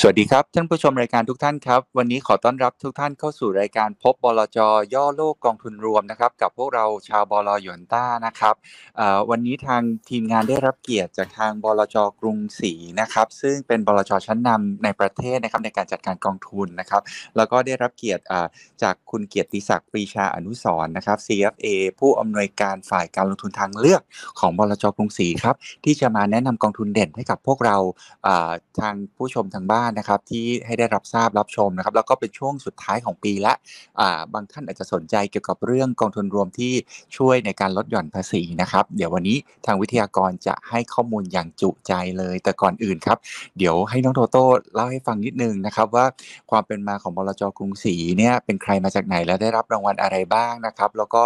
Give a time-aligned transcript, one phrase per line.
[0.00, 4.58] สวัสดีครับ ท่านผู้ชมรายการทุกท่านครับ วันนี้ขอต้อนรับทุกท่านเข้าสู่รายการพบบลจ
[4.94, 8.54] ย่อโลกกองทุนรวมนะครับ กับพวกเราชาวบลหยวนต้านะครับ
[9.30, 17.02] วันนี้ทางทีมงานได้รับเกียรติจากทางบลจกรุงศรีนะครับ ซึ่งเป็นบลจชั้นนำในประเทศนะครับในการจัดการกองทุนนะครับ
[17.36, 18.22] แล้วก็ได้รับเกียรติ
[18.82, 21.66] จากคุณเกียรติศักดิ์ปรีชาอนุสรนะครับ CFA
[22.00, 24.02] ผู้อำนวยการฝ่ายการลงทุนทางเลือก
[24.40, 27.76] ของบลจกรุงศรีครับที่จะมาแนะนำกองทุนเด่นให้กับพวกเรา
[28.80, 33.54] ทางผู้ชมทางบ้านนะครับที่ให้ได้รับทราบรับชมนะครับแล้วก็เป็นช่วงสุดท้ายของปีละ
[34.32, 36.72] บางท่านอาจจะสนใจเกี่ยวกับเรื่องกองทุนรวมที่
[37.16, 39.36] ช่วยในการลดหย่อนภาษีนะครับ เดี๋ยววันนี้
[39.66, 43.18] ทางวิทยากรจะให้ข้อมูลอย่างจุใจเลย แต่ก่อนอื่นครับ
[43.58, 46.04] เดี๋ยวให้น้องโตโต้เล่าให้ฟังนิดนึงนะครับว่า
[46.50, 51.22] ความเป็นมาของบลจกรุงศรีเนี่ยเป็นใครมาจากไหนและได้รับรางวัลอะไรบ้างนะครับ แล้วก็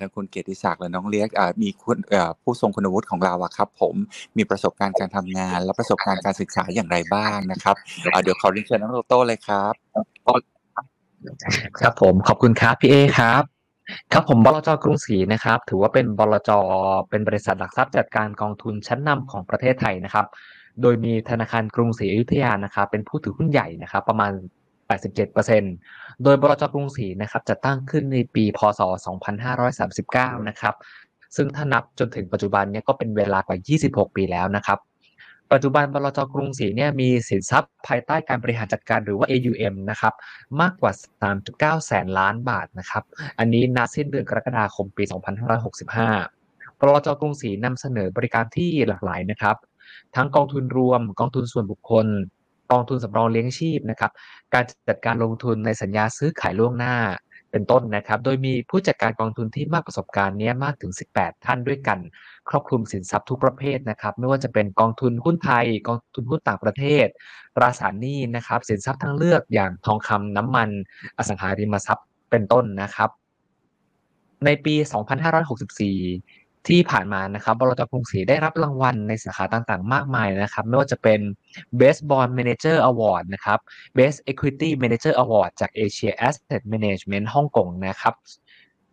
[0.00, 1.26] ทางคุณเกียรติศักดิ์และน้องเลี้ยง
[1.62, 1.98] มีคุณ
[2.42, 3.94] ผู้ทรงคุณวุฒิของเราครับผม
[4.36, 7.76] มีประสบการณ์การทำงาน และประสบการณ์การศึกษาอย่างไรบ้างนะครับ
[8.22, 9.74] เดี๋ยวขอเรียนเชิญน้องโตโต้เลยครับ
[11.80, 13.42] ครับผมขอบคุณครับพี่เอครับ
[14.12, 16.50] ครับผมบลจกรุงศรีนะครับ ถือว่าเป็นบลจ
[17.10, 20.26] เป็นบริษัทหลักทรัพย์จัดการกองทุนชั้นนำของประเทศไทยนะครับ
[20.82, 24.32] โดยมีธนาคารกรุงศรีอยุธยานะครับเป็นผู้ถือหุ้นใหญ่นะครับ ประมาณ
[25.06, 28.80] 87%โดยบลจกรุงศรีนะครับจะตั้งขึ้นในปีพศ
[29.64, 30.74] 2539 นะครับ
[31.36, 33.58] ซึ่งถ้านับจนถึงปัจจุบันเนี้ก็เป็นเวลากว่า
[34.06, 34.78] 26 ปีแล้วนะครับ
[35.52, 40.14] ปัจจุบันบลจกรุงศรีเนี่ยมีสินทรัพย์ภายใต้การบริหารจัดการหรือว่า AUM นะครับ
[40.60, 40.92] มากกว่า
[41.38, 43.04] 3.9 แสนล้านบาทนะครับ
[43.38, 45.04] อันนี้นับสิ้นเดือนกรกฎาคมปี
[46.16, 49.56] 2565บลจกรุงศรีนำเสนอบริการที่หลากหลายนะครับ
[50.16, 52.06] ทั้งกองทุนรวม กองทุนส่วนบุคคล
[52.72, 54.12] กองทุนสำรองเลี้ยงชีพนะครับ
[54.54, 56.94] การจัดการลงทุนในสัญญาซื้อขายล่วงหน้า
[57.56, 61.98] เป็นต้นนะครับ โดยมีผู้จัดการกองทุนที่มากประสบการณ์นี้มากถึง 18 ท่านด้วยกัน
[62.48, 67.06] ครอบคลุมสินทรัพย์ทุกประเภทนะครับ ไม่ว่าจะเป็นกองทุนหุ้นไทย กองทุนหุ้นต่างประเทศ
[67.56, 70.68] ตราสารหนี้นะครับ สินทรัพย์ทั้งเลือกอย่างทองคำน้ำมัน
[71.18, 73.10] อสังหาริมทรัพย์เป็นต้นนะครับ
[74.44, 74.74] ในปี
[75.46, 81.20] 2564 ที่ผ่านมานะครับบลจกรุงศรีได้รับรางวัลในสาขาต่างๆ มากมายนะครับ ไม่ว่าจะเป็น
[81.80, 83.58] Best Bond Manager Award นะครับ
[83.98, 88.14] Best Equity Manager Award จาก Asia Asset Management ฮ่องกงนะครับ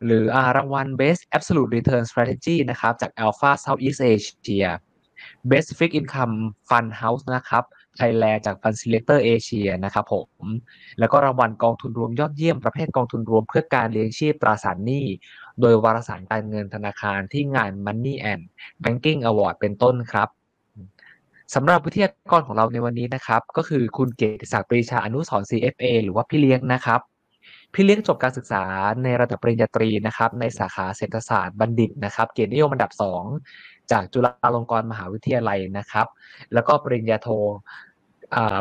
[0.06, 0.24] หรือ
[0.58, 4.70] รางวัล Best Absolute Return Strategy นะครับจาก Alpha Southeast Asia
[5.50, 6.36] Best Fixed Income
[6.70, 7.64] Fund House นะครับ
[7.98, 10.28] ไทยแลนด์จาก Fund Selector Asia นะครับผม
[11.00, 15.06] แล้วก็รางวัลกองทุนรวมยอดเยี่ยมประเภทกองทุนรวมเพื่อการเลี้ยงชีพตราสารหนี้
[15.62, 18.44] โดยวารสารการเงินธนาคารที่งาน Money and
[18.84, 20.30] Banking Award เป็นต้นครับ
[21.56, 27.02] สำหรับวิทยากรของเราในวันนี้นะครับ ก็คือคุณเกติศักดิ์ปรีชาอนุสร CFA หรือว่าพี่เลี้ยงนะครับ
[27.74, 28.64] พี่เลี้ยงจบการศึกษา
[29.04, 36.08] ในระดับปริญญาตรีนะครับในสาขาเศรษฐศาสตร์บัณฑิตนะครับ เกียรตินิยมอันดับ 2 จากจุฬาลงกรณ์มหาวิทยาลัยนะครับ
[36.54, 37.28] แล้วก็ปริญญาโท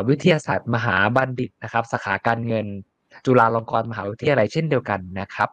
[0.09, 2.65] วิทยาศาสตร์มหาบัณฑิตนะครับสาขาการเงิน
[3.25, 5.49] จุฬาลงกรณ์มหาวิทยาลัยเช่นเดียวกันนะครับ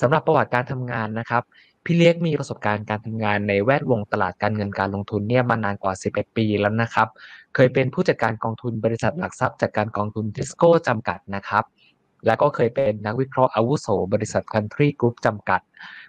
[0.00, 1.42] สำหรับประวัติการทำงานนะครับ
[1.84, 7.08] พี่เล็กมีประสบการณ์การทำงานในแวดวงตลาดการเงินการลงทุนเนี่ยมานานกว่า 11 ปีแล้วนะครับ
[7.54, 11.64] เคยเป็นผู้จัดการกองทุนบริษัทหลักทรัพย์จัดการกองทุนทิสโก้จำกัดนะครับ
[12.26, 15.60] แล้วก็เคยเป็นนักวิเคราะห์อาวุโสบริษัทคันทรีกรุ๊ปจำกัด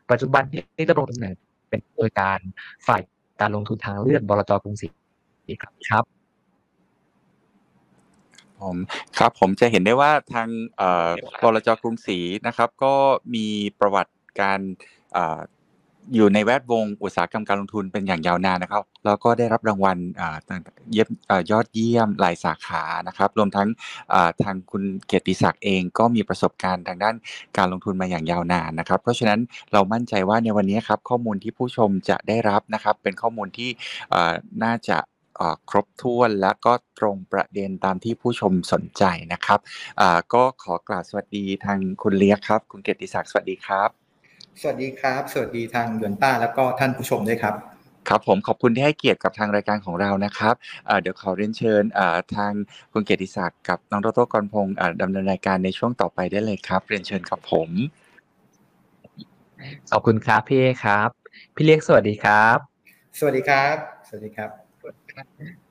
[0.09, 1.33] ปัจจุบันที่ดำรงตำแหน่ง
[1.71, 2.39] เป็นผู้จัดการ
[2.87, 3.01] ฝ่าย
[3.41, 4.87] การลงทุนทางเลือกบลจกรุงศรี
[5.61, 6.03] ครับ
[8.61, 8.77] ผม
[9.17, 10.47] ครับผมจะเห็นได้ว่าทาง
[11.43, 12.17] บลจกรุงศรี
[12.47, 12.93] นะครับ ก็
[13.35, 13.47] มี
[13.79, 14.59] ประวัติการ
[16.15, 19.97] อยู่ในแวดวงอุตสาหกรรมการลงทุนเป็นอย่างยาวนานนะครับ แล้วก็ได้รับรางวัล
[20.91, 21.09] เยี่ยม
[21.51, 23.67] ยอดเยี่ยมหลายสาขานะครับ รวมทั้ง
[24.43, 27.15] ทางคุณเกียรติศักดิ์เองก็มีประสบการณ์ทางด้าน
[27.57, 29.39] การลงทุนมาอย่างยาวนานนะครับ เพราะฉะนั้น
[29.73, 33.69] เรามั่นใจว่าในวันนี้ครับข้อมูลที่ผู้ชมจะได้รับนะครับ เป็นข้อมูลที่
[34.63, 34.97] น่าจะ
[35.69, 39.03] ครบถ้วนและก็ตรงประเด็นตามที่ผู้ชมสนใจ
[39.33, 39.59] นะครับ
[40.33, 44.00] ก็ขอกราบสวัสดีทางคุณเลียกครับ คุณเกียรติศักดิ์สวัสดีครับ
[44.59, 47.55] สวัสดีครับ สวัสดีทางยวนต้าแล้วก็ท่านผู้ชมด้วยครับ
[48.09, 50.55] ครับผมขอบคุณที่ให้เกียรติกับทางรายการของเรานะครับ
[51.01, 51.83] เดี๋ยวขอเรียนเชิญ
[52.35, 52.51] ทาง
[52.93, 57.69] คุณเกียรติศักดิ์กับน้องโตโต้กรพงศ์ดำเนินรายการในช่วงต่อไปได้เลยครับ เรียนเชิญครับผม
[59.91, 61.09] ขอบคุณครับพี่ครับ
[61.55, 62.57] พี่เลียกสวัสดีครับ
[63.17, 63.75] สวัสดีครับ
[64.07, 64.49] สวัสดีครับ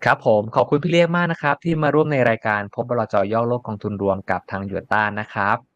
[0.04, 5.69] ครับผมขอบคุณพี่เลี้ยงมากนะครับ ที่มาร่วมในรายการพบบลจย่อโลกกองทุนรวมกับทางหยวนต้านนะครับ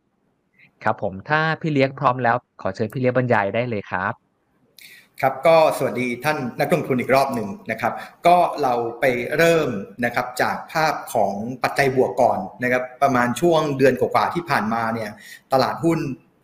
[0.85, 4.15] ครับผมถ้าพี่เลี้ยงพร้อมแล้ว ขอเชิญพี่เลี้ยงบรรยายได้เลยครับ
[5.21, 7.93] ครับก็สวัสดีท่านนักลงทุนอีกรอบหนึ่งนะครับ
[8.27, 9.05] ก็เราไป
[9.37, 9.69] เริ่ม
[10.05, 15.11] นะครับจากภาพของปัจจัยบวกก่อนนะครับ ประมาณช่วงเดือนกว่าที่ผ่านมาเนี่ย
[15.53, 15.99] ตลาดหุ้น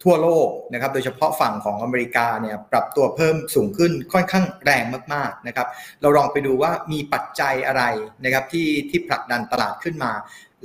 [0.04, 4.84] ทั่วโลกนะครับโดยเฉพาะฝั่งของอเมริกาเนี่ยปรับตัวเพิ่มสูงขึ้นค่อนข้างแรง
[5.14, 5.66] มากๆนะครับ
[6.00, 7.82] เราลองไปดูว่ามีปัจจัยอะไร
[8.25, 10.12] นะครับที่ที่ผลักดันตลาดขึ้นมา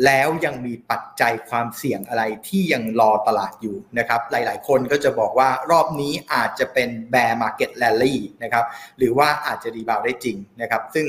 [0.05, 8.65] แล้วยังมีปัจจัยความเสี่ยงอะไรที่ยังรอตลาดอยู่นะครับ หลายๆ คนก็จะบอกว่ารอบนี้อาจจะเป็น bear market rally นะครับ
[8.97, 11.05] หรือว่าอาจจะรีบาวได้จริงนะครับ ซึ่ง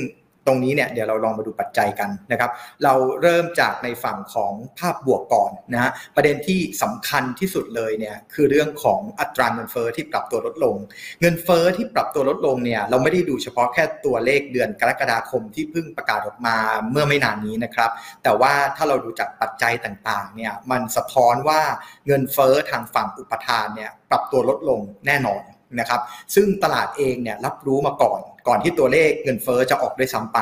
[0.47, 2.51] ตรงนี้เนี่ยเดี๋ยวเราลองมาดูปัจจัยกันนะครับ
[2.83, 10.75] เราเริ่มจากในฝั่งของภาพบวกก่อนนะฮะประเด็นที่สำคัญที่สุดเลยเนี่ยคือเรื่องของอัตราเงินเฟอ้อที่ปรับตัวลดลง
[11.21, 16.57] เงินเฟอ้อที่ปรับตัวลดลงเนี่ยเราไม่ได้ดูเฉพาะแค่ตัวเลขเดือนกรกฎาคมที่เพิ่งประกาศออกมา
[16.91, 17.89] เมื่อไม่นานนี้นะครับ
[18.23, 21.61] แต่ว่าถ้าเราดูจากปัจจัยต่างๆเนี่ยมันสะท้อนว่า
[22.07, 25.43] เงินเฟอ้อทางฝั่งอุปทานเนี่ยปรับตัวลดลงแน่นอน
[25.79, 26.01] นะครับ
[26.35, 30.39] ซึ่งตลาดเองเนี่ยรับรู้มาก่อน ก่อนที่ตัวเลขเงินเฟ้อจะออกด้วยซ้ำไป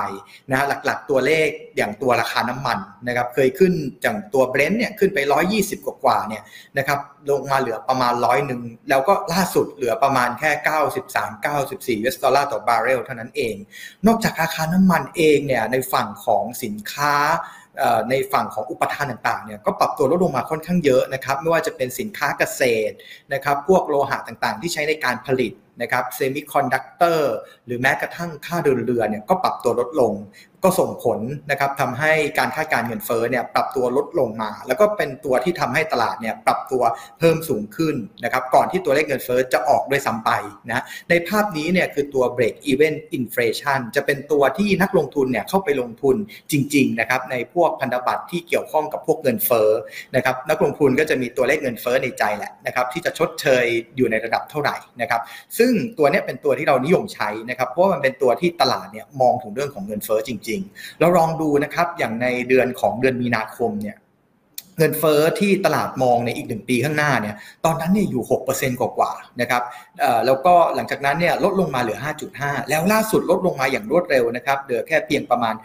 [0.50, 1.48] นะฮะหลักๆตัวเลข
[1.78, 3.74] อย่างตัวราคาน้ำมันนะครับเคยขึ้น
[4.04, 5.20] จากตัว Brent เนี่ยขึ้นไป
[5.54, 6.44] 120 กว่าๆเนี่ย
[6.78, 7.00] นะครับ
[7.30, 10.52] ลงมาเหลือประมาณร้อยหนึ่งแล้วก็ล่าสุดเหลือประมาณแค่
[11.06, 13.56] 93 94 US ดอลลาร์ต่อบาร์เรลเท่านั้นเอง
[14.08, 17.16] นอกจากราคาน้ำมันเองเนี่ยในฝั่งของสินค้า
[18.10, 22.96] ในฝั่งของอุปทานต่างๆเนี่ยก็ปรับตัวลดลงมาค่อนข้างเยอะนะครับไม่ว่าจะเป็นสินค้าเกษตร
[23.34, 27.34] นะครับพวกโลหะต่างๆ ที่ใช้ในการผลิตนะครับเซมิคอนดักเตอร์
[27.66, 30.14] หรือแม้กระทั่งค่าเดินเรือเนี่ยก็ปรับตัวลดลง
[30.66, 31.20] ก็ส่งผล
[31.52, 36.84] นะครับทำให้การคาดการณ์เงินเฟ้อเนี่ยปรับตัวลดลงมา แล้วก็เป็นตัวที่ทำให้ตลาดเนี่ยปรับตัว
[37.20, 40.32] เพิ่มสูงขึ้นนะครับก่อนที่ตัวเลขเงินเฟ้อจะออกด้วยซ้ำไป
[40.70, 46.16] นะในภาพนี้เนี่ยคือตัว break even inflation จะเป็นตัวที่นักลงทุนเนี่ยเข้าไปลงทุน
[46.52, 49.70] จริงๆนะครับในพวกพันธบัตรที่เกี่ยวข้องกับพวกเงินเฟ้อ
[50.16, 53.66] นะครับนักลงทุนก็จะมีตัวเลขเงินเฟ้อในใจแหละนะครับที่จะชดเชย
[53.96, 55.22] อยู่ในระดับเท่าไหร่นะครับ
[55.58, 63.98] ซึ่งตัวนี้เป็นตัวที่เรานิยมใช้นะครับเพราะว่ามันเป็นตัวที่ตลาดเนี่ยมองถึงเรื่องของเงินเฟ้อจริงๆ เราลองดูนะครับอย่างในเดือนของเดือนมีนาคมเนี่ย
[64.80, 67.36] เงินเฟอ้อที่ตลาดมองในอีกหนึ่งปีข้างหน้าเนี่ย
[67.66, 69.64] ตอนนั้นเนี่ยอยู่ 6%กว่าๆนะครับ
[70.26, 72.00] แล้วก็หลังจากนั้นเนี่ยลดลงมาเหลือ
[72.34, 75.56] 5.5 แล้วล่าสุดลดลงมาอย่างรวดเร็วนะครับเหลือแค่เพียงประมาณ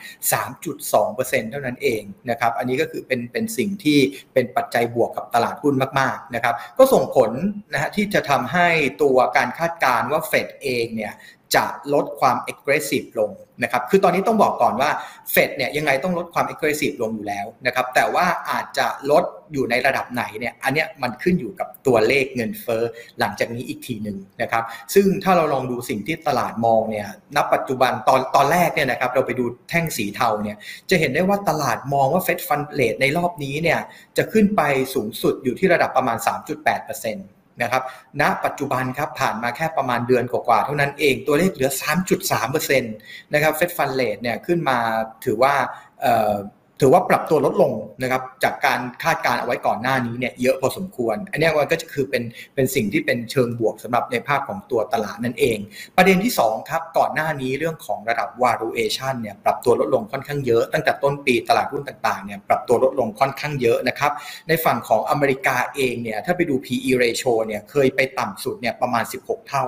[0.71, 3.99] 3.2%เท่านั้นเองนะครับอันนี้ก็คือเป็นเป็นสิ่งที่
[4.33, 7.31] เป็นปัจจัยบวกกับตลาดหุ้นมากๆนะครับก็ส่งผล
[7.73, 8.69] นะฮะที่จะทำให้
[9.03, 11.15] ตัวการคาดการณ์ว่าเฟดเองเนี่ย
[11.57, 11.65] จะ
[11.95, 13.31] ลดความ aggressive ลง
[13.63, 14.91] นะครับ คือตอนนี้ต้องบอกก่อนว่า
[15.33, 22.83] เฟดเนี่ยยังไงต้องลดความ aggressive ลงอยู่แล้วนะครับ แต่ว่าอาจจะลดอยู่ในระดับไหนเนี่ย อันเนี้ยมันขึ้นอยู่กับตัวเลขเงินเฟ้อ
[23.21, 24.65] หลังจากนี้อีกทีหนึ่งนะครับ
[24.95, 30.57] ซึ่งถ้าเราลองดูสิ่งที่ตลาดมองเนี่ย ณ ปัจจุบันตอนตอนแรกเนี่ยนะครับ เราไปดูแท่งสีเทาเนี่ย
[30.91, 33.79] จะเห็นได้ว่าตลาดมองว่าเฟดฟันเลทในรอบนี้เนี่ย
[34.17, 34.63] จะขึ้นไป
[34.95, 37.83] สูงสุดอยู่ที่ระดับประมาณ 3.8%นะครับ
[38.21, 41.71] ณปัจจุบันครับผ่านมาแค่ประมาณเดือนกว่าๆเท่านั้นเองตัวเลขเหลือ
[42.27, 44.79] 3.3%นะครับเฟดฟันเลทเนี่ยขึ้นมา
[45.25, 45.55] ถือว่า
[46.81, 47.73] ถือว่าปรับตัวลดลง
[48.03, 52.23] นะครับจากการคาดการเอาไว้ก่อนหน้านี้เนี่ยเยอะพอสมควร อันนี้ก็จะคือเป็น
[52.55, 55.59] เป็นสิ่งที่เป็นเชิงบวกสำหรับในภาพของตัวตลาดนั่นเอง
[55.97, 64.13] ประเด็นที่2ครับก่อนหน้านี้เรื่องของระดับ valuation เนี่ยปรับตัวลดลงค่อนข้างเยอะตั้งแต่ต้นปีตลาดหุ้นต่างๆเนี่ยปรับตัวลดลงค่อนข้างเยอะนะครับ
[64.49, 69.65] ในฝั่งของอเมริกาเองเนี่ยถ้าไปดู PE ratio เนี่ยเคยไปต่ำสุดเนี่ยประมาณ 16 เท่า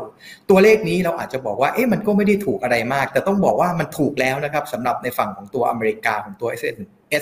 [0.51, 6.63] ตัวเลขนี้เราอาจจะบอกว่าเอ๊ะมันก็ไม่ได้ถูกอะไรมาก แต่ต้องบอกว่ามันถูกแล้วนะครับสำหรับในฝั่งของตัวอเมริกาของตัว S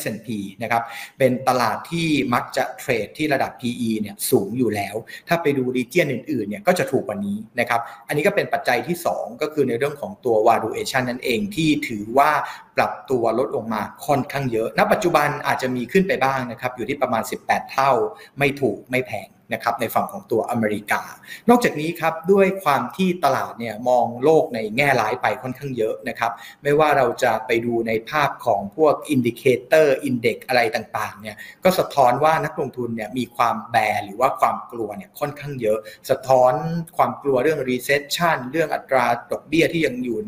[0.01, 0.29] S&P
[0.63, 0.83] นะครับ
[1.19, 4.95] เป็นตลาดที่มักจะเทรดที่ระดับ PE เนี่ยสูงอยู่แล้ว
[5.29, 12.31] ถ้าไปดูรีเจียนอื่นๆเนี่ยก็จะถูกกว่านี้นะครับอันนี้ก็เป็นปัจจัยที่ 2 ก็คือในเรื่องของตัว valuation นั่นเองที่ถือว่า
[12.77, 17.91] ปรับตัวลดลงมาค่อนข้างเยอะ ณ ปัจจุบันอาจจะมีขึ้นไปบ้างนะครับอยู่ที่ประมาณ 18 เท่า
[18.39, 21.03] ไม่ถูกไม่แพง นะครับในฝั่งของตัวอเมริกา
[21.49, 35.79] นอกจากนี้ครับด้วยความที่ตลาดเนี่ยมองโลกในแง่ร้ายไปค่อนข้างเยอะนะครับไม่ว่าเราจะไปดูในภาพของพวก indicator index อะไรต่างๆเนี่ยก็สะท้อนว่านักลงทุนเนี่ยมีความ bear หรือว่าความกลัวเนี่ยค่อนข้างเยอะ
[36.11, 36.53] สะท้อน
[36.97, 40.19] ความกลัวเรื่อง recession เรื่องอัตราดอกเบี้ยที่ยังอยู่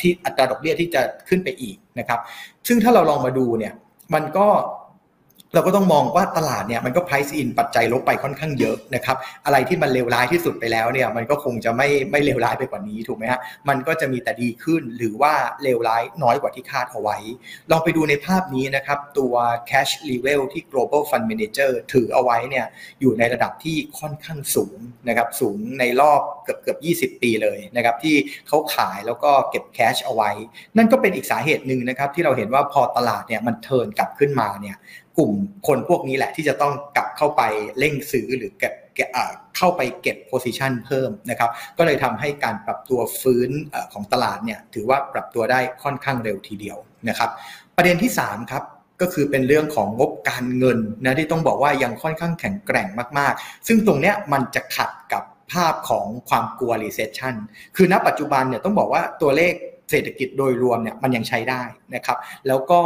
[0.00, 2.20] ที่อัตราดอกเบี้ยที่จะขึ้นไปอีกนะครับ
[2.68, 3.74] ซึ่งถ้าเราลองมาดูเนี่ย
[4.14, 4.48] มันก็
[5.56, 17.16] เราก็ต้องมองว่าตลาดเนี่ยมันก็ price in ปัจจัยลบไปค่อนข้างเยอะนะครับอะไรที่มันเลวร้ายที่สุดไปแล้วเนี่ยมันก็คงจะไม่ไม่เลวร้ายไปกว่านี้ถูกไหมฮะมันก็จะมีแต่ดีขึ้นหรือว่าเลวร้ายน้อยกว่าที่คาดเอาไว้
[17.70, 19.34] ลองไปดูในภาพนี้นะครับตัว
[19.70, 22.66] cash level ที่ global fund manager ถือเอาไว้เนี่ย
[23.00, 26.76] อยู่ในระดับที่ค่อนข้างสูงนะครับสูงในรอบเกือบเกือ
[27.08, 28.16] บ20 ปีเลยนะครับที่
[28.48, 30.30] เขาขายแล้วก็เก็บ cash เอาไว้
[30.76, 34.76] นั่นก็เป็นอีกสาเหตุหนึ่งนะครับที่เราเห็นว่าพอตลาดเนี่ยมันเทินกลับขึ้นมาเนี่ย
[35.18, 35.32] กลุ่ม
[35.66, 37.42] คนพวกนี้แหละที่จะต้องกลับเข้าไป
[37.78, 38.74] เร่งซื้อหรือเก็บ
[39.56, 43.50] เข้าไปเก็บโพซิชันเพิ่มนะครับ ก็เลยทำให้การปรับตัวฟื้น
[43.92, 47.30] ของตลาดเนี่ยถือว่าปรับตัวได้ค่อนข้างเร็วทีเดียวนะครับ
[47.76, 48.62] ประเด็นที่3ครับ
[49.00, 57.34] ก็คือเป็นเรื่องของงบการเงินนะที่ต้องบอกว่ายังค่อนข้างแข็งแกร่งมากๆ ซึ่งตรงเนี้ยมันจะขัดกับภาพของความกลัว recession
[57.76, 59.54] คือณปัจจุบันเนี่ยต้องบอกว่าตัวเลข
[59.90, 61.62] เศรษฐกิจโดยรวมเนี่ยมันยังใช้ได้
[61.94, 62.80] นะครับแล้วก็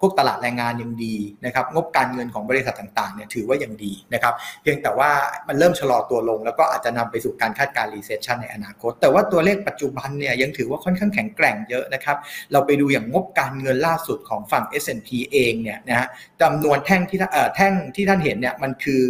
[0.00, 5.10] พวกตลาดแรงงานยังดีนะครับงบการเงินของบริษัทต่างๆเนี่ยถือว่ายังดีนะครับเพียงแต่ว่า
[5.48, 12.16] มันเริ่มชะลอตัวลง แล้วก็อาจจะนำไปสู่การคาดการณ์ recession ในอนาคต แต่ว่าตัวเลขปัจจุบันเนี่ยยังถือว่าค่อนข้างแข็งแกร่งเยอะนะครับ
[12.52, 16.08] เราไปดูอย่างงบการเงินล่าสุดของฝั่ง S&P เองเนี่ยนะฮะ
[16.42, 19.02] จำนวนแท่งที่เอ่อแท่งที่ท่านเห็นเนี่ยมันคือ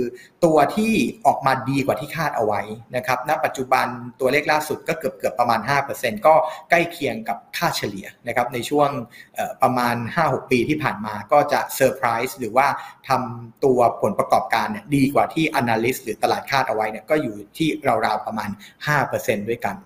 [0.44, 0.92] ตัวที่
[1.26, 2.60] ออกมาดีกว่าที่คาดเอาไว้
[2.96, 3.86] นะครับ ณ ปัจจุบัน
[4.20, 5.60] ตัวเลขล่าสุดก็เกือบเกือบประมาณ
[5.94, 6.34] 5%ก็
[6.70, 8.90] ใกล้เคียงกับค่าเฉลี่ยนะครับในช่วง
[9.62, 12.66] ประมาณ 5-6 ปีที่ผ่านมาก็จะเซอร์ไพรส์หรือว่า
[13.08, 17.68] ทำตัวผลประกอบการเนี่ยดีกว่าที่ Analyst หรือตลาดคาดเอาไว้เนี่ยก็อยู่ที่
[18.04, 18.50] ราวๆประมาณ
[18.98, 19.76] 5%ด้วยกัน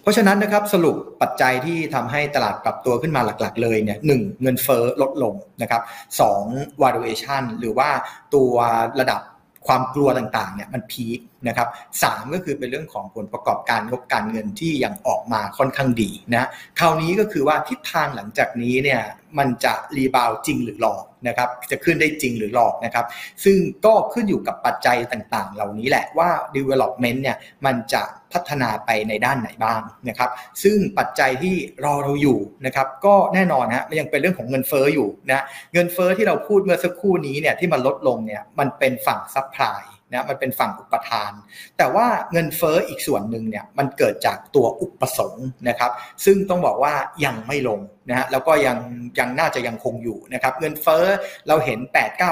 [0.00, 4.10] เพราะฉะนั้นนะครับสรุปปัจจัยที่ทำให้ตลาดปรับตัวขึ้นมาหลักๆ เลยเนี่ยหนึ่ง
[4.42, 5.82] เงินเฟ้อลดลงนะครับ
[6.20, 6.42] สอง
[6.82, 7.88] valuation หรือว่า
[8.34, 8.54] ตัว
[9.00, 9.20] ระดับ
[9.66, 11.18] ความกลัวต่างๆเนี่ยมัน peak
[11.48, 11.68] นะครับ
[12.02, 19.02] สามก็คือเป็นเรื่องของผลประกอบการงบการเงินที่ยังออกมาค่อนข้างดีนะคราวนี้ก็คือว่าทิศทางหลังจากนี้เนี่ย
[19.38, 23.04] มันจะ rebound จริงหรือหลอกนะครับจะขึ้นได้จริงหรือหลอกนะครับ
[23.44, 30.30] ซึ่งก็ขึ้นอยู่กับปัจจัยต่างๆ เหล่านี้แหละว่า development เนี่ยมันจะพัฒนาไปในด้านไหนบ้างนะครับ
[30.62, 35.44] ซึ่งปัจจัยที่รอเราอยู่นะครับ ก็แน่นอนฮะมันยังเป็นเรื่องของเงินเฟอ้ออยู่นะ
[35.74, 39.82] เงินเฟอ้อที่เราพูดเมื่อสักครู่นี้เนี่ยที่มันลดลงเนี่ยมันเป็นฝั่ง supply
[40.12, 41.32] นะมันเป็นฝั่งอุปทาน
[41.78, 45.90] แต่ว่าเงินเฟ้ออีกส่วนหนึ่งเนี่ยมันเกิดจากตัวอุปสงค์นะครับ
[46.24, 48.78] ซึ่งต้องบอกว่ายังไม่ลงนะฮะแล้วก็ยัง
[49.18, 51.04] ยังน่าจะยังคงอยู่นะครับเงินเฟ้อ
[51.48, 51.78] เราเห็น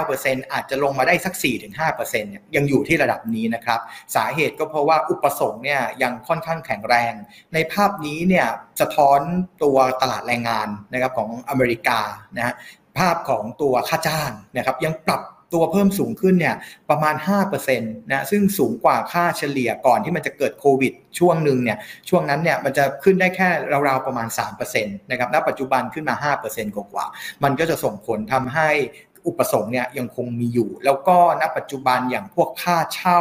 [0.00, 1.34] 8-9%อาจจะลงมาได้สัก
[1.78, 3.80] 4-5%เนี่ยยังอยู่ที่ระดับนี้นะครับ
[4.16, 7.12] สาเหตุก็เพราะว่าอุปสงค์เนี่ยยังค่อนข้างแข็งแรง
[7.54, 8.46] ในภาพนี้เนี่ย
[8.80, 9.20] สะท้อน
[9.62, 12.00] ตัวตลาดแรงงานนะครับของอเมริกา
[12.36, 12.54] นะฮะ
[12.98, 16.56] ภาพของตัวค่าจ้างนะครับยังปรับ ตัวเพิ่มสูงขึ้นเนี่ย
[16.90, 17.14] ประมาณ
[17.62, 21.78] 5%นะซึ่งสูงกว่าค่าเฉลี่ยก่อนที่มันจะเกิดโควิดช่วงหนึ่งเนี่ย
[22.08, 23.48] ช่วงนั้นเนี่ยมันจะขึ้นได้แค่
[23.88, 24.28] ราวๆประมาณ
[24.68, 28.68] 3%นะครับณปัจจุบันขึ้นมา 5%กว่าๆมันก็จะส่งผลทำให้
[29.30, 33.20] อุปสงค์เนี่ยยังคงมีอยู่ แล้วก็ณปัจจุบันอย่างพวกค่าเช่า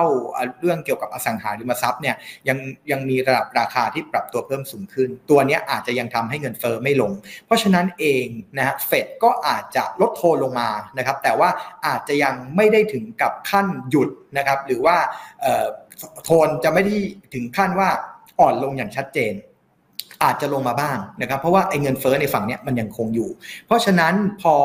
[0.60, 2.16] เรื่องเกี่ยวกับอสังหาริมทรัพย์เนี่ย
[2.48, 2.58] ยัง
[2.92, 7.12] ยังมีระดับราคาที่ปรับตัวเพิ่มสูงขึ้น ตัวนี้อาจจะยังทำให้เงินเฟอ้อไม่ลง
[7.46, 8.26] เพราะฉะนั้นเอง
[8.58, 11.50] นะฮะเฟดก็อาจจะลดโทนลงมานะครับแต่ว่า
[11.88, 14.98] อาจจะยังไม่ได้ถึงกับขั้นหยุดนะครับหรือว่า
[16.24, 16.96] โทนจะไม่ได้
[17.34, 17.90] ถึงขั้นว่า
[18.40, 19.34] อ่อนลงอย่างชัดเจน
[20.24, 23.30] อาจจะลงมาบ้างนะครับเพราะว่าไอ้เงินเฟอ้อในฝั่งนี้มันยังคงอยู่
[23.66, 24.56] เพราะฉะนั้นพอ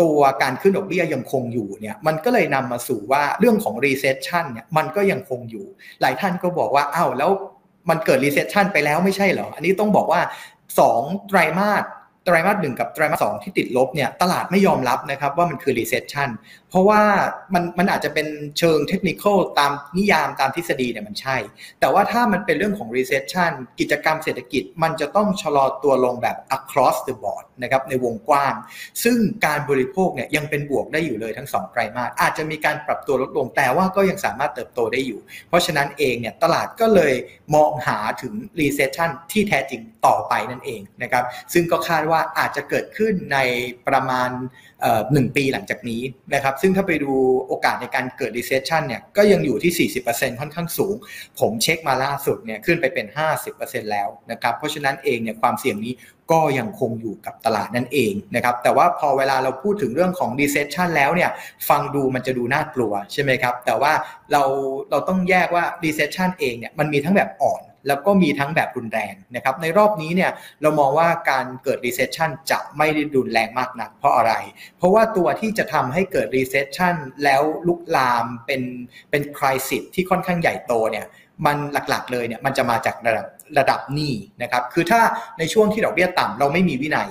[0.00, 5.66] ตัวการขึ้นดอกเบี้ยยังคงอยู่เนี่ยมันก็เลยนำมาสู่ว่าเรื่องของ recession เนี่ยมันก็ยังคงอยู่
[6.00, 7.30] หลายท่านก็บอกว่าอ้าวแล้ว
[7.90, 10.20] มันเกิด recession ไปแล้วไม่ใช่เหรอ อันนี้ต้องบอกว่า
[10.74, 11.84] 2 ไตรมาส
[12.24, 16.28] ไตรมาสหนึ่งกับไตรมาสสองที่ติดลบเนี่ยตลาดไม่ยอมรับนะครับว่ามันคือ recession
[16.70, 17.02] เพราะว่า
[17.54, 18.26] มันมันอาจจะเป็น
[18.58, 19.24] เชิงเทคนิค
[19.58, 21.36] ตามนิยามตามทฤษฎีเนี่ยมันใช่
[21.80, 28.54] แต่ว่าถ้ามันเป็นเรื่องของ recession กิจกรรมเศรษฐกิจมันจะต้องชะลอตัวลงแบบ across the board นะครับในวงกว้าง
[29.04, 37.14] ซึ่งการบริโภคเนี่ยยังเป็นบวกได้อยู่เลยทั้ง 2 ไตรมาสอาจจะมีการปรับตัวลดลงแต่ว่าก็ยังสามารถเติบโตได้อยู่ เพราะฉะนั้นเองเนี่ยตลาดก็เลย
[37.54, 43.38] มองหาถึง recession ที่แท้จริงต่อไปนั่นเองนะครับซึ่งก็คาดว่าอาจจะเกิดขึ้นใน
[43.88, 44.30] ประมาณ
[45.12, 46.02] หนึ่งปีหลังจากนี้
[46.34, 47.12] นะครับซึ่งถ้าไปดู
[47.46, 50.94] โอกาสในการเกิด recession เนี่ยก็ยังอยู่ที่ 40%ค่อนข้างสูง
[51.38, 53.06] ผมเช็คมาล่าสุดเนี่ยขึ้นไปเป็น
[53.48, 55.92] 50%แล้วนะครับเพราะฉะนั้นเองเนี่ยความเสี่ยงนี้
[56.32, 61.30] ก็ยังคงอยู่กับตลาดนั่นเองนะครับแต่ว่าพอเวลาเราพูดถึงเรื่องของ recession แล้วเนี่ย
[61.68, 63.92] ฟังดูมันจะดูน่ากลัวใช่ไหมครับแต่ว่า
[64.32, 64.42] เรา
[64.90, 70.30] เราต้องแยกว่า recession เองเนี่ยมันมีทั้งแบบอ่อน แล้วก็มีทั้งแบบรุนแรงนะครับในรอบนี้เนี่ย
[70.62, 74.32] เรามองว่าการเกิด recession จะไม่ได้รุนแรงมากนักเพราะอะไร
[74.78, 76.94] เพราะว่าตัวที่จะทำให้เกิด recession
[77.24, 78.62] แล้วลุกลามเป็น
[79.10, 81.06] เป็นคริสิสที่ค่อนข้างใหญ่โตเนี่ย
[81.46, 83.26] มันหลักๆเลยเนี่ยมันจะมาจากระดับ
[83.58, 85.00] ระดับหนี้นะครับคือถ้า
[85.38, 87.08] ในช่วงที่ดอกเบี้ยต่ำเราไม่มีวินัย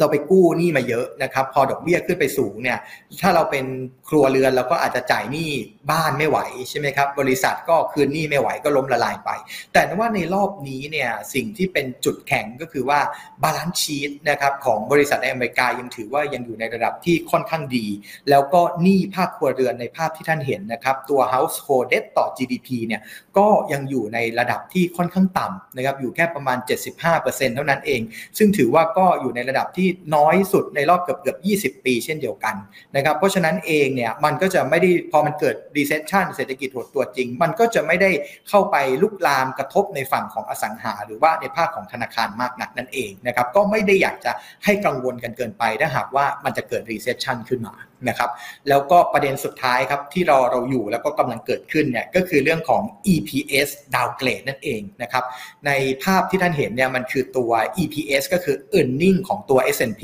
[0.00, 2.78] เราไปกู้หนี้มาเยอะนะครับ พอดอกเบี้ยขึ้นไปสูงเนี่ย
[3.20, 3.64] ถ้าเราเป็น
[4.08, 5.50] ครัวเรือนเราก็อาจจะจ่ายหนี้
[5.90, 6.38] บ้านไม่ไหว
[6.68, 9.30] ใช่ไหมครับ บริษัทก็คืนหนี้ไม่ไหวก็ล้มละลายไป
[9.72, 13.00] แต่ว่าในรอบนี้เนี่ยสิ่งที่เป็นจุดแข็งก็คือว่า
[13.42, 17.86] balance sheet นะครับของบริษัทในอเมริกายังถือว่ายังอยู่ในระดับที่ค่อนข้างดี
[18.30, 23.00] แล้วก็หนี้ภาคครัวเรือนในภาพที่ท่านเห็นนะครับ ตัว household debt ต่อ GDP เนี่ย
[23.38, 26.58] ก็ยังอยู่ในระดับที่ค่อนข้างต่ำนะครับอยู่แค่ประมาณ
[27.06, 28.00] 75%เท่านั้นเอง
[28.38, 31.34] ซึ่งถือว่าก็อยู่ในระดับที่น้อยสุดในรอบเกือบเกือ
[31.70, 32.54] บ20 ปีเช่นเดียวกัน
[32.96, 38.10] นะครับเพราะฉะนั้นเองเนี่ยมันก็จะไม่ได้พอมันเกิด recession เศรษฐกิจหดตัวจริง มันก็จะไม่ได้
[38.48, 44.32] เข้าไปลุกลามกระทบในฝั่งของอสังหา หรือว่าในภาคของธนาคารมากนักนั่นเองนะครับก็ไม่ได้อยากจะ
[44.64, 47.74] ให้กังวลกันเกินไปถ้าหากว่ามันจะเกิด recession ขึ้นมา
[48.08, 48.30] นะครับ
[48.68, 55.24] แล้วก็ประเด็นสุดท้ายครับที่เราเราอยู่แล้วก็กำลังเกิดขึ้นเนี่ยก็คือเรื่องของ EPS downgrade นั่นเองนะครับ
[55.66, 55.70] ใน
[56.04, 57.50] ภาพที่ท่านเห็นเนี่ยมันคือตัว
[57.82, 60.02] EPS ก็คือ earning ของตัว S&P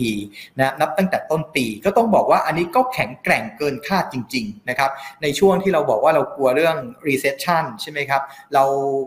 [0.59, 4.91] นะนับตั้งแต่ต้นปีก็ต้องบอกว่าอันนี้ก็แข็งแกร่งเกินคาดจริงๆนะครับ
[5.23, 6.77] ในช่วงที่เราบอกว่าเรากลัวเรื่อง
[7.09, 8.23] recession ใช่ไหมครับ
[8.55, 8.65] เรา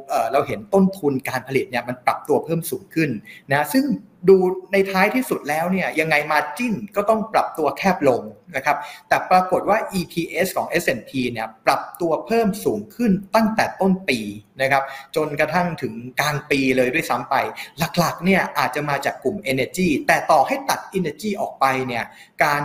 [0.10, 3.10] เเราเห็นต้นทุนการผลิตเนี่ยมันปรับตัวเพิ่มสูงขึ้น
[3.52, 3.86] นะซึ่ง
[4.30, 4.38] ดู
[4.72, 8.22] ในท้ายที่สุดแล้วเนี่ยยังไงมาจิ้นก็ต้องปรับตัวแคบลง
[8.56, 14.20] นะครับ แต่ปรากฏว่า EPS ของ S&P เนี่ยปรับตัวเพิ่มสูงขึ้นตั้งแต่ต้นปี
[14.62, 14.84] นะครับ
[15.16, 17.36] จนกระทั่งถึงกลางปีเลยด้วยซ้ำไป
[17.98, 22.04] หลักๆเนี่ยอาจจะมาจากกลุ่ม Energy แต่ต่อให้ตัด Energy ออกไปเนี่ย
[22.44, 22.64] การ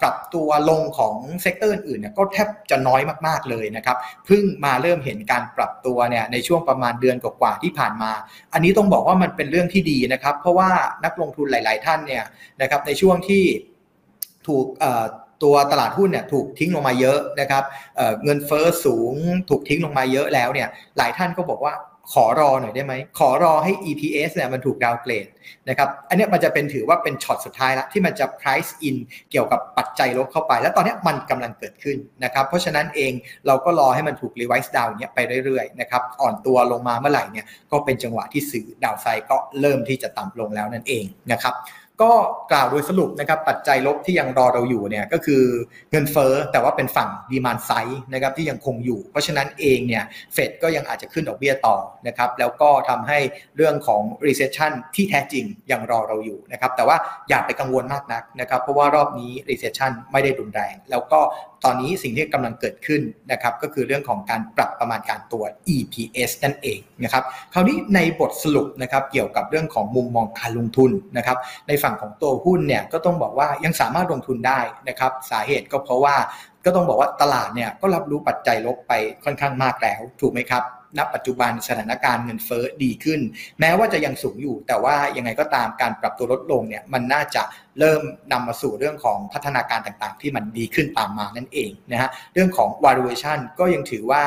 [0.00, 8.12] ปรับตัวลงของ sector อื่นเนี่ยก็แทบจะน้อยมากๆเลยนะครับเพิ่งมาเริ่มเห็นการปรับตัวเนี่ยในช่วงประมาณเดือนกว่าๆที่ผ่านมา
[8.52, 10.70] อันนี้ต้องบอกว่ามันเป็นเรื่องที่ดีนะครับ เพราะว่า
[11.04, 12.24] นักลงทุนหลาย ๆ ท่านเนี่ย
[12.62, 13.44] นะครับในช่วงที่
[14.46, 14.66] ถูก
[15.42, 17.64] ตัวตลาดหุ้นเนี่ยถูกทิ้งลงมาเยอะนะครับ
[17.96, 19.14] เเงินเฟอ้อสูง
[19.50, 21.74] ถูกทิ้งลงมาเยอะแล้วเนี่ยหลายท่านก็บอกว่า
[22.12, 25.26] ขอรอหน่อยได้ไหม ขอรอให้ EPS เนี่ยมันถูกดาวเกรด
[25.68, 28.96] นะครับ อันนี้มันจะเป็นถือว่าเป็นช็อตสุดท้ายละที่มันจะ price in
[29.30, 33.12] เกี่ยวกับปัจจัยลบเข้าไป แล้วตอนนี้มันกำลังเกิดขึ้นนะครับ เพราะฉะนั้นเอง
[33.46, 41.54] เราก็รอให้มันถูก revise down เนี่ยไปเรื่อยๆนะครับ อ่อนตัวลงมาเมื่อไหร่เนี่ยก็เป็นจังหวะที่สื่อดาวไซก็เริ่มที่จะต่ำลงแล้วนั่นเองนะครับ
[42.02, 42.12] ก็
[42.52, 45.42] กล่าวโดยสรุปนะครับปัจจัยลบที่ยังรอเราอยู่เนี่ยก็คือ
[45.90, 53.18] เงินเฟ้อแต่ว่าเป็นฝั่งดีมานไซด์นะครับที่ยังคงอยู่ เพราะฉะนั้นเองเนี่ยเฟดก็ยังอาจจะขึ้นดอกเบี้ยต่อนะครับแล้วก็ทำให้
[53.56, 56.96] เรื่องของ recession ที่แท้จริงยังรอเราอยู่นะครับแต่ว่า
[57.28, 61.20] อย่าไปกังวลมากนักนะครับเพราะว่ารอบนี้ recession ไม่ได้รุนแรง แล้วก็
[61.64, 63.02] ตอนนี้สิ่งที่กำลังเกิดขึ้น
[63.32, 65.44] นะครับก็คือเรื่องของการปรับประมาณการตัว
[65.74, 71.36] EPS นั่นเองนะครับคราวนี้ในบทสรุปนะครับเกี่ยวกับเรื่องของมุมมองการลงทุนนะครับ
[71.68, 76.16] ในฝั่งของตัวหุ้นเนี่ยก็ต้องบอกว่ายังสามารถลงทุนได้นะครับสาเหตุก็เพราะว่า
[76.64, 78.92] ก็ต้องบอกว่าตลาดเนี่ยก็รับรู้ปัจจัยลบไป
[79.24, 80.62] ค่อนข้างมากแล้วถูกไหมครับ
[80.98, 83.20] ณปัจจุบันสถานการณ์เงินเฟ้อดีขึ้น
[83.60, 87.42] แม้ว่าจะยังสูงอยู่ แต่ว่ายังไงก็ตามการปรับตัวลดลงเนี่ยมันน่าจะ
[87.78, 94.24] เริ่มนำมาสู่เรื่องของพัฒนาการต่างๆ ที่มันดีขึ้นตามมานั่นเองนะฮะเรื่องของ valuation ก็ยังถือว่า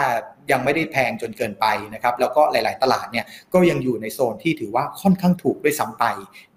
[0.52, 6.06] ยังไม่ได้แพงจนเกินไปนะครับแล้วก็หลาย ๆ ตลาดเนี่ยก็ยังอยู่ในโซนที่ถือว่าค่อนข้างถูกด้วยซ้ำไป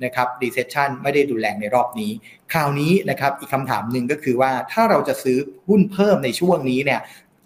[0.04, 2.10] นะครับ recession ไม่ได้ดูแรงในรอบนี้
[2.52, 7.00] คราวนี้นะครับอีกคำถามหนึ่งก็คือว่าถ้าเราจะซื้อหุ้นเพิ่มในช่วงนี้เนี่ย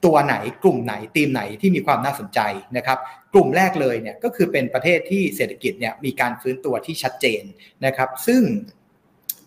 [0.04, 2.40] ตัวไหนกลุ่มไหนทีมไหนที่มีความน่าสนใจ
[2.76, 2.98] นะครับ
[3.34, 7.42] กลุ่มแรกเลยเนี่ยก็คือเป็นประเทศที่เศรษฐกิจเนี่ยมีการฟื้นตัวที่ชัดเจน
[7.86, 8.42] นะครับ ซึ่ง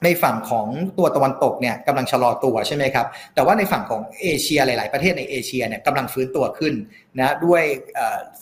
[0.03, 3.05] ในฝั่งของตัวตะวันตกเนี่ยกำลังชะลอตัวใช่ไหมครับ
[3.35, 6.73] แต่ว่าในฝั่งของเอเชียหลาย ๆ ประเทศในเอเชียเนี่ยกำลังฟื้นตัวขึ้น
[7.19, 7.63] นะด้วย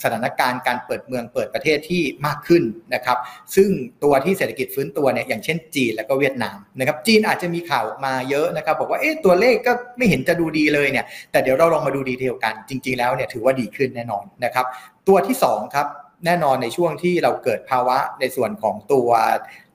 [0.01, 2.63] สถานการณ์การเปิดเมืองเปิดประเทศที่มากขึ้น
[2.93, 3.17] นะครับ
[3.55, 3.69] ซึ่ง
[4.03, 14.65] ตัวที่เศรษฐกิจฟื้นตัวเนี่ยอย่างเช่นจีนแล้วก็เวียดนามนะครับจีนอาจจะมีข่าวมาเยอะนะครับ บอกว่าเอ๊ะตัวเลขก็ไม่เห็นจะดูดีเลยเนี่ยแต่เดี๋ยวเราลองมาดูดีเทลกันจริง ๆ แล้วเนี่ยถือว่าดีขึ้นแน่นอนนะครับ
[15.07, 15.87] ตัวที่2ครับ
[16.25, 19.09] แน่นอนในช่วงที่เราเกิดภาวะในส่วนของตัว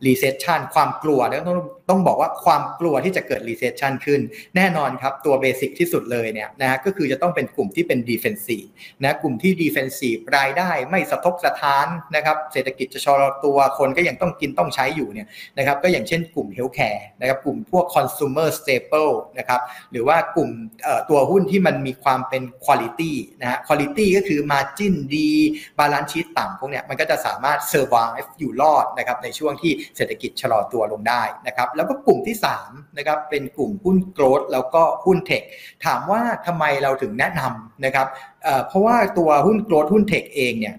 [0.07, 1.61] recession ความกลัวต้อง
[1.91, 4.21] ต้องบอกว่าความกลัวที่จะเกิด recession ขึ้น
[4.57, 8.69] แน่นอนครับตัวเบสิกที่สุดเลยเนี่ยนะฮะก็คือจะต้องเป็นกลุ่มที่เป็น defensive
[9.03, 19.61] นะกลุ่มที่ defensive รายได้ไม่สะทกสะท้านนะครับเศรษฐกิจจะชะลอตัวคนก็ยังต้องกินต้องใช้อยู่เนี่ยนะครับก็อย่างเช่นกลุ่ม healthcare นะครับกลุ่มพวก consumer staple นะครับ
[19.93, 20.51] หรือว่ากลุ่ม
[21.11, 25.31] ตัวหุ้นที่มันมีความเป็น quality นะฮะ quality ก็คือ margin ดี
[25.79, 35.43] balance sheet ต่ำพวกเนี้ยมันก็จะสามารถ survive อยู่รอดนะครับในช่วงที่เศรษฐกิจชะลอตัวลงได้นะครับแล้วก็กลุ่มที่3นะครับเป็นกลุ่มหุ้น growth แล้วก็หุ้น tech
[35.85, 38.07] ถามว่าทำไมเราถึงแนะนำนะครับ
[38.67, 40.77] เพราะว่าตัวหุ้น growth หุ้น tech เองเนี่ย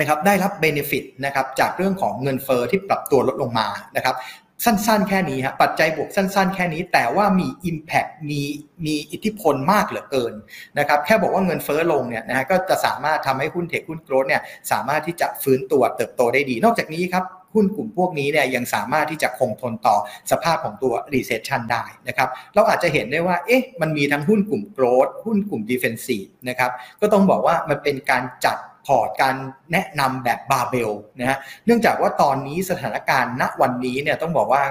[0.00, 4.16] นะครับได้รับ benefit นะครับจากเรื่องของเงินเฟ้อที่ปรับตัวลดลงมานะครับ
[4.64, 8.40] สั้นๆ แค่นี้ฮะปัจจัยบวกสั้นๆ แค่นี้ แต่ว่ามี Impact มี
[8.86, 10.34] มีอิทธิพลมากเหลือเกิน
[10.78, 17.24] นะครับแค่บอกว่าเงินเฟ้อลงเนี่ยนะฮะก็จะสามารถทำให้หุ้น tech หุ้น growth เนี่ยสามารถที่จะฟื้นตัวเติบโตได้ดี นอกจากนี้ครับ
[17.54, 19.96] หุ้นกลุ่มพวกนี้เนี่ยยังสามารถที่จะคงทนต่อ
[20.30, 29.36] สภาพของตัว recession ได้นะครับเราอาจจะเห็นได้ว่าเอ๊ะมันมีทั้งหุ้นกลุ่ม growth หุ้นกลุ่ม defensive นะครับก็ต้องบอกว่ามันเป็นการจัดพอร์ตการ
[29.72, 34.64] แนะนำแบบบาเบลนะฮะเนื่องจากว่าตอนนี้สถานการณ์ณวันนี้เนี่ยต้องบอกว่า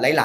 [0.00, 0.22] หล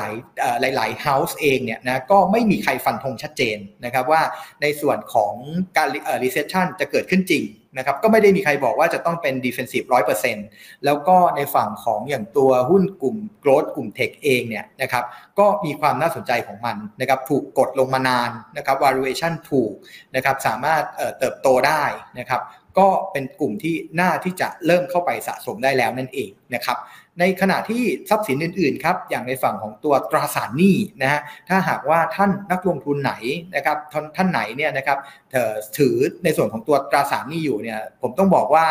[0.64, 4.22] ายๆหลายๆ house เองเนี่ยนะก็ไม่มีใครฟันธงชัดเจนนะครับว่า
[4.62, 5.34] ในส่วนของ
[5.78, 5.88] การ
[6.24, 7.44] recession จะเกิดขึ้นจริง
[7.78, 9.88] นะครับก็ไม่ได้มีใครบอกว่าจะต้องเป็น defensive
[10.36, 15.04] 100%แล้วก็ในฝั่งของอย่างตัวหุ้นกลุ่ม growth กลุ่ม tech เองเนี่ยนะครับ
[15.40, 19.74] ก็มีความน่าสนใจของมันนะครับถูกกดลงมานานนะครับ valuation ถูก
[20.16, 20.84] นะครับสามารถ
[21.20, 21.84] เติบโตได้
[22.20, 22.42] นะครับ
[22.80, 26.78] ก็เป็นกลุ่มที่น่าที่จะเริ่มเข้าไปสะสมได้แล้วนั่นเองนะครับ
[27.20, 33.14] ในขณะที่ทรัพย์สินอื่นๆครับอย่างในฝั่งของตัวตราสารหนี้นะฮะถ้าหากว่าท่านนักลงทุนไหน
[33.56, 33.78] นะครับ
[34.16, 34.98] ท่านไหนเนี่ยนะครับ
[35.78, 38.68] ถือในส่วนของตัวตราสารหนี้อยู่เนี่ยผมต้องบอกว่า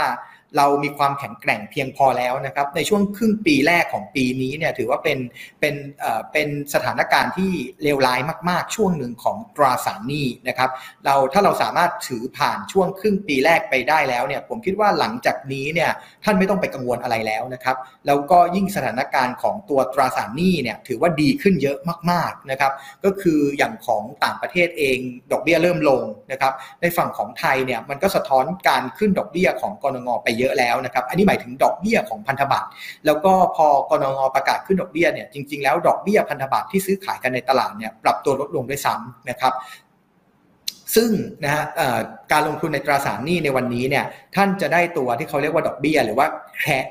[0.56, 5.18] เรามีความแข็งแกร่งเพียงพอแล้วนะครับ ในช่วงครึ่งปีแรกของปีนี้เนี่ยถือว่าเป็น
[5.60, 5.74] เป็น
[6.32, 7.50] เป็นสถานการณ์ที่
[7.82, 10.70] เลวร้ายมาก ๆ ช่วงหนึ่งของตราสารหนี้นะครับ
[11.04, 15.90] เราถ้าเราสามารถถือผ่านช่วงครึ่งปีแรกไปได้แล้วเนี่ยผมคิดว่าหลังจากนี้เนี่ย
[16.24, 21.78] ท่านไม่ต้องไปกังวลอะไรแล้วนะครับแล้วก็ยิ่งสถานการณ์ของตัวตราสารหนี้เนี่ยถือว่าดีขึ้นเยอะ
[22.10, 22.72] มากๆนะครับ
[23.04, 24.98] ก็คืออย่างของต่างประเทศเอง
[25.32, 32.68] ดอกเบี้ยเริ่มลงนะครับในฝั่งของไทยเนี่ยมันก็สะท้อนการขึ้นดอกเบี้ยของกรงงไปเยอะแล้วนะครับ อันนี้หมายถึงดอกเบี้ยของพันธบัตร
[33.06, 39.54] แล้วก็พอกรงงประกาศขึ้นดอกเบี้ยเนี่ย จริง ๆ แล้วดอกเบี้ยพันธบัตรที่ซื้อขายกันในตลาดเนี่ยปรับตัวลดลงด้วยซ้ำนะครับ
[40.96, 41.10] ซึ่ง
[41.44, 41.64] นะฮะ
[42.32, 44.04] การลงทุนในตราสารหนี้ในวันนี้เนี่ย
[44.36, 46.26] ท่านจะได้ตัวที่เขาเรียกว่าดอกเบี้ย หรือว่า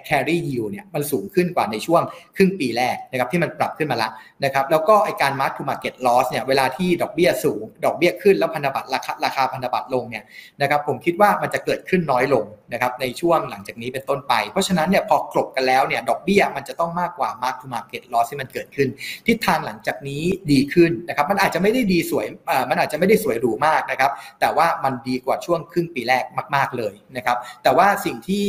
[0.07, 2.01] carry yield เนี่ยมันสูงขึ้นกว่าในช่วง
[2.35, 4.11] ครึ่งปีแรกนะครับที่มันปรับขึ้นมาแล้ว
[4.43, 10.23] นะครับแล้วก็ไอการ mark to market loss เนี่ยเวลาที่ดอกเบี้ยสูง ดอกเบี้ยขึ้นแล้วพันธบัตรราคาราคาพันธบัตรลงเนี่ย
[10.61, 18.89] นะครับผมคิดว่ามันจะเกิดขึ้นน้อยลงนะครับในช่วงหลังจากนี้เป็นต้นไป เพราะฉะนั้นเนี่ยพอกลบกันแล้วเนี่ยดอกเบี้ยมันจะต้องมากกว่า mark to market loss ที่มันเกิดขึ้น
[19.27, 22.25] ทิศทางหลังจากนี้ดีขึ้นนะครับมันอาจจะไม่ได้ดีสวย
[22.69, 26.23] มันอาจจะไม่ได้สวยหรูมากนะครับแต่ว่ามันดีกว่าช่วงครึ่งปีแรก
[26.55, 28.45] มาก ๆเลยนะครับแต่ว่าสิ่งที่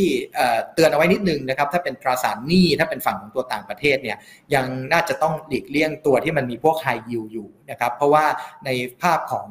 [0.74, 4.16] เตือนเอาไว้นิดนึงนะครับถ้าเป็นตราสารหนี้ถ้าเป็นฝั่งของตัวต่างประเทศเนี่ย
[4.54, 8.24] ยังน่าจะต้องหลีกเลี่ยลี่ยงตัวที่มันมีพวกไฮยิวอยู่นะครับ เพราะว่า
[8.64, 8.70] ใน
[9.02, 9.48] ภาพของ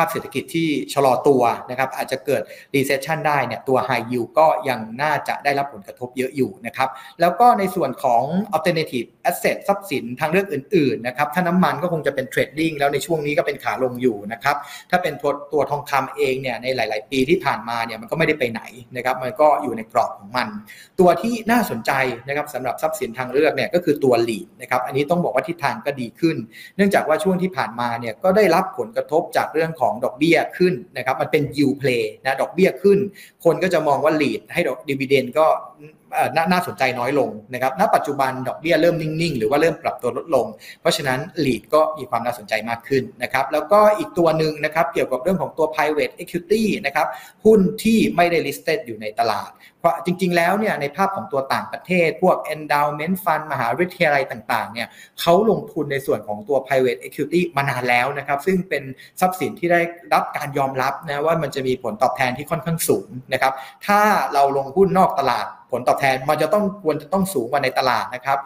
[0.00, 2.42] าพเศรษฐกิจที่ชะลอตัวนะครับอาจจะเกิด
[2.74, 6.88] recession ได้เนี่ยตัว high yield ก็ยังน่าจะได้รับผลกระทบเยอะอยู่นะครับ
[7.20, 8.22] แล้วก็ในส่วนของ
[8.56, 14.56] alternative asset ทรัพย์สินทางเลือกอื่นๆนะครับถ้าน้ำมันก็คงจะเป็น trading แล้วในช่วงนี้ก็เป็นขาลงอยู่นะครับ
[14.90, 18.62] ถ้าเป็นตัวตวทองคำเองเนี่ยในหลาย ๆ ปีที่ผ่านมาเนี่ยมันก็ไม่ได้ไปไหน
[18.96, 20.48] นะครับมันก็อยู่ในกรอบของมัน
[21.00, 21.92] ตัวที่น่าสนใจ
[22.28, 26.36] นะครับสำหรับทรัพย์สินทางเลือกเนี่ยก็คือตัว lead นะครับอันนี้ต้องบอกว่าทิศทางก็ดีขึ้น
[26.76, 32.98] เนื่องจากว่าช่วงที่ผ่านมาเนี่ยก็ได้รับผลกระทบจากเรื่องของดอกเบี้ยขึ้นนะครับ มันเป็น yield play นะดอกเบี้ยขึ้น
[33.44, 35.46] คนก็จะมองว่า lead ให้ดอกดีเวเดนก็
[36.52, 40.46] น่าสนใจน้อยลงนะครับ ณ ปัจจุบันดอกเบี้ยเริ่มนิ่งๆ หรือว่าเริ่มปรับตัวลดลง
[40.80, 47.06] เพราะฉะนั้น lead ก็มีความน่าสนใจมากขึ้นนะครับ แล้วก็อีกตัวหนึ่งนะครับเกี่ยวกับเรื่องของตัว private equity นะครับ
[47.44, 49.50] หุ้นที่ไม่ได้ listed อยู่ในตลาด
[49.80, 54.88] เพราะจริงๆ แล้วเนี่ยในภาพของตัวต่างประเทศ พวก endowment fund มหาวิทยาลัยต่างๆ เนี่ย
[55.20, 58.82] เขาลงทุนในส่วนของตัว private equity มานานแล้วนะครับ ซึ่งเป็น
[59.20, 59.80] ทรัพย์สินที่ได้
[60.12, 63.52] รับการยอมรับนะว่ามันจะมีผลตอบแทนที่ค่อนข้างสูงนะครับ
[63.86, 64.00] ถ้า
[64.32, 65.46] เราลงหุ้นนอกตลาด
[65.78, 68.38] ลตอบแทนมันจะต้องควรจะต้องสูงกว่าในตลาดนะครับ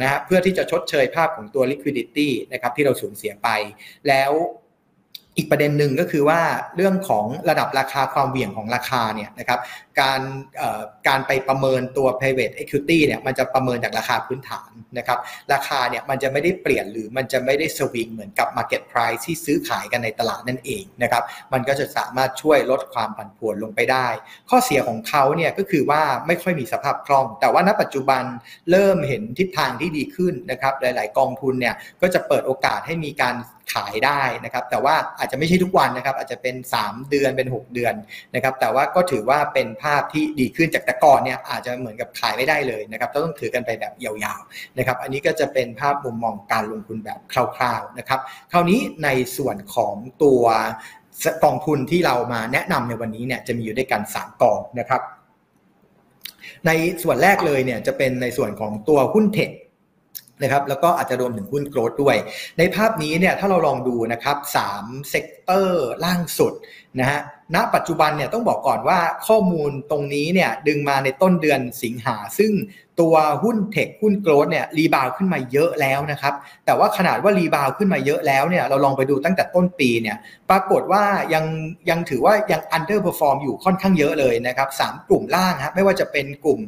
[0.00, 3.48] นะฮะเพื่อที่จะชดเชยภาพของตัว liquidity นะครับที่เราสูญเสียไป
[4.08, 4.32] แล้ว
[5.36, 6.40] อีกประเด็นหนึ่งก็คือว่า
[6.76, 9.60] เรื่องของระดับราคาความเหวี่ยงของราคาเนี่ยนะครับ
[10.00, 10.20] การ
[11.08, 15.18] การไปประเมินตัว private equity เนี่ยมันจะประเมินจากราคาพื้นฐานนะครับ
[15.52, 24.08] ราคาเนี่ยมันจะไม่ได้เปลี่ยนหรือมันจะไม่ได้สวิงเหมือนกับ market price ที่ซื้อขายกันในตลาดนั่นเองนะครับมันก็จะสามารถช่วยลดความผันผวนลงไปได้
[24.50, 28.22] ข้อเสียของเขาเนี่ยก็คือว่าไม่ค่อยมีสภาพคล่อง แต่ว่าณปัจจุบัน
[28.70, 33.34] เริ่มเห็นทิศทางที่ดีขึ้นนะครับหลาย ๆ กองทุนเนี่ยก็จะเปิดโอกาสให้มีการ
[33.72, 37.94] ขายได้นะครับแต่ว่าอาจจะไม่ใช่ทุกวันนะครับอาจจะเป็น 3 เดือนเป็น 6 เดือน
[38.34, 48.20] นะครับแต่ว่าก็ถือว่าเป็นภาพที่ดีขึ้นจากแต่ก่อนเนี่ยอาจจะเหมือนกับขายไม่ได้เลยนะครับต้องถือกันไปแบบยาวๆนะครับอันนี้ก็จะเป็นภาพมุมมองการลงทุนแบบคร่าวๆนะครับ
[48.52, 50.42] คราวนี้ในส่วนของตัว
[51.44, 55.02] กองทุนที่เรามาแนะนำในวันนี้เนี่ยจะมีอยู่ด้วยกัน 3กองนะครับ
[56.66, 56.70] ใน
[57.02, 59.50] ส่วนแรกเลยเนี่ยจะเป็นในส่วนของตัวหุ้น tech
[60.42, 62.16] นะครับแล้วก็อาจจะรวมถึงหุ้น growth ด้วย
[62.58, 66.52] ในภาพนี้เนี่ยถ้าเราลองดูนะครับสาม sector ล่างสุด
[67.00, 67.20] นะฮะ
[67.54, 72.52] ณปัจจุบันเนี่ยต้องบอกก่อนว่าข้อมูลตรงนี้เนี่ยดึงมาในต้นเดือนสิงหา ซึ่ง
[73.02, 76.34] ตัวหุ้น tech หุ้น growth เนี่ย rebound ขึ้นมาเยอะแล้วนะครับ
[76.66, 80.16] แต่ว่าขนาดว่า rebound ขึ้นมาเยอะแล้วเนี่ยเราลองไปดูตั้งแต่ต้นปีเนี่ย
[80.50, 81.04] ปรากฏว่า
[81.34, 81.44] ยัง
[81.90, 86.60] ยังถือว่ายัง underperform อยู่ค่อนข้างเยอะเลยนะครับสามกลุ่มล่างฮะไม่ว่าจะเป็นกลุ่ม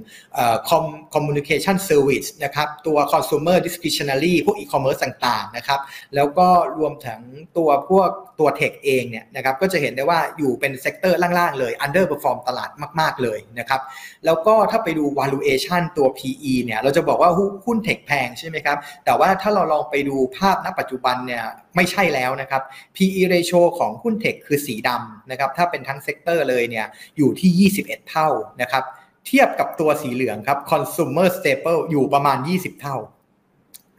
[0.68, 0.84] คอม
[1.14, 5.80] communication services นะครับตัวคอน sumer discretionary พวกอีคอมเมิร์ซต่างๆนะครับ
[6.14, 7.20] แล้วก็รวมถึง
[7.56, 8.10] ตัวพวก
[8.40, 13.80] ตัว tech เองเนี่ยนะครับก็จะเห็นได้ว่าว่าอยู่เป็น sector ล่างๆเลย underperform ตลาดมาก ๆ เลยนะครับ
[14.26, 17.30] แล้วก็ถ้าไปดู valuation ตัว PE เนี่ย เราจะบอกว่า
[17.66, 21.44] หุ้น tech แพงใช่ไหมครับ แต่ว่าถ้าเราลองไปดูภาพณปัจจุบันเนี่ย
[21.76, 22.62] ไม่ใช่แล้วนะครับ
[22.96, 28.28] PE ratio ของหุ้น tech คือสีดำนะครับ ถ้าเป็นทั้ง sector เลยเนี่ยอยู่ที่ 21 เท่า
[28.62, 28.84] นะครับ
[29.26, 32.96] เทียบกับตัวสีเหลืองครับ consumer staple อยู่ประมาณ 20 เท่า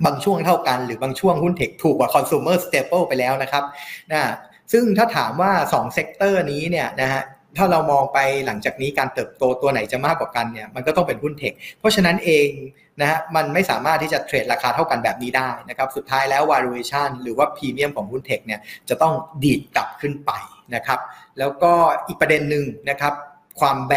[0.05, 3.63] บางช่วงเท่ากันหรือบางช่วงหุ้น tech ถูกกว่า consumer staple ไปแล้วนะครับ
[4.11, 4.21] นะ
[4.71, 7.23] ซึ่งถ้าถามว่า2 sector นี้เนี่ยนะฮะ
[7.57, 12.49] ถ้าเรามองไปหลังจากนี้การเติบโตตัวไหนจะมากกว่ากันเนี่ยมันก็ต้องเป็นหุ้น tech เพราะฉะนั้นเอง
[13.01, 20.31] นะฮะมันไม่สามารถที่จะเทรดราคาเท่ากันแบบนี้ได้นะครับสุดท้ายแล้ว valuation หรือว่าพรีเมียมของหุ้นเทคเนี่ยจะต้องดีดกลับขึ้นไป
[20.75, 20.99] นะครับ
[21.39, 21.73] แล้วก็
[22.07, 23.13] อีกประเด็นหนึ่งนะครับ
[23.59, 23.93] ความแบ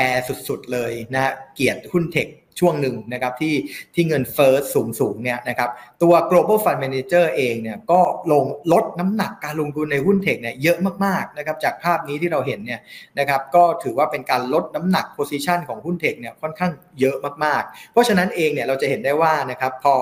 [0.49, 3.55] สุดๆเลยนะเกียรติหุ้นเทคช่วงหนึ่งนะครับที่
[3.95, 5.71] ที่เงินเฟ้อสูงสูงเนี่ยนะครับ
[6.03, 8.01] ตัว global fund manager เองเนี่ยก็
[8.33, 12.81] ลงลดน้ำหนักการลงทุนในหุ้นเทคเนี่ยเยอะมากๆนะครับจากภาพนี้ที่เราเห็นเนี่ย
[13.19, 19.95] นะครับก็ถือว่าเป็นการลดน้ำหนัก position ของหุ้นเทคเนี่ยค่อนข้างเยอะมากๆ เพราะฉะนั้นเองเนี่ยเราจะเห็นได้ว่านะครับพอ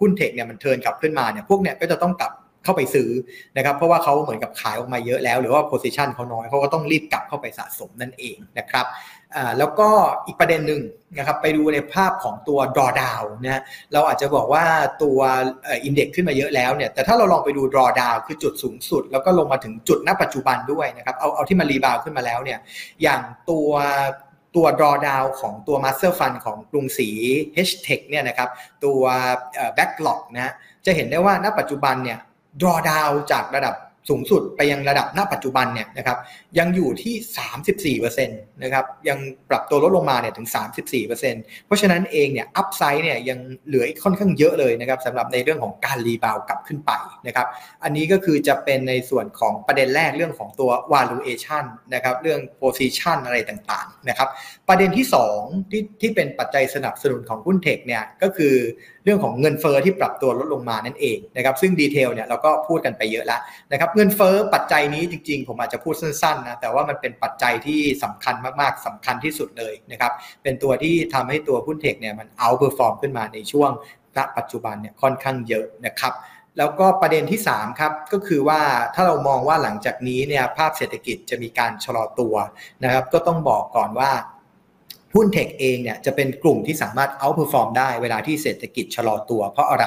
[0.00, 2.32] หุ้นเทคเนี่ยมันเทินกลับขึ้นมาเนี่ยพวกเนี่ยก็จะต้องกลับ
[2.64, 3.10] เข้าไปซื้อ
[3.56, 8.86] นะครับเพราะว่าเขาเหมือนกับขายออกมาเยอะแล้ว หรือว่า position เขาน้อยเขาก็ต้องรีบกลับเข้าไปสะสมนั่นเองนะครับ
[9.58, 9.88] แล้วก็
[10.26, 10.82] อีกประเด็นหนึ่ง
[11.18, 14.64] นะครับไปดูในภาพของตัว drawdown นะเราอาจจะบอกว่า
[15.02, 15.18] ตัว
[15.66, 22.58] อินเด็กซ์ขึ้นมาเยอะแล้วเนี่ยแต่ถ้าเราลองไปดู drawdown คือจุดสูงสุด แล้วก็ลงมาถึงจุดณปัจจุบันด้วยนะครับเอาเอาที่มันรีบาวขึ้นมาแล้วเนี่ย
[23.02, 23.70] อย่างตัว
[24.56, 27.08] ตัว drawdown ของตัว master fund ของกรุงศรี
[27.68, 28.48] H-Tech เนี่ยนะครับ
[28.84, 29.00] ตัว
[29.76, 30.52] backlog นะ
[30.86, 32.18] จะเห็นได้ว่าณปัจจุบันเนี่ย
[32.60, 33.74] drawdown จากระดับ
[34.08, 36.18] สูงสุดไปยังระดับณปัจจุบันเนี่ยนะครับ
[36.58, 39.18] ยังอยู่ที่ 34%นะครับยัง
[39.50, 40.48] ปรับตัวลดลงมาเนี่ยถึง
[41.02, 41.06] 34%
[41.66, 46.92] เพราะฉะนั้นเองเนี่ย upside เนี่ยยังเหลืออีกค่อนข้างเยอะเลยนะครับสำหรับในเรื่องของการ rebound กลับขึ้นไป
[47.26, 47.46] นะครับ
[47.84, 51.64] อันนี้ก็คือจะเป็นในส่วนของประเด็นแรกเรื่องของตัว valuation
[51.94, 54.28] นะครับเรื่อง position อะไรต่างๆนะครับ
[54.68, 55.06] ประเด็นที่
[55.38, 58.54] 2 ที่ที่เป็นปัจจัยสนับสนุนของหุ้น tech เนี่ยก็คือ
[59.04, 63.40] เรื่องของเงินเฟ้อที่ปรับตัวลดลงมานั่นเองนะครับซึ่ง detail เนี่ยเราก็พูดกันไปเยอะแล้ว
[63.72, 73.70] นะครับเงินเฟ้อปัจจัยนี้จริงๆ ผมอาจจะพูดสั้นนะแต่ว่ามันเป็นปัจจัยที่สำคัญมากๆสำคัญที่สุดเลยนะครับเป็นตัวที่ทำให้ตัวหุ้น tech เนี่ยมัน outperform ขึ้นมาในช่วง
[74.16, 76.12] ณปัจจุบันเนี่ยค่อนข้างเยอะนะครับ
[76.58, 78.60] แล้วก็ประเด็นที่3ครับก็คือว่า
[78.94, 82.34] ถ้าเรามองว่าหลังจากนี้เนี่ยภาพเศรษฐกิจจะมีการชะลอตัว
[82.84, 84.10] นะครับก็ต้องบอกก่อนว่า
[85.14, 89.86] หุ้น tech เองเนี่ยจะเป็นกลุ่มที่สามารถ outperform ได้เวลาที่เศรษฐกิจชะลอตัวเพราะอะไร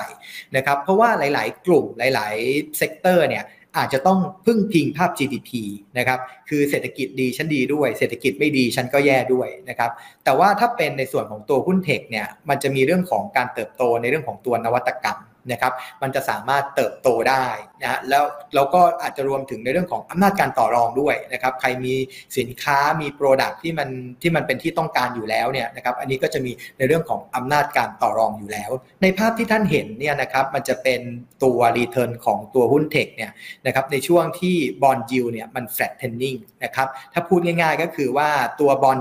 [0.55, 3.43] นะครับเพราะว่าหลาย ๆ กลุ่มหลาย ๆ sector เนี่ย
[3.77, 5.49] อาจจะต้องพึ่งพิงภาพ GDP
[5.97, 9.91] นะครับคือเศรษฐกิจดีฉันดีด้วย เศรษฐกิจไม่ดีฉันก็แย่ด้วยนะครับ
[10.23, 15.17] แต่ว่าถ้าเป็นในส่วนของตัวหุ้น tech เนี่ยมันจะมีเรื่องของการเติบโตในเรื่องของตัวนวัตกรรม
[15.51, 17.45] นะครับมันจะสามารถเติบโตได้
[17.81, 18.23] นะแล้ว
[18.55, 21.95] เราก็อาจจะรวมถึงในเรื่องของอำนาจการต่อรองด้วยนะครับใครมี
[22.37, 23.89] สินค้ามี product ที่มัน
[24.21, 31.01] ที่มันเป็นที่ต้องการอยู่แล้วเนี่ยนะครับอันนี้ก็จะมีในเรื่องของอำนาจการต่อรองอยู่แล้ว ในภาพที่ท่านเห็นเนี่ยนะครับมันจะเป็น
[31.43, 33.31] ตัว return ของตัวหุ้น tech เนี่ย
[33.65, 38.29] นะครับในช่วงที่ bond yield เนี่ยมัน flattening นะครับถ้าพูดง่ายๆก็คือว่า
[38.59, 38.97] ตัวบอล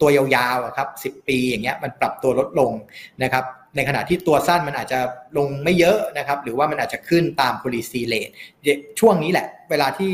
[0.00, 2.72] ตัวยาวๆครับ10 ปีอย่างเงี้ยมันปรับตัวลดลง
[3.22, 3.44] นะครับ
[3.76, 4.98] ในขณะที่ตัวสั้นมันอาจจะ
[5.36, 8.32] ลงไม่เยอะนะครับ หรือว่ามันอาจจะขึ้นตาม policy rate
[9.00, 10.12] ช่วงนี้แหละ เวลาที่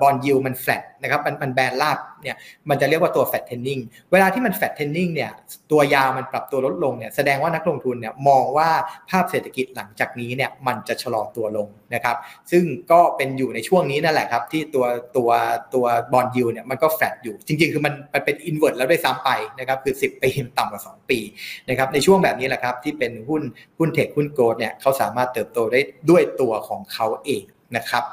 [0.00, 2.36] bond yield มันแฟลตนะครับมันมันแบนลาบเนี่ย
[2.68, 3.78] มันจะเรียกว่าตัว flattening
[4.12, 5.30] เวลาที่มัน flattening เนี่ย
[5.72, 8.70] ตัวยาวมันปรับตัวลดลงเนี่ยแสดงว่านักลงทุนเนี่ยมองว่า
[9.10, 12.16] ภาพเศรษฐกิจหลังจากนี้เนี่ยมันจะชะลอตัวลงนะครับ
[12.50, 15.30] ซึ่งก็เป็นอยู่ในช่วงนี้นั่นแหละครับ ที่ตัวตัว
[15.74, 21.18] ตัว bond yield เนี่ยมันก็แฟลตอยู่ จริง ๆ คือมันมันเป็น invert แล้วด้วยซ้ำไปนะครับคือ 10 ปีต่ำกว่า 2 ปี
[21.68, 23.42] นะครับในช่วงแบบนี้แหละครับที่เป็นหุ้น
[23.78, 27.44] หุ้น tech หุ้น growth เนี่ยเขาสามารถเติบโตได้ด้วยตัวของเขาเอง
[27.76, 28.04] นะครับ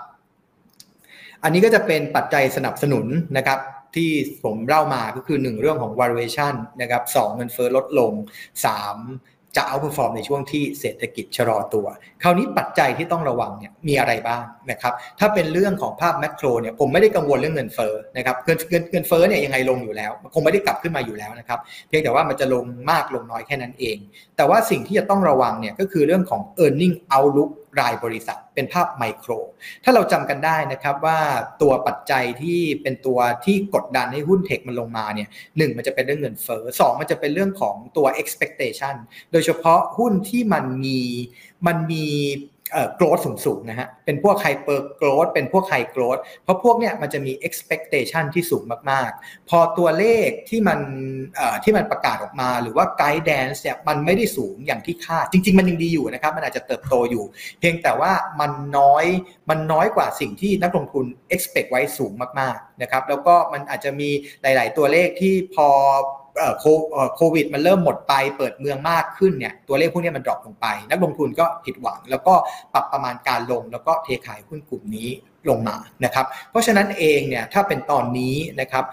[1.44, 3.06] อันนี้ก็จะเป็นปัจจัยสนับสนุน
[3.38, 3.60] นะครับ
[3.96, 4.12] ที่
[4.44, 8.12] ผมเล่ามาก็คือ 1 เรื่องของ valuation นะครับ2เงินเฟ้อลดลง
[8.76, 11.86] 3 จะ outperform ในช่วงที่เศรษฐกิจชะลอตัว
[12.24, 23.98] คราวนี้ปัจจัยที่ต้องระวังเนี่ยมีอะไรบ้างนะครับ ถ้าเป็นเรื่องของภาพ macro เนี่ยผมไม่ได้กังวลเรื่องเงินเฟ้อนะครับเงินเงินเงินเฟ้อเนี่ยยังไงลงอยู่แล้วคงไม่ได้กลับขึ้นมาอยู่แล้วนะครับ เพียงแต่ว่ามันจะลงมากลงน้อยแค่นั้นเอง
[24.38, 29.32] แต่ว่าสิ่งที่จะต้องระวังเนี่ยก็คือเรื่องของ e a r n i n g outlook รายบริษัท เป็นภาพไมโคร
[29.84, 31.20] ถ้าเราจำกันได้นะครับว่า
[31.62, 38.96] ตัวปัจจัยที่เป็นตัวที่กดดันให้หุ้นเทคมันลงมาเนี่ยหนึ่งมันจะเป็นเรื่องเงินเฟ้อสองมันจะเป็นเรื่องของตัว expectation
[39.32, 41.00] โดยเฉพาะหุ้นที่มันมี
[41.68, 42.08] มันมี
[42.96, 50.80] โกรดสูงๆนะฮะ เป็นพวกไฮเปอร์โกรดเป็นพวกไฮโกรดเพราะพวกเนี้ยมันจะมี expectation ที่สูงมากๆ พอตัวเลขที่มัน
[51.64, 57.24] ที่มันประกาศออกมา หรือว่า guidance เนี่ยมันไม่ได้สูงอย่างที่คาด จริง ๆ มันยังดีอยู่นะครับ มันอาจจะเติบโตอยู่
[57.60, 59.06] เพียงแต่ว่ามันน้อย
[59.50, 64.10] มันน้อยกว่าสิ่งที่นักลงทุน expect ไว้สูงมากๆนะครับ แล้วก็มันอาจจะมี
[64.42, 65.70] หลาย ๆ ตัวเลขที่พอ
[67.16, 72.34] โควิดมันเริ่มหมดไปเปิดเมืองมากขึ้นเนี่ยตัวเลขพวกนี้มันดรอปลงไป นักลงทุนก็ผิดหวัง แล้วก็
[72.74, 75.10] ปรับประมาณการลงแล้วก็เทขายหุ้นกลุ่มนี้
[75.52, 78.84] ลงมานะครับเพราะฉะนั้นเองเนี่ยถ้าเป็นตอนนี้นะครับ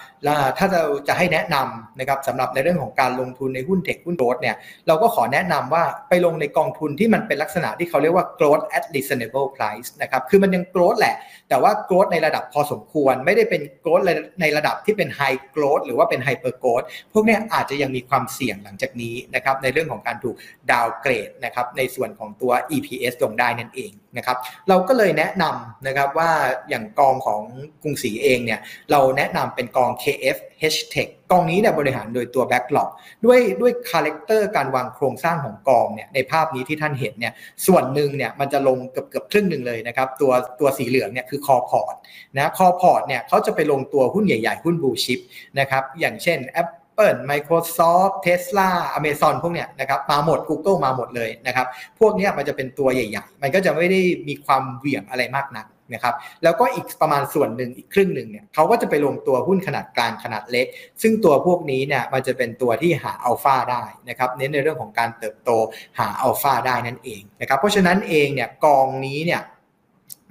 [0.59, 11.17] ถ้าเราจะให้แนะนำนะครับสำหรับในเรื่องของการลงทุนในหุ้น tech หุ้น growth เนี่ยเราก็ขอแนะนำว่าไปลงในกองทุนที่มันเป็นลักษณะที่เขาเรียกว่า growth at reasonable price นะครับคือมันยัง growth แหละ
[11.53, 14.01] แต่ว่า growth ในระดับพอสมควร ไม่ได้เป็น growth
[14.41, 20.37] ในระดับที่เป็น high growth หรือว่าเป็น hyper growth พวกนี้อาจจะยังมีความเสี่ยงหลังจากนี้นะครับในเรื่องของการถูก
[20.71, 24.37] downgrade นะครับในส่วนของตัว EPS ลงได้นั่นเองนะครับ
[24.69, 26.31] เราก็เลยแนะนำนะครับว่า
[26.69, 27.43] อย่างกองของ
[27.83, 28.61] กรุงศรีเองเนี่ย
[28.91, 30.37] เราแนะนำเป็นกอง KF
[30.73, 32.89] H-Tech กองนี้เนี่ยบริหารโดยตัว BlackRock
[33.25, 37.33] ด้วยด้วย character การวางโครงสร้างของกองเนี่ยในภาพนี้ที่ท่านเห็นเนี่ย
[37.67, 41.95] ส่วนหนึ่งเนี่ยมันจะลงเกือบเกือบครึ่งหนึ่งเลยนะครับตัวตัวสีเหลืองเนี่ยคือ core port
[42.37, 45.19] นะ core port เนี่ยเขาจะไปลงตัวหุ้นใหญ่ๆ หุ้น blue chip
[45.59, 48.69] นะครับอย่างเช่น Apple Microsoft Tesla
[48.99, 51.67] Amazon พวกเนี้ยนะครับมาหมด Google มาหมดเลยนะครับ
[51.99, 60.67] พวกเนี้ยมันจะเป็นตัวใหญ่ ๆ มันก็จะไม่ได้มีความเหวี่ยงอะไรมากนัก นะครับแล้วก็อีกประมาณส่วนหนึ่งอีกครึ่งหนึ่งเนี่ยเขาก็จะไปลงตัวหุ้นขนาดกลางขนาดเล็ก
[61.03, 65.51] ซึ่งตัวพวกนี้เนี่ยมันจะเป็นตัวที่หาอัลฟาได้นะครับเน้นในเรื่องของการเติบโต
[65.99, 69.43] หาอัลฟาได้นั่นเองนะครับเพราะฉะนั้นเองเนี่ยกองนี้เนี่ย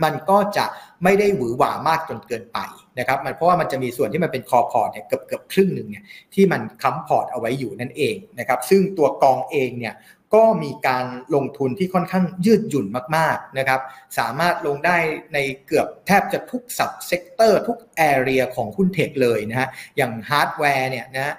[0.03, 0.65] มันก็จะ
[1.03, 2.59] ไม่ได้หวือหวามากจนเกินไป
[2.99, 9.93] นะครับมันเพราะว่ามันจะมีส่วนที่มันเป็น core port เนี่ยเกือบเกือบครึ่งหนึ่งเนี่ยที่มันค้ำ port เอาไว้อยู่นั่นเองนะครับซึ่งตัวกองเองเนี่ย
[10.35, 12.85] ก็มีการลงทุนที่ค่อนข้างยืดหยุ่น
[13.17, 13.81] มากๆนะครับ
[14.17, 14.97] สามารถลงได้
[15.33, 21.35] ในเกือบแทบจะทุก subsector ทุก area ของหุ้น tech เลยนะฮะอย่างฮาร์ดแวร์เนี่ยนะ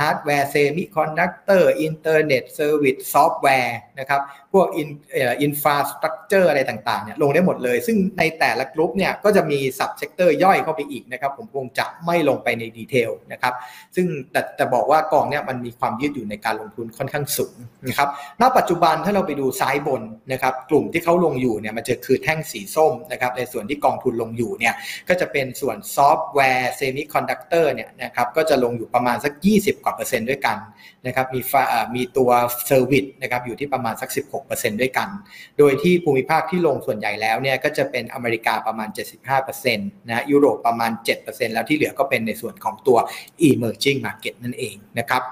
[0.00, 4.20] hardware semiconductor internet service software นะครับ
[4.54, 4.88] พวกอิน
[5.42, 13.54] infrastructure อะไรต่างๆเนี่ยลงได้หมดเลย ซึ่งในแต่ละกลุ่มเนี่ยก็จะมี subsector ย่อยเข้าไปอีกนะครับ ผมคงจะไม่ลงไปใน detail นะครับ
[13.96, 17.54] ซึ่งแต่แต่บอกว่ากองเนี่ยมันมีความยืดหยุ่นในการลงทุนค่อนข้างสูง
[17.88, 18.08] นะครับ
[18.40, 24.74] ณปัจจุบันถ้าเราไปดูซ้ายบนนะครับกลุ่มที่เขาลงอยู่เนี่ยมันจะคือแท่งสีส้มนะครับในส่วนที่กองทุนลงอยู่เนี่ย
[25.08, 30.56] ก็จะเป็นส่วนซอฟต์แวร์ semiconductor เนี่ยนะครับก็จะลงอยู่ประมาณสัก 20 กว่าเปอร์เซ็นต์ด้วยกัน
[31.06, 31.40] นะครับมี
[31.96, 32.30] มีตัว
[32.66, 34.43] service นะครับอยู่ที่ประมาณสัก 16
[34.80, 35.08] ด้วยกัน
[35.58, 38.88] โดยที่ภูมิภาคที่ลงส่วนใหญ่แล้วเนี่ยก็จะเป็นอเมริกาประมาณ
[39.48, 40.92] 75%นะยุโรปประมาณ
[41.24, 42.98] 7%แล้วที่เหลือก็เป็นในส่วนของตัว
[43.48, 45.22] emerging market นั่นเองนะครับ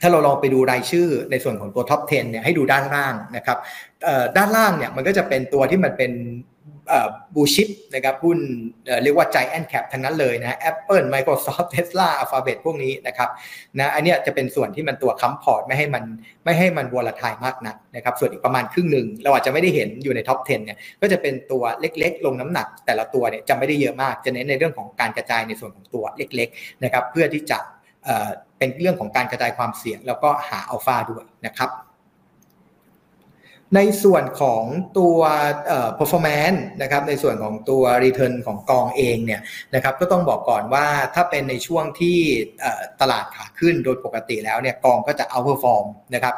[0.00, 3.58] ถ้าเราลองไปดูรายชื่อในส่วนของตัว top 10 เนี่ยให้ดูด้านล่างนะครับ
[4.36, 6.12] ด้านล่างเนี่ยมันก็จะเป็นตัวที่มันเป็น
[7.34, 8.38] blue chip นะครับหุ้น
[9.02, 13.28] เรียกว่า giant cap ทั้งนั้นเลยนะ Apple Microsoft Tesla Alphabet พวกนี้นะครับ
[13.78, 16.04] นะอันนี้จะเป็นส่วนที่มันตัว comfort ไม่ให้มัน
[16.44, 27.58] ไม่ให้มัน volatile มากนักนะครับส่วนอีกประมาณครึ่งหนึ่งเราอาจจะไม่ได้เห็นอยู่ใน top 10 เนี่ยก็จะเป็นตัวเล็กๆ ลงน้ำหนัก แต่ละตัวเนี่ยจะไม่ได้เยอะมาก จะเน้นในเรื่องของการกระจายในส่วนของตัวเล็กๆนะครับเพื่อที่จะ
[28.58, 31.70] เป็นเรื่องของการกระจายความเสี่ยง แล้วก็หาอัลฟาด้วยนะครับ
[33.76, 34.64] ในส่วนของ
[34.98, 35.18] ตัว
[35.98, 39.40] performance นะครับในส่วนของตัว return ของกองเองเนี่ย
[39.74, 42.18] นะครับก็ต้องบอกก่อนว่าถ้าเป็นในช่วงที่
[43.00, 46.34] ตลาดขาขึ้นโดยปกติแล้วเนี่ยกองก็จะ outperform นะครับ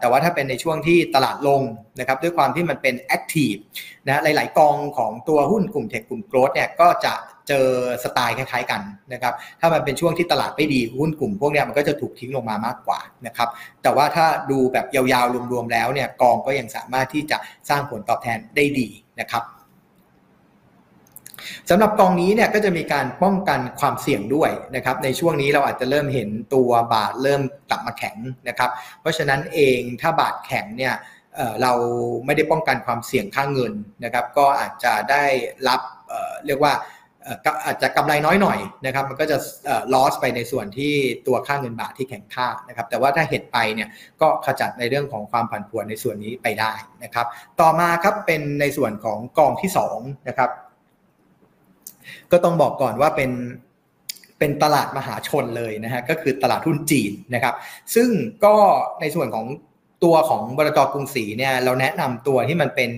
[0.00, 1.62] แต่ว่าถ้าเป็นในช่วงที่ตลาดลง
[1.98, 3.60] นะครับด้วยความที่มันเป็น active
[4.06, 7.14] นะหลาย ๆ กองของตัวหุ้นกลุ่มเทคกลุ่มโกลด์เนี่ยก็จะ
[7.48, 7.66] เจอ
[8.04, 8.82] สไตล์คล้ายๆกัน
[9.12, 13.48] นะครับถ้ามันเป็นช่วงที่ตลาดไม่ดีหุ้นกลุ่มพวกนี้มันก็จะถูกทิ้งลงมามากกว่านะครับ
[13.82, 18.88] แต่ว่าถ้าดูแบบยาวๆรวมๆแล้วเนี่ยกองก็ยังสามารถที่จะสร้างผลตอบแทนได้ดี
[19.20, 19.44] นะครับ
[21.70, 28.16] สำหรับกองนี้เนี่ยก็จะมีการป้องกันความเสี่ยงด้วยนะครับในช่วงนี้เราอาจจะเริ่มเห็นตัวบาทเริ่มกลับมาแข็ง
[28.48, 30.94] นะครับเพราะฉะนั้นเองถ้าบาทแข็งเนี่ย
[31.62, 31.72] เรา
[32.26, 33.72] ไม่ได้ป้องกันความเสี่ยงค่างเงิน
[34.04, 35.24] นะครับก็อาจจะได้
[35.68, 35.80] รับ
[36.46, 36.72] เรียกว่า
[37.64, 39.36] อาจจะกำไรน้อยหน่อยนะครับ มันก็จะ
[39.94, 40.94] loss ไปในส่วนที่
[41.26, 43.88] ตัวค่าเงินบาทที่แข็งค่านะครับ แต่ว่าถ้าเห็ดไปเนี่ย
[44.20, 46.72] ก็ขจัดในเรื่องของความผันผวนในส่วนนี้ไปได้
[47.04, 47.26] นะครับ
[47.60, 50.50] ต่อมาครับเป็นในส่วนของกองที่2นะครับ
[52.32, 53.30] ก็ต้องบอกก่อนว่าเป็น
[54.38, 57.54] เป็นตลาดมหาชนเลยนะฮะก็คือตลาดหุ้นจีนนะครับ
[57.94, 58.08] ซึ่ง
[58.44, 58.54] ก็
[59.00, 59.46] ในส่วนของ
[60.04, 62.90] ตัวของบลจ.กรุงศรีเนี่ยเราแนะนำตัวที่มันเป็น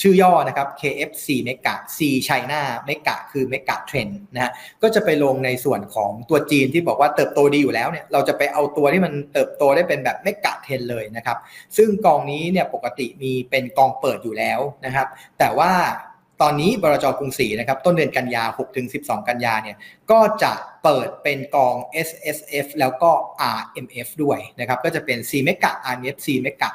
[0.00, 11.38] ชื่อย่อนะครับ KFC เมกะ C China เมกะคือ megatrend นะฮะก็จะไปลงในส่วนของตัวจีนที่บอกว่าเติบโตดีอยู่แล้วเนี่ยเราจะไปเอาตัวที่มันเติบโตได้เป็นแบบเมกะเทรนเลยนะครับ
[11.76, 15.06] ซึ่งกองนี้เนี่ยปกติมีเป็นกองเปิดอยู่แล้วนะครับ
[15.38, 15.72] แต่ว่า
[16.42, 19.76] ตอนนี้บลจ.กรุงศรีนะครับต้นเดือนกันยา6ถึง12 กันยาเนี่ย
[20.10, 23.10] ก็จะเปิดเป็นกอง SSF แล้วก็
[23.58, 26.68] RMF ด้วยนะครับก็จะเป็น C m e g a R M F C m e g a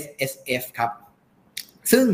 [0.00, 0.92] S S F ครับ
[1.92, 2.06] ซึ่ง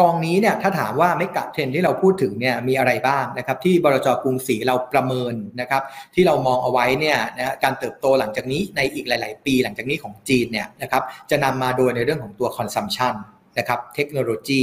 [0.00, 5.82] กองนี้เนี่ยถ้าถามว่า megatrend ที่เราพูดถึงเนี่ยมีอะไรบ้างนะครับที่บลจ.กรุงศรีเราประเมินนะครับ
[6.14, 13.14] ที่เรามองเอาไว้เนี่ยนะการเติบโตหลังจากนี้ในอีกหลาย ๆ ปีหลังจากนี้ของจีนเนี่ยนะครับจะนำมาโดยในเรื่องของตัว consumption
[13.58, 14.62] นะครับเทคโนโลยี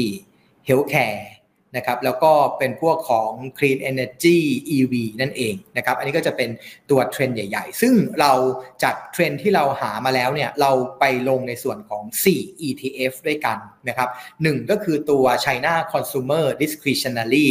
[0.65, 1.29] healthcare
[1.75, 4.37] นะครับแล้วก็เป็นพวกของ Clean Energy
[4.77, 6.49] EV นั่นเองนะครับอันนี้ก็จะเป็น
[6.89, 8.31] ตัวเทรนใหญ่ ๆ ซึ่งเรา
[8.83, 12.03] จากเทรนที่เราหามาแล้วเนี่ยเราไปลงในส่วนของ
[12.35, 13.57] 4 ETF ด้วยกัน
[13.87, 14.09] นะครับ
[14.43, 17.47] หนึ่งก็คือตัว China Consumer Discretionary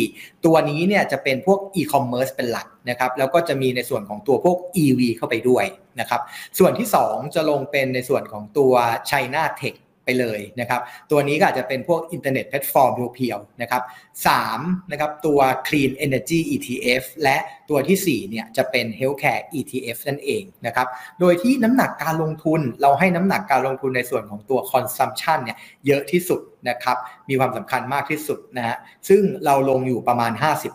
[0.47, 5.65] ตัวนี้เนี่ยจะเป็นพวก e-commerce เป็นหลักนะครับแล้วก็จะมีในส่วนของตัวพวก EV เข้าไปด้วย
[6.01, 6.21] นะครับ
[6.59, 8.73] ส่วนที่ 2 จะลงเป็นในส่วนของตัว
[9.11, 9.77] China Tech
[10.09, 10.81] ไปเลยนะครับ
[11.11, 13.83] ตัวนี้ก็อาจจะเป็นพวก internet platform pure ๆนะครับ
[14.27, 17.37] สามนะครับตัว Clean Energy ETF และ
[17.71, 20.87] ตัวที่4เนี่ยจะเป็น Healthcare ETF นั่นเองนะครับ
[21.21, 26.97] โดยที่น้ำหนักการลงทุนเราให้น้ำหนักการลงทุนในส่วนของตัว Consumption เนี่ยเยอะที่สุดนะครับ
[27.29, 28.77] มีความสำคัญมากที่สุดนะฮะ
[29.09, 30.33] ซึ่งเราลงอยู่ประมาณ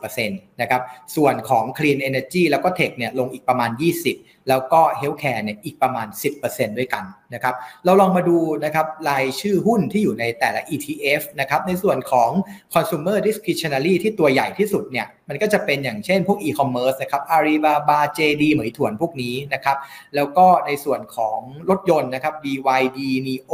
[0.10, 0.82] 50%นะครับ
[1.16, 3.70] ส่วนของ Clean Energy แล้วก็ Tech เนี่ยลงอีกประมาณ
[4.10, 6.08] 20 แล้วก็ Healthcare เนี่ยอีกประมาณ
[6.44, 7.04] 10%ด้วยกัน
[7.34, 7.56] นะครับ
[7.86, 12.30] เราลองมาดูนะครับรายชื่อหุ้นที่อยู่ในแต่ละ ETF นะครับในส่วนของ
[12.74, 19.78] Consumer Discretionary ที่ตัวใหญ่ที่สุดเนี่ยมันก็จะเป็นอย่างเช่นพวก e-commerce นะครับ Alibaba JD เหมยถวนพวกนี้นะครับ
[20.16, 23.54] แล้วก็ในส่วนของรถยนต์นะครับ BYD NIO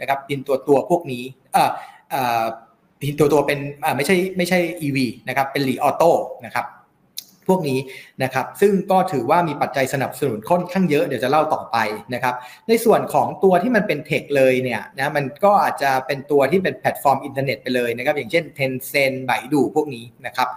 [0.00, 1.70] นะครับเป็นตัวตัวพวกนี้เอ่อ
[2.10, 2.44] เอ่อ
[3.18, 4.98] ตัวตัวเป็นอ่าไม่ใช่ไม่ใช่ EV
[5.28, 6.10] นะครับเป็นหลีออโต้
[6.46, 6.66] นะครับ
[7.48, 7.78] พวกนี้
[8.22, 11.76] นะครับซึ่งก็ถือว่ามีปัจจัยสนับสนุนค่อนข้างเยอะเดี๋ยวจะเล่าต่อไป
[12.14, 12.34] นะครับ
[12.68, 20.48] ในส่วนของตัวที่มันเป็น tech เลยเนี่ยนะมันก็อาจจะเป็นตัวที่เป็นแพลตฟอร์มอินเทอร์เน็ตไปเลยนะครับอย่างเช่น Tencent Baidu พวกนี้นะครับ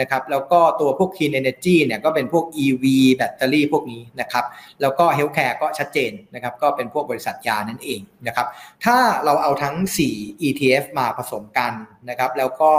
[0.00, 2.84] นะครับแล้วก็ตัวพวก Clean Energy เนี่ยก็เป็นพวก EV
[3.16, 4.44] แบตเตอรี่พวกนี้นะครับ
[4.80, 8.46] แล้วก็ Healthcare ก็ชัดเจนนะครับก็เป็นพวกบริษัทยานั่นเองนะครับ
[8.84, 9.74] ถ้าเราเอาทั้ง
[10.12, 11.72] 4 ETF มาผสมกัน
[12.08, 12.72] นะครับแล้วก็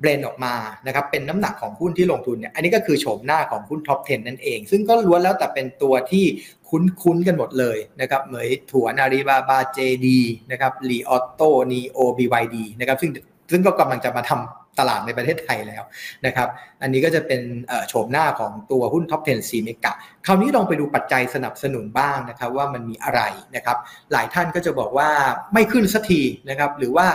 [0.00, 0.54] blend ออกมา
[0.86, 6.24] นะครับเป็นน้ำหนักของหุ้นที่ลงทุนเนี่ยอันนี้ก็คือโฉมหน้าของหุ้น top 10 นั่นเอง ซึ่งก็ล้วนแล้วแต่เป็นตัวที่
[6.68, 11.42] คุ้นๆกันหมดเลยนะครับ Meituan Alibaba JD นะครับ Li Auto
[11.72, 13.10] NIO BYD นะครับซึ่ง
[13.52, 15.82] ซึ่งก็กำลังจะมาทำ ตลาดในประเทศไทยแล้ว
[16.26, 16.48] นะครับ
[16.82, 17.40] อันนี้ก็จะเป็น
[17.88, 19.92] โฉมหน้าของตัวหุ้น top 10 CMEGA
[20.26, 23.20] คราวนี้ลองไปดูปัจจัยสนับสนุนบ้างนะครับว่ามันมีอะไร
[23.56, 23.76] นะครับ
[24.12, 25.08] หลายท่านก็จะบอกว่า
[25.52, 27.06] ไม่ขึ้นสักทีนะครับ หรือว่า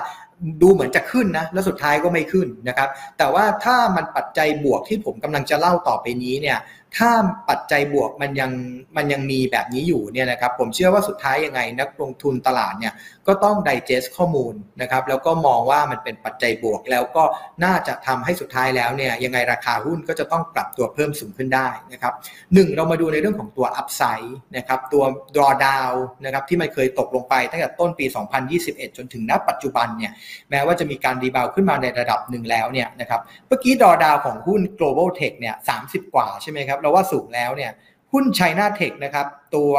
[0.62, 6.58] ดูเหมือนจะขึ้นนะ แล้วสุดท้ายก็ไม่ขึ้นนะครับ แต่ว่าถ้ามันปัจจัยบวกที่ผมกำลังจะเล่าต่อไปนี้เนี่ย
[6.98, 7.12] ถ้า
[7.50, 8.52] ปัจจัยบวกมันยัง
[8.98, 12.94] มันยังมีแบบนี้อยู่เนี่ยนะครับ ผมเชื่อว่าสุดท้ายยังไงนักลงทุนตลาดเนี่ย
[13.30, 17.24] ก็ต้องไดเจสข้อมูลนะครับแล้วก็มองว่ามันเป็นปัจจัยบวก แล้วก็
[17.64, 22.14] น่าจะทำให้สุดท้ายแล้วเนี่ยยังไงราคาหุ้นก็จะต้องปรับตัวเพิ่มสูงขึ้นได้นะครับ
[22.54, 25.04] หนึ่งเรามาดูในเรื่องของตัว upside นะครับตัว
[25.36, 25.92] drawdown
[26.26, 28.06] นะครับที่มันเคยตกลงไปตั้งแต่ต้นปี
[28.52, 30.12] 2021 จนถึงณปัจจุบันเนี่ย
[30.50, 35.56] แม้ว่าจะมีการ rebound ขึ้นมาในระดับหนึ่งแล้วเนี่ยนะครับเมื่อกี้ drawdown ของหุ้น global tech เนี่ย
[35.86, 37.74] 30 กว่าใช่ไหมครับเราว่าสูงแล้วเนี่ย
[38.14, 39.26] หุ้น China Tech นะครับ
[39.56, 39.72] ตัว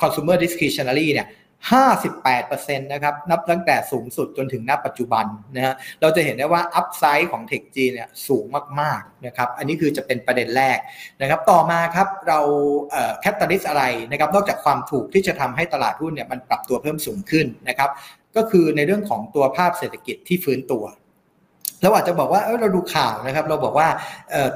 [0.00, 1.26] consumer discretionary เนี่ย
[1.70, 8.44] 58%นะครับนับตั้งแต่สูงสุดจนถึงณปัจจุบันนะฮะเราจะเห็นได้ว่า upside ของ tech จีนเนี่ยสูง
[8.80, 10.78] มากๆนะครับอันนี้คือจะเป็นประเด็นแรก
[11.20, 12.40] นะครับต่อมาครับเรา
[13.20, 17.90] แคตตาลิสอะไรนะครับนอกจากความถูกที่จะทำให้ตลาดหุ้นเนี่ยมันปรับตัวเพิ่มสูงขึ้นนะครับ
[18.36, 20.84] ก็คือในเรื่องของตัวภาพเศรษฐกิจที่ฟื้นตัว
[21.82, 23.88] เราอาจจะบอกว่าเออเราดูข่าวนะครับ เราบอกว่า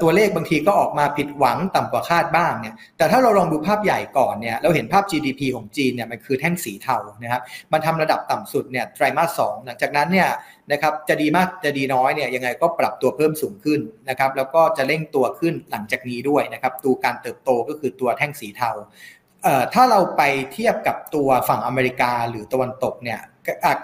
[0.01, 7.41] ตัวเลขบางทีก็ออกมาผิดหวังต่ำกว่าคาดบ้างเนี่ย แต่ถ้าเราลองดูภาพใหญ่ก่อนเนี่ย เราเห็นภาพ GDP ของจีนเนี่ยมันคือแท่งสีเทานะครับ
[7.73, 10.29] มันทำระดับต่ำสุดเนี่ยไตรมาสสองหลังจากนั้นเนี่ย
[10.71, 18.71] นะครับจะดีมากจะดีน้อยเนี่ยยังไงก็ปรับตัวเพิ่มสูงขึ้นนะครับ แล้วก็จะเร่งตัวขึ้นหลังจากนี้ด้วยนะครับตัวการเติบโตก็คือตัวแท่งสีเทา
[19.73, 20.21] ถ้าเราไป
[20.53, 23.19] เทียบกับตัวฝั่งอเมริกาหรือตะวันตกเนี่ย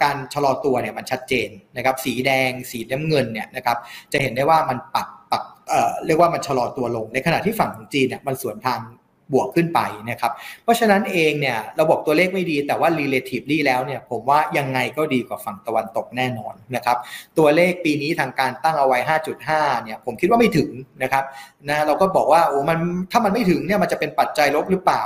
[0.02, 3.78] การชะลอตัวเนี่ยมันชัดเจนนะครับ สีแดงสีน้ำเงินเนี่ยนะครับ
[4.12, 8.82] จะเห็นได้ว่ามันปรับปรับเอ่อเรียกว่ามันชะลอตัวลง ในขณะที่ฝั่งของจีนเนี่ยมันสวนทาง
[9.34, 10.32] บวกขึ้นไปนะครับ
[10.64, 16.98] เพราะฉะนั้นเองเนี่ยเราบอกตัวเลขไม่ดีแต่ว่า relatively แล้วเนี่ยผมว่ายังไงก็ดีกว่าฝั่งตะวันตกแน่นอนนะครับ
[17.38, 19.00] ตัวเลขปีนี้ทางการตั้งเอาไว้
[19.42, 20.70] 5.5 เนี่ยผมคิดว่าไม่ถึง
[21.04, 21.24] นะครับ
[21.70, 22.80] นะเราก็บอกว่าโอ้มัน
[23.12, 25.04] ถ้ามันไม่ถึงเนี่ยมันจะเป็นปัจจัยลบหรือเปล่า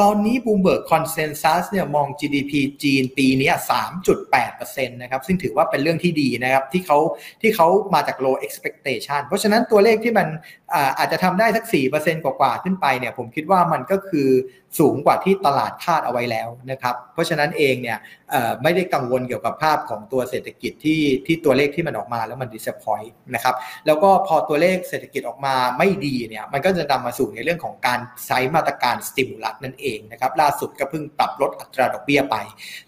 [0.00, 3.50] ตอนนี้ Bloomberg Consensus เนี่ยมอง GDP จีนปีนี้
[4.20, 6.98] 3.8%นะครับซึ่งถือว่าเป็นเรื่องที่ดีนะครับที่เขา
[7.42, 10.28] ที่เขามาจาก low expectation เพราะฉะนั้นตัวเลขที่มัน
[10.98, 14.28] อาจจะทำได้สัก 4%กว่าๆขึ้นไปเนี่ยผมคิดว่ามันก็คือ
[14.78, 17.98] สูงกว่าที่ตลาดคาดเอาไว้แล้วนะครับ เพราะฉะนั้นเองเนี่ย
[18.62, 23.54] ไม่ได้กังวลเกี่ยวกับภาพของตัวเศรษฐกิจที่ที่ตัวเลขที่มันออกมาแล้วมัน disappoint นะครับ
[23.86, 32.36] แล้วก็พอตัวเลขเศรษฐกิจออกมาไม่ดีเนี่ยมันก็จะนำมาสู่ในเรื่องของการใช้มาตรการ stimulus นั่นเองนะครับล่าสุดก็เพิ่งปรับลดอัตราดอกเบี้ยไป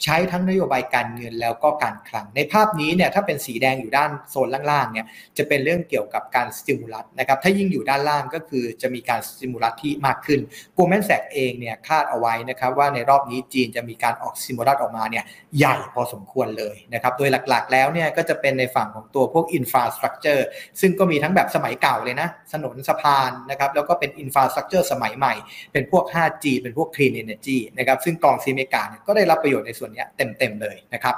[0.04, 5.06] ใช้ทั้งนโยบายการเงินแล้วก็การคลัง ในภาพนี้เนี่ยถ้าเป็นสีแดงอยู่ด้านโซนล่างๆเนี่ย
[5.38, 10.40] จะเป็นเรื่องเกี่ยวกับการ stimulus นะครับถ้ายิ่งอยู่ด้านล่างก็คือจะมีการ stimulus ที่มากขึ้น
[10.76, 15.24] กูแมนแซกเองเนี่ยคาดเอาไว้นะครับว่าในรอบนี้จีนจะมีการออก stimulus ออกมาเนี่ย
[15.58, 20.46] ใหญ่พอสมควรเลยนะครับโดยหลักๆ แล้วเนี่ยก็จะเป็นในฝั่งของตัวพวก infrastructure
[20.80, 25.34] ซึ่งก็มีทั้งแบบสมัยเก่าเลยนะถนนสะพานนะครับแล้วก็เป็น infrastructure สมัยใหม่
[25.72, 31.16] เป็นพวก 5G เป็นพวก clean energy นะครับซึ่งกอง CMEGA เนี่ยก็ได้รับประโยชน์ในส่วนนี้เต็มๆเลยนะครับ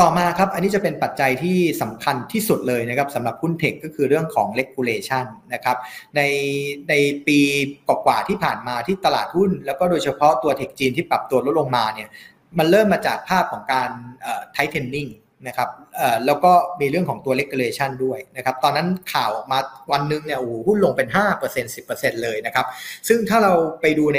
[0.00, 5.76] ต่อมาครับอันนี้จะเป็นปัจจัยที่สำคัญที่สุดเลยนะครับสำหรับหุ้น tech ก็คือเรื่องของ regulation นะครับ
[6.16, 6.20] ใน
[6.88, 6.94] ใน
[7.26, 7.38] ปี
[8.06, 12.08] กว่าที่ผ่านมาที่ตลาดหุ้น แล้วก็โดยเฉพาะตัวเทคจีนที่ปรับตัวลดลงมาเนี่ย
[12.58, 13.90] มันเริ่มมาจากภาพของการ
[14.52, 14.76] ไทเท
[15.46, 15.68] นะครับ
[16.26, 19.58] แล้วก็มีเรื่องของตัว regulation ด้วยนะครับ ตอนนั้นข่าวออกมา
[19.92, 22.66] วันนึงเนี่ยโอ้โหหุ้นลงเป็น 5% 10%เลยนะครับ
[23.08, 24.18] ซึ่งถ้าเราไปดูใน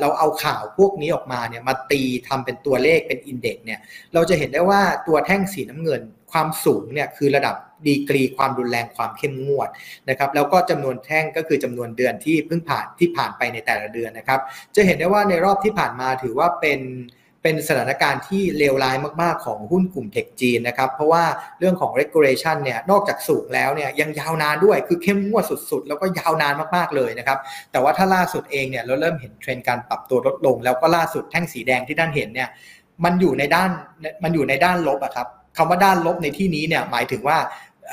[0.00, 3.80] เราเอาข่าวพวกนี้ออกมาเนี่ยมาตีทำเป็นตัวเลขเป็นอินเด็กซ์เนี่ย
[4.14, 6.02] เราจะเห็นได้ว่าตัวแท่งสีน้ำเงิน
[6.32, 9.68] ความสูงเนี่ยคือระดับดีกรีความรุนแรงความเข้มงวด
[10.08, 14.40] นะครับแล้วก็จำนวนแท่งก็คือจำนวนเดือนที่เพิ่งผ่านที่ผ่านไปในแต่ละเดือนนะครับ
[14.74, 16.80] จะเห็นได้ว่าในรอบที่ผ่านมาถือว่าเป็น
[17.46, 21.24] เป็นสถานการณ์ที่เลวร้ายมากๆของหุ้นกลุ่มเทคจีนนะครับ เพราะว่า
[21.58, 27.38] เรื่องของ regulation เนี่ยนอกจากสูงแล้วเนี่ยยังยาวนานด้วยคือเข้มงวดสุดๆ แล้วก็ยาวนานมากๆเลยนะครับ
[27.72, 32.48] แต่ว่าถ้าล่าสุดเองเนี่ยเราเริ่มเห็นเทรนด์การปรับตัวลดลง แล้วก็ล่าสุดแท่งสีแดงที่ท่านเห็นเนี่ย
[33.04, 33.70] มันอยู่ในด้าน
[34.24, 35.26] มันอยู่ในด้านลบอะครับ
[35.56, 37.38] คำว่าด้านลบในที่นี้เนี่ยหมายถึงว่า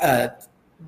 [0.00, 0.22] เออ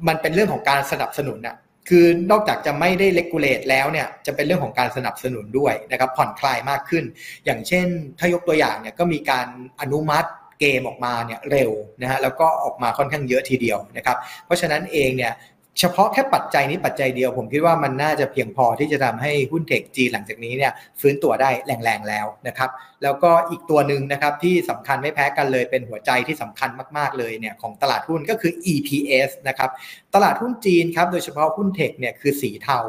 [0.08, 1.56] มันเป็นเรื่องของการสนับสนุนอะ
[1.88, 7.04] คือนอกจากจะไม่ได้เลกูเลตแล้วเนี่ยจะเป็นเรื่องของการสนับสนุนด้วยนะครับผ่อนคลายมากขึ้น
[7.44, 7.86] อย่างเช่น
[8.18, 9.46] ถ้ายกตัวอย่างเนี่ยก็มีการ
[9.80, 10.28] อนุมัติ
[10.60, 11.72] เกมออกมาเนี่ยเร็ว
[12.02, 15.32] นะฮะแล้วก็ออกมาค่อนข้างเยอะทีเดียวนะครับ เพราะฉะนั้นเองเนี่ย
[15.80, 22.70] เฉพาะแค่ปัจจัยนี้ปัจจัยเดียว ผมคิดว่ามันน่าจะเพียงพอที่จะทำให้หุ้นเทคจีหลังจากนี้เนี่ยฟื้นตัวได้แรงๆแล้วนะครับ
[23.02, 29.70] แล้วก็อีกตัวหนึ่งนะครับที่สำคัญไม่แพ้กันเลยเป็นหัวใจที่สำคัญมากๆเลยเนี่ยของตลาดหุ้นก็คือ EPS นะครับ
[30.14, 32.80] ตลาดหุ้นจีนครับโดยเฉพาะหุ้นเทคเนี่ยคือสีเทา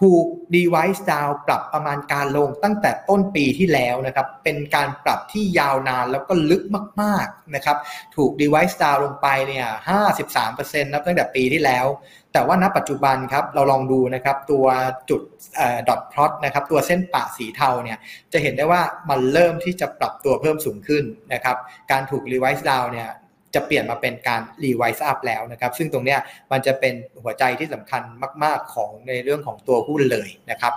[0.00, 0.26] ถูก
[0.56, 6.62] device down ปรับประมาณการลงตั้งแต่ต้นปีที่แล้วนะครับเป็นการปรับที่ยาวนานแล้วก็ลึก
[7.02, 7.76] มากๆนะครับ
[8.16, 9.66] ถูก device down ลงไปเนี่ย
[10.30, 11.86] 53%นับตั้งแต่ปีที่แล้ว
[12.32, 14.66] แต่ว่าณปัจจุบันครับเราลองดูนะครับตัว
[15.10, 15.22] จุด
[15.88, 17.98] dot plot นะครับตัวเส้นปะสีเทาเนี่ย
[18.32, 21.56] จะเห็นได้ว่ามันเริ่มที่จะปรับตัวเพิ่มสูงขึ้นนะครับ
[21.90, 23.10] การถูก revise down เนี่ย
[23.56, 26.16] จะเปลี่ยนมาเป็นการ revise up แล้วนะครับ ซึ่งตรงนี้
[26.52, 28.02] มันจะเป็นหัวใจที่สำคัญ
[28.44, 30.72] มาก ๆ ของในเรื่องของตัวหุ้นเลยนะครับ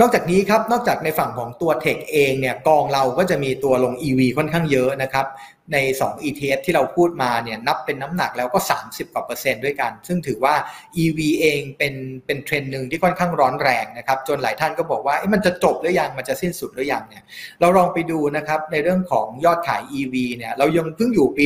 [0.00, 5.26] นอกจากนี้ครับ นอกจากในฝั่งของตัว tech เองเนี่ยกองเราก็จะมีตัวลง EV ค่อนข้างเยอะนะครับ
[5.72, 10.54] ใน 2 ETF ที่เราพูดมาเนี่ยนับเป็นน้ำหนักแล้วก็ 30 กว่าเปอร์เซ็นต์ด้วยกัน ซึ่งถือว่า
[11.02, 11.94] EV เองเป็น
[12.26, 17.24] เป็นเทรนด์หนึ่งที่ค่อนข้างร้อนแรงนะครับ จนหลายท่านก็บอกว่ามันจะจบหรือยัง มันจะสิ้นสุดหรือยังเนี่ย
[17.60, 21.44] เราลองไปดูนะครับในเรื่องของยอดขาย EV เนี่ยเรายังเพิ่งอยู่ปี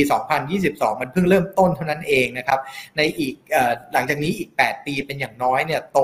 [0.51, 2.59] 2022 มันเพิ่งเริ่มต้นเท่านั้นเองนะครับ
[2.97, 3.33] ในอีก
[3.93, 5.99] หลังจากนี้อีก 8 ปีเป็นอย่างน้อยเนี่ยโต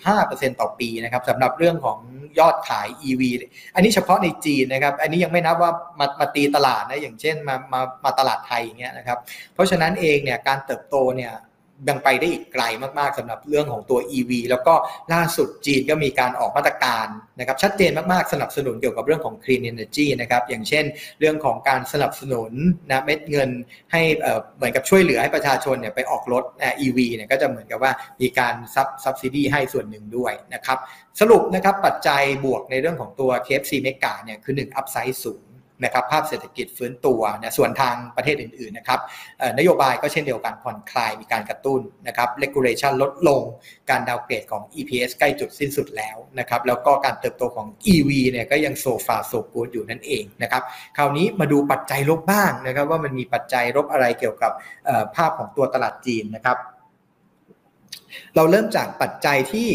[0.00, 1.98] 25%ต่อปีนะครับสำหรับเรื่องของ
[2.38, 3.22] ยอดขาย EV
[3.74, 9.18] อันนี้เฉพาะในจีนนะครับ อันนี้ยังไม่นับว่ามามาตีตลาดนะอย่างเช่นมามามาตลาดไทยอย่างเงี้ยนะครับ
[9.54, 11.32] เพราะฉะนั้นเองเนี่ยการเติบโตเนี่ย
[11.88, 12.62] ยังไปได้อีกไกล
[12.98, 14.74] มากๆสำหรับเรื่องของตัว EV แล้วก็
[15.12, 17.06] ล่าสุดจีนก็มีการออกมาตรการ
[17.38, 20.84] นะครับชัดเจนมากๆสนับสนุนเกี่ยวกับเรื่องของ Clean Energy นะครับอย่างเช่น
[21.20, 22.52] เรื่องของการสนับสนุน
[22.90, 23.50] นะเม็ดเงิน
[23.92, 24.02] ให้
[24.56, 26.44] เหมือนกับช่วยเหลือให้ประชาชนเนี่ยไปออกรถ
[26.84, 30.78] EV เนี่ยก็จะเหมือนกับว่ามีการซับซับซิดีให้ส่วนหนึ่งด้วยนะครับ
[31.20, 35.44] สรุปนะครับปัจจัยบวกในเรื่องของตัว KFC เมกาเนี่ยคือ 1 อัพไซด์สูง
[35.84, 39.00] นะครับภาพเศรษฐกิจฟื้นตัวนะส่วนทางประเทศอื่นๆนะครับ
[39.58, 43.42] นโยบายก็เช่นเดียวกันผ่อนคลายมีการกระตุ้นนะครับ regulation ลดลง
[43.90, 50.62] การดาวเกรดของ EPS ใกล้จุดสิ้นสุดแล้วนะครับแล้วก็การเติบโตของ EV เนี่ยก็ยังโซฟาโซกูดอยู่นั่นเองนะครับ
[50.96, 54.52] คราวนี้มาดูปัจจัยลบบ้างนะครับว่ามันมีปัจจัยลบอะไรเกี่ยวกับ
[55.16, 56.58] ภาพของตัวตลาดจีนนะครับ
[58.36, 59.68] เราเริ่มจากปัจจัยที่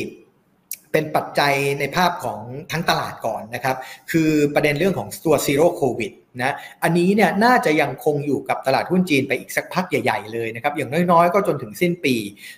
[0.91, 2.39] เป็นปัจจัยในภาพของ
[2.71, 3.75] ทั้งตลาดก่อนนะครับ
[4.11, 6.11] คือประเด็นเรื่องของตัว zero COVID
[6.41, 12.15] นะอันนี้เนี่ยน่าจะยังคงอยู่กับตลาดหุ้นจีนไปอีกสักพักใหญ่ ๆเลยนะครับ อย่างน้อยๆ ก็จนถึงสิ้นปี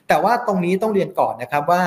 [0.07, 1.83] แต่ว่าตรงนี้ต้องเรียนก่อนนะครับว่า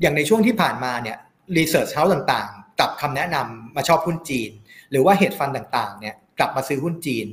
[0.00, 1.16] อย่างในช่วงที่ผ่านมาเนี่ย
[1.56, 4.50] research house ต่างๆกลับคำแนะนำมาชอบหุ้นจีน
[4.90, 7.26] หรือว่า hedge fund ต่างๆเนี่ยกลับมาซื้อหุ้นจีน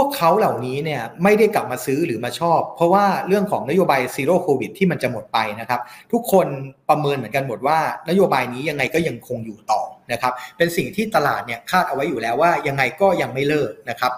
[0.00, 5.80] พวกเขาเหล่านี้เนี่ยไม่ได้กลับมาซื้อหรือมาชอบ เพราะว่าเรื่องของนโยบาย zero COVID ที่มันจะหมดไปนะครับ
[6.12, 6.46] ทุกคน
[6.88, 7.78] ประเมินเหมือนกันหมดว่า
[8.08, 9.82] นโยบายนี้ยังไงก็ยังคงอยู่ต่อ
[10.12, 14.12] นะครับ เป็นสิ่งที่ตลาดเนี่ยคาดเอาไว้อยู่แล้วว่ายังไงก็ยังไม่เลิกนะครับ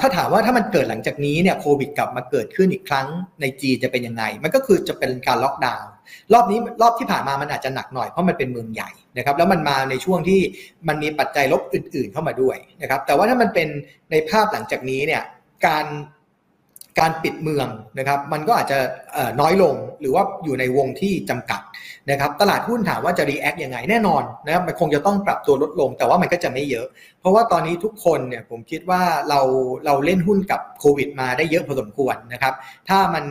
[0.00, 3.06] ถ้าถามว่าถ้ามันเกิดหลังจากนี้เนี่ยโควิดกลับมาเกิดขึ้นอีกครั้ง
[3.40, 5.90] ในจีนจะเป็นยังไง มันก็คือจะเป็นการล็อกดาวน์
[6.32, 10.40] รอบนี้รอบที่ผ่านมามันอาจจะหนักหน่อยเพราะมันเป็นเมืองใหญ่นะครับแล้วมันมาในช่วงที่
[10.88, 13.68] มันมีปัจจัยลบอื่น ๆ เข้ามาด้วยนะครับแต่ว่าถ้ามันเป็น
[14.10, 15.22] ในภาพหลังจากนี้เนี่ย
[15.66, 15.86] การ
[17.00, 18.78] การปิดเมืองนะครับมันก็อาจจะ
[19.40, 21.60] น้อยลงหรือว่าอยู่ในวงที่จำกัด
[22.10, 26.86] นะครับตลาดหุ้นถามว่าจะรีแอคยังไงแน่นอนนะครับมันคงจะต้องปรับตัวลดลง แต่ว่ามันก็จะไม่เยอะ
[27.24, 29.40] เพราะว่าตอนนี้ทุกคนเนี่ยผมคิดว่าเรา
[29.86, 32.54] เราเล่นหุ้นกับโควิดมาได้เยอะพอสมควรนะครับ
[32.88, 33.24] ถ้ามัน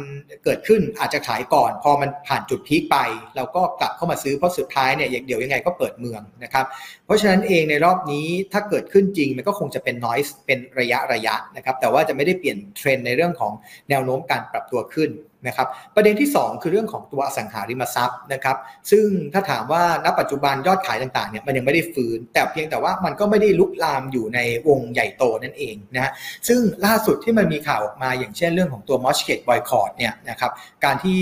[0.44, 2.98] เกิดขึ้นอาจจะขายก่อน พอมันผ่านจุดพีคไป
[3.36, 6.66] เราก็กลับเข้ามาซื้อเพราะสุดท้ายเนี่ยเดี๋ยวยังไงก็เปิดเมืองนะครับ
[7.06, 13.54] เพราะฉะนั้นเองในรอบนี้ถ้าเกิดขึ้นจริงมันก็คงจะเป็น noise เป็นระยะระยะนะครับแต่ว่าจะไม่ได้เปลี่ยนเทรนในเรื่องของ
[13.90, 15.10] แนวโน้มการปรับตัวขึ้น
[15.48, 18.58] นะครับประเด็นที่ 2 คือเรื่องของตัวอสังหาริมทรัพย์นะครับ
[18.92, 26.12] ซึ่งถ้าถามว่าณปัจจุบันยอดขายต่างๆเนี่ยมันยังไม่ได้ฟื้น แต่เพียงแต่ว่ามันก็ไม่ได้ลุกลามอยู่ในวงใหญ่โตนั่นเองนะฮะ
[26.48, 30.52] ซึ่งล่าสุดที่มันมีข่าวออกมาอย่างเช่นเรื่องของตัว mortgage boycott เนี่ยนะครับ
[30.86, 31.20] การที่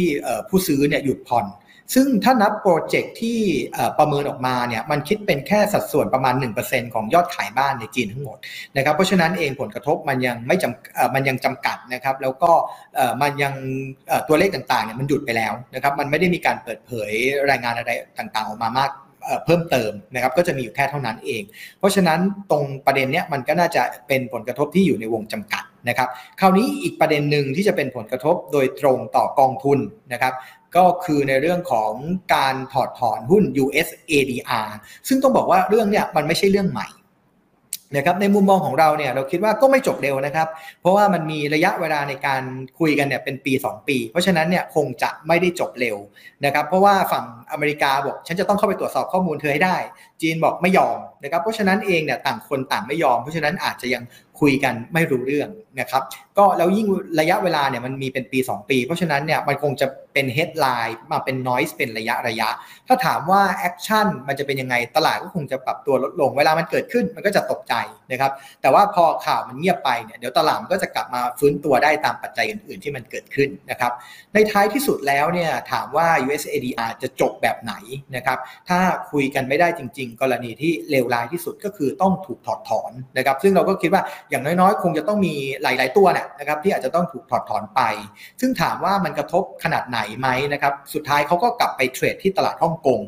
[0.50, 1.46] ผู้ซื้อเนี่ยหยุดผ่อน
[1.94, 3.40] ซึ่งถ้านับ project ที่
[4.00, 6.34] ประเมินออกมาเนี่ยมันคิดเป็นแค่สัดส่วนประมาณ
[6.64, 8.38] 1%ของยอดขายบ้านในจีนทั้งหมด
[8.78, 12.52] นะครับเพราะฉะนั้นเองผลกระทบมันยังไม่จำมันยังจำกัดนะครับแล้วก็
[13.22, 13.54] มันยัง
[14.28, 17.12] ตัวเลขต่างๆเนี่ยมันหยุดไปแล้วนะครับมันไม่ได้มีการเปิดเผย
[17.50, 18.92] รายงานอะไรต่างๆออกมามาก
[19.46, 21.44] เพิ่มเติมนะครับก็จะมีอยู่แค่เท่านั้นเอง
[21.80, 22.20] เพราะฉะนั้น
[22.52, 29.80] ตรงประเด็นเนี้ยมันก็น่าจะเป็นผลกระทบที่อยู่ในวงจำกัดนะครับ คราวนี้อีกประเด็นหนึ่งที่จะเป็นผลกระทบโดยตรงต่อกองทุน
[30.14, 30.34] นะครับ
[30.76, 31.92] ก็คือในเรื่องของ
[32.36, 34.70] การถอดถอนหุ้น US ADR
[35.08, 36.88] ซึ่งต้องบอกว่าเรื่องเนี้ยมันไม่ใช่เรื่องใหม่
[37.98, 40.48] นะครับในมุมมองของเราเนี่ยเราคิดว่าก็ไม่จบเร็วนะครับ
[40.82, 42.42] เพราะว่ามันมีระยะเวลาในการ
[42.80, 45.98] คุยกันเนี่ยเป็นปี 2 ปี เพราะฉะนั้นเนี่ยคงจะไม่ได้จบเร็ว
[46.46, 49.78] นะครับเพราะว่าฝั่งอเมริกาบอกฉันจะต้องเข้าไปตรวจสอบข้อมูลเธอให้ได้
[50.22, 54.04] จีนบอกไม่ยอมนะครับเพราะฉะนั้นเองเนี่ยต่างคนต่างไม่ยอม เพราะฉะนั้นอาจจะยัง
[54.40, 55.50] คุยกันไม่รู้เรื่อง
[55.80, 56.04] นะครับ
[56.38, 56.88] ก็แล้วยิ่ง
[57.20, 62.50] ระยะเวลาเนี่ยมันมีเป็นปี 2 ปี เพราะฉะนั้นเนี่ยมันคงจะเป็น headline มาเป็น noise เป็นระยะระยะ
[62.88, 67.74] ถ้าถามว่า action มันจะเป็นยังไงตลาดก็คงจะปรับตัวลดลง เวลามันเกิดขึ้นมันก็จะตกใจ
[68.12, 68.32] นะครับ
[68.62, 73.92] แต่ว่าพอข่าวมันเงียบไปเนี่ยเดี๋ยวตลาดก็จะกลับมาฟื้นตัวได้ตามปัจจัยอื่น ๆ ที่มันเกิดขึ้นนะครับ
[74.34, 77.74] ในท้ายที่สุดแล้วเนี่ยถามว่า US ADR จะจบแบบไหน
[78.16, 78.38] นะครับ
[78.70, 78.80] ถ้า
[79.12, 86.08] คุยกันไม่ได้จริง ๆ กรณีที่เลวร้ายที่สุดก็คือต้องถูกถอดถอนนะครับซึ่งเราก็คิดว่าอย่างน้อยๆ คงจะต้องมีหลาย ๆ ตัว
[86.40, 87.82] นะครับที่อาจจะต้องถูกถอดถอนไป
[88.42, 93.02] ซึ่งถามว่ามันกระทบขนาดไหนไหมนะครับ สุดท้ายเขาก็กลับไปเทรดที่ตลาดฮ่องกง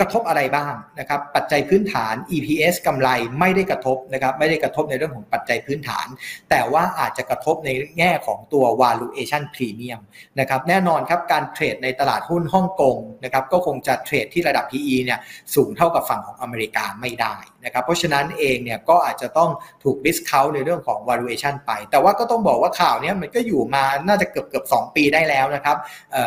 [0.00, 6.06] กระทบอะไรบ้างนะครับปัจจัยพื้นฐาน EPS กำไรไม่ได้กระทบนะครับไม่ได้กระทบในเรื่องของปัจจัยพื้นฐาน
[6.50, 10.00] แต่ว่าอาจจะกระทบในแง่ของตัว valuation premium
[10.40, 15.18] นะครับแน่นอนครับการเทรดในตลาดหุ้นฮ่องกงนะครับก็คงจะเทรดที่ระดับ PE เนี่ย
[15.54, 19.50] สูงเท่ากับฝั่งของอเมริกาไม่ได้นะครับเพราะฉะนั้นเองเนี่ยก็อาจจะต้อง
[19.84, 25.76] ถูก discount ในเรื่องของ valuation ไป แต่ว่าก็ต้องบอกว่าข่าวนี้มันก็อยู่มาน่าจะเกือบเกือบ2ปีได้แล้วนะครับ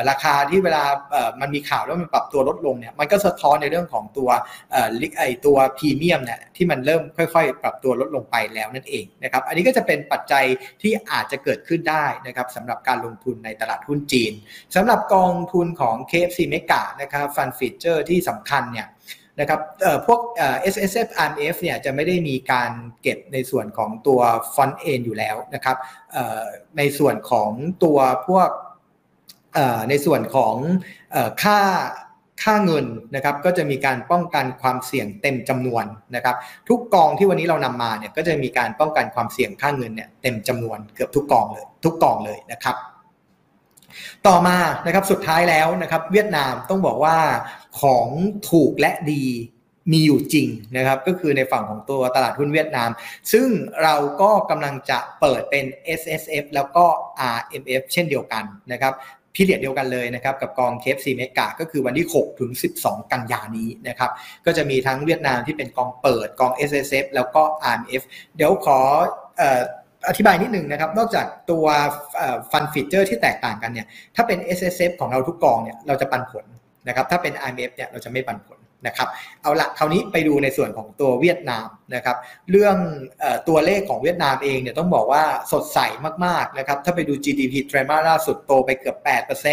[0.10, 0.84] ราคาที่เวลา
[1.42, 4.30] มันมีข่าวแล้วมันปรับตัวลดลงเนี่ยมันก็สะท้อนในเรื่องของตัว
[5.02, 10.46] ลิกไอตัวพรีเมียมเนี่ยที่มันเริ่มค่อย ๆ ปรับตัวลดลงไปแล้วนั่นเองนะครับอันนี้ก็จะเป็นปัจจัย
[10.82, 14.34] ที่อาจจะเกิดขึ้นได้นะครับสำหรับการลงทุนในตลาดหุ้นจีน
[14.76, 18.88] สำหรับกองทุนของ KFC Mega นะครับ fund feature ที่สำคัญเนี่ย
[19.40, 19.60] นะครับ
[20.08, 20.20] พวก
[20.74, 24.20] S S F R M F เนี่ยจะไม่ได้มีการเก็บในส่วนของตัว
[24.54, 25.78] front-end อยู่แล้วนะครับ
[26.78, 27.50] ในส่วนของ
[27.84, 28.50] ตัวพวก
[29.90, 30.56] ในส่วนของ
[31.44, 31.60] ค่า
[32.44, 32.86] ค่าเงิน
[33.16, 35.86] นะครับก็จะมีการป้องกันความเสี่ยงเต็มจำนวน
[36.16, 36.36] นะครับ
[36.70, 42.76] ทุกกองที่วันนี้เรานำมาเนี่ยก็จะมีการป้องกันความเสี่ยงค่าเงินเนี่ยเต็มจำนวนเกือบทุกกองเลยทุกกองเลยนะครับ
[44.28, 47.18] ต่อมานะครับสุดท้ายแล้วนะครับเวียดนามต้องบอกว่า
[47.82, 48.08] ของ
[48.50, 49.24] ถูกและดี
[49.92, 52.90] มีอยู่จริงนะครับก็คือในฝั่งของตัวตลาดหุ้นเวียดนาม
[53.32, 53.48] ซึ่ง
[53.84, 55.66] เราก็กำลังจะเปิดเป็น
[56.00, 56.86] SSF แล้วก็
[57.36, 58.94] RMF เช่นเดียวกันนะครับ
[59.36, 64.12] period เดียวกันเลยนะครับกับกอง KFC Mega ก็คือวันที่ 6 ถึง 12 กันยานี้นะครับ
[64.46, 68.04] ก็จะมีทั้งเวียดนามที่เป็นกองเปิดกอง SSF แล้วก็ RMF
[68.36, 68.80] เดี๋ยวขอ
[70.10, 71.66] อธิบายนิดนึงนะครับ นอกจากตัว
[72.52, 76.46] ฟันฟีเจอร์ที่แตกต่างกันเนี่ยถ้าเป็น S S F ของเราทุกกองเนี่ยเราจะปันผล
[76.88, 78.58] นะครับถ้าเป็น IMF เนี่ยเราจะไม่ปันผล
[78.88, 79.08] นะครับ
[79.42, 82.18] เอาละคราวนี้ไปดูในส่วนของตัวเวียดนามนะครับ
[82.52, 82.76] เรื่อง
[83.24, 85.80] อตัวเลขของเวียดนามเองเนี่ยต้องบอกว่าสดใส
[86.26, 88.98] มากๆนะครับถ้าไปดู GDP ไตรมาสล่าสุดโตไปเกือบ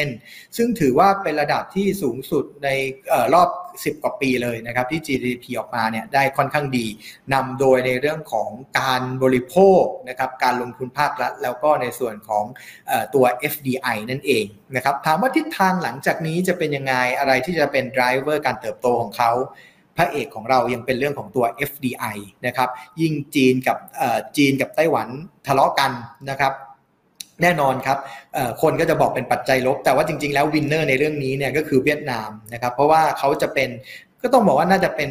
[0.01, 2.69] 8%ซึ่งถือว่าเป็นระดับที่สูงสุดใน
[3.13, 3.49] ออรอบ
[3.85, 6.87] 10 กว่าปีเลยนะครับที่ GDP ออกมาเนี่ยได้ค่อนข้างดี
[7.35, 8.49] นำโดยในเรื่องของ
[8.81, 12.45] การบริโภคนะครับการลงทุนภาครัฐ แล้วก็ในส่วนของ
[12.91, 14.47] อตัว FDI นั่นเอง
[14.77, 19.33] นะครับถามว่าทิศทางหลังจากนี้จะเป็นยังไงอะไรที่จะเป็น driver การเติบโตของเขา
[19.97, 22.17] พระเอกของเรายังเป็นเรื่องของตัว FDI
[22.47, 22.69] นะครับ
[23.01, 23.79] ยิ่งจีนกับ
[24.37, 25.09] จีนกับไต้หวัน
[25.47, 25.93] ทะเลาะกัน
[26.31, 26.53] นะครับ
[27.43, 27.99] แน่นอนครับ
[28.63, 33.69] คนก็จะบอกเป็นปัจจัยลบ แต่ว่าจริง ๆ แล้ววินเนอร์ในเรื่องนี้เนี่ยก็คือเวียดนามนะครับ เพราะว่าเขาจะเป็น
[34.23, 35.11] ก็ต้องบอกว่าน่าจะเป็น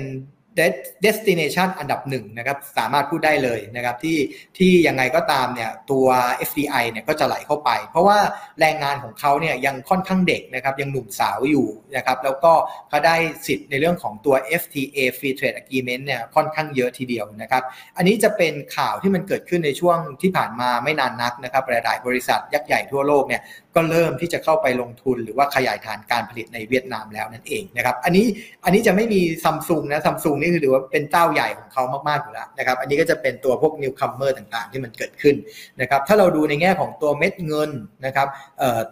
[1.06, 4.18] destination อันดับหนึ่งนะครับสามารถพูดได้เลยนะครับที่
[4.58, 6.06] ที่ยังไงก็ตามเนี่ยตัว
[6.50, 8.18] FDI เนี่ยก็จะไหลเข้าไป เพราะว่า
[8.60, 12.52] แรงงานของเขาเนี่ยยังค่อนข้างเด็กนะครับยังหนุ่มสาวอยู่นะครับแล้วก็
[12.90, 13.16] เขาได้
[13.48, 17.64] สิทธิ์ในเรื่องของตัว FTA Free Trade Agreement เนี่ยค่อนข้างเยอะทีเดียวนะครับ
[17.98, 23.42] อันนี้จะเป็นข่าวที่มันเกิดขึ้นในช่วงที่ผ่านมาไม่นานนักนะครับหลายๆบริษัทยักษ์ใหญ่ทั่วโลกเนี่ย
[23.76, 28.26] ก็เริ่มที่จะเข้าไปลงทุนหรือว่าขยายฐานการผลิตในเวียดนามแล้วนั่นเองนะครับ อันนี้
[28.64, 35.36] อันนี้จะไม่มีซัมซุงนะซัมซุงนี่คือถือว่าเป็นเจ้าใหญ่ของเขามากๆอยู่แล้วนะครับ อันนี้ก็จะเป็นตัวพวก newcomer ต่างๆ ที่มันเกิดขึ้น
[35.82, 37.72] นะครับ ถ้าเราดูในแง่ของตัวเม็ดเงิน
[38.06, 38.28] นะครับ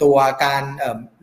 [0.04, 0.64] ตัวการ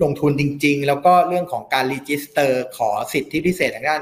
[0.03, 4.01] ลงทุนจริง ๆ แล้วก็เรื่องของการ register ขอสิทธิพิเศษทางด้าน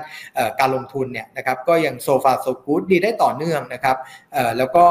[0.60, 3.96] การลงทุนเนี่ยนะครับ ก็ยัง so far so good ดีได้ต่อเนื่องนะครับ
[4.58, 4.84] แล้วก็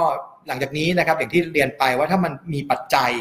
[0.48, 3.12] หลังจากนี้นะครับอย่างที่เรียนไปว่าถ้ามันมีปัจจัย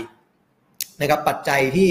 [1.01, 1.89] นะครับปัจจัยที่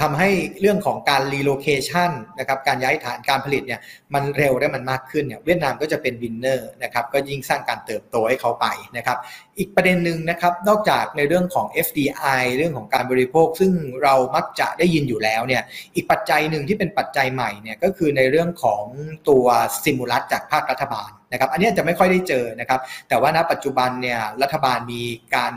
[0.00, 0.30] ทำให้
[0.60, 3.80] เรื่องของการ relocation นะครับการย้ายฐานการผลิตเนี่ย
[4.14, 8.66] มันเร็วได้มันมากขึ้นเนี่ยเวียดนามก็จะเป็น winner นะครับก็ยิ่งสร้างการเติบโตให้เขาไป
[8.96, 9.18] นะครับ
[9.58, 13.72] อีกประเด็นหนึ่งนะครับนอกจากในเรื่องของ FDI เรื่องของการบริโภค ซึ่ง
[14.02, 15.62] เรามักจะได้ยินอยู่แล้วเนี่ย
[15.94, 18.84] อีกปัจจัยหนึ่งที่เป็นปัจจัยใหม่เนี่ยก็คือในเรื่องของ
[19.28, 19.44] ตัว
[19.84, 25.02] stimulus จากภาครัฐบาลนะครับอันนี้จะไม่ค่อยได้เจอนะครับแต่ว่าณปัจจุบันเนี่ยรัฐบาลมี
[25.36, 25.54] การ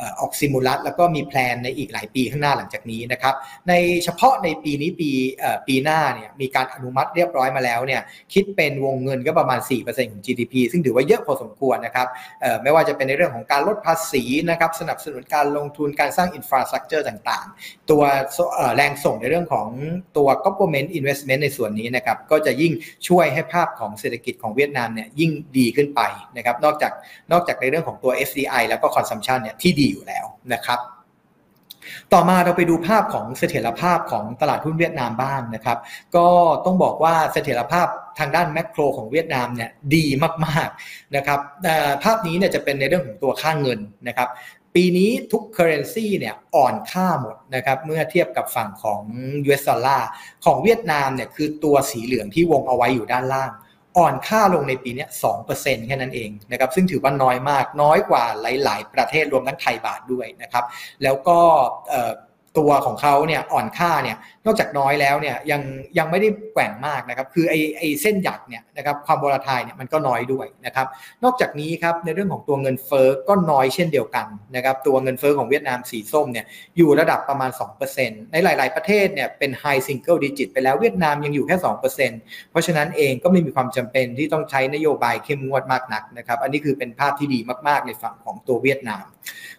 [0.00, 3.34] ออก stimulus แล้วก็มี plan ในอีกหลายปีข้างหน้าหลังจากนี้นะครับ
[3.68, 3.72] ใน
[4.04, 5.10] เฉพาะในปีนี้ปี
[5.68, 8.02] ปีหน้าเนี่ยมีการอนุมัติเรียบร้อยมาแล้วเนี่ย
[8.34, 12.06] คิดเป็นวงเงินก็ประมาณ 4%ของ GDP ซึ่งถือว่าเยอะพอสมควรนะครับ
[12.62, 18.02] ไม่ว่าจะเป็นในเรื่องของการลดภาษีนะครับสนับสนุนการลงทุนการสร้าง infrastructure ต่างๆ ตัว
[18.76, 19.68] แรงส่งในเรื่องของ
[20.16, 22.72] ตัว government investment ในส่วนนี้นะครับก็จะยิ่ง
[23.08, 26.00] ช่วยให้ภาพของเศรษฐกิจของเวียดนามเนี่ยยิ่งดีขึ้นไป
[26.36, 26.92] นะครับนอกจาก
[27.32, 30.80] นอกจากในเรื่องของตัว FDI แล้วก็ consumption เนี่ยที่ดีอยู่แล้วนะครับ
[32.12, 35.78] ต่อมาเราไปดูภาพของเสถียรภาพของตลาดหุ้นเวียดนามบ้างนะครับ
[36.16, 36.26] ก็
[36.64, 37.86] ต้องบอกว่าเสถียรภาพ
[38.18, 40.04] ทางด้านแมกโรของเวียดนามเนี่ยดี
[40.44, 41.40] มากๆนะครับ
[42.04, 44.28] ภาพนี้เนี่ยจะเป็นในเรื่องของตัวค่าเงินนะครับ
[44.74, 49.02] ปีนี้ทุก currency เนี่ยอ่อนค่าหมดนะครับเมื่อเทียบกับฝั่งของ
[49.46, 50.08] US ดอลลาร์
[50.44, 53.52] ของเวียดนามเนี่ยคือตัวสีเหลืองที่วงเอาไว้อยู่ด้านล่าง
[53.96, 58.24] อ่อนค่าลงในปีนี้สองเปอร์เซ็นแค่นั้นเองนะครับซึ่งถือว่าน้อยมากน้อยกว่า
[58.64, 60.64] หลาย ๆ ประเทศรวมทั้งไทยบาทด้วยนะครับ
[61.02, 61.38] แล้วก็
[62.58, 65.60] ตัวของเขาเนี่ยอ่อนค่าเนี่ยนอกจากน้อยแล้วเนี่ยยัง
[65.98, 70.86] ยังไม่ได้แกว่งมากนะครับคือไอไอเส้นหยักเนี่ยนะครับความบรทายเนี่ยมันก็น้อยด้วยนะครับ
[71.24, 74.26] นอกจากนี้ครับในเรื่องของตัวเงินเฟ้อก็น้อยเช่นเดียวกัน
[74.56, 76.46] นะครับตัวเงินเฟ้อของเวียดนามสีส้มเนี่ย
[76.76, 77.50] อยู่ระดับประมาณ
[77.92, 81.80] 2%ในหลาย ๆประเทศเนี่ยเป็น high single digit ไปแล้วเวียดนามยังอยู่แค่ 2%
[82.50, 87.38] เพราะฉะนั้นเองก็ไม่มีความจำเป็นที่ต้องใช้นโยบายเข้มงวดมากนักนะครับอันนี้คือเป็นภาพที่ดี
[87.68, 89.04] มาก ๆ ในฝั่งของตัวเวียดนาม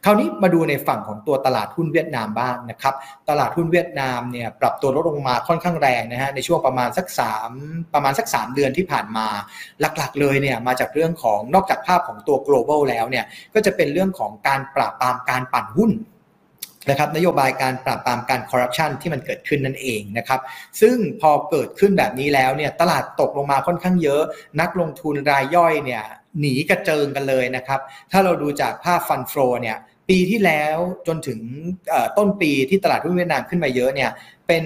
[0.05, 2.55] คราวนี้มาดูในฝั่งของตัวตลาดหุ้นเวียดนามบ้าง
[2.85, 7.07] นะครับ ตลาดหุ้นเวียดนามเนี่ยปรับตัวลดลงมาค่อนข้างแรงนะฮะในช่วงประมาณสัก
[7.49, 9.27] 3 ประมาณสัก 3 เดือนที่ผ่านมา
[9.79, 15.91] หลักๆเลยเนี่ยมาจากเรื่องของนอกจากภาพของตัว global แล้วเนี่ยก็จะเป็นเรื่องของการปราบปรามการปั่นหุ้น
[16.89, 20.39] นะครับนโยบายการปราบปรามการคอร์รัปชันที่มันเกิดขึ้นนั่นเองนะครับ
[20.81, 24.21] ซึ่งพอเกิดขึ้นแบบนี้แล้วเนี่ยตลาดตกลงมาค่อนข้างเยอะ
[24.61, 26.03] นักลงทุนรายย่อยเนี่ย
[26.39, 27.79] หนีกระเจิงกันเลยนะครับ
[28.11, 29.77] ถ้าเราดูจากภาพฟันโฟเนี่ย
[30.09, 30.77] ปีที่แล้ว
[31.07, 31.39] จนถึง
[32.17, 34.11] ต้นปีที่ตลาดหุ้นเวียดนามขึ้นมาเยอะเนี่ย
[34.47, 34.63] เป็น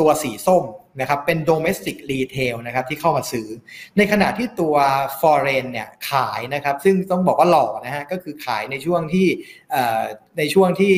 [0.00, 0.64] ตัวสีส้ม
[1.00, 3.48] นะครับเป็น domestic retail นะครับที่เข้ามาซื้อ
[3.96, 4.74] ในขณะที่ตัว
[5.20, 9.26] foreign เนี่ยขายนะครับซึ่งต้องบอกว่าหล่อนะฮะก็คือขายในช่วงที่
[10.38, 10.92] ในช่วงที่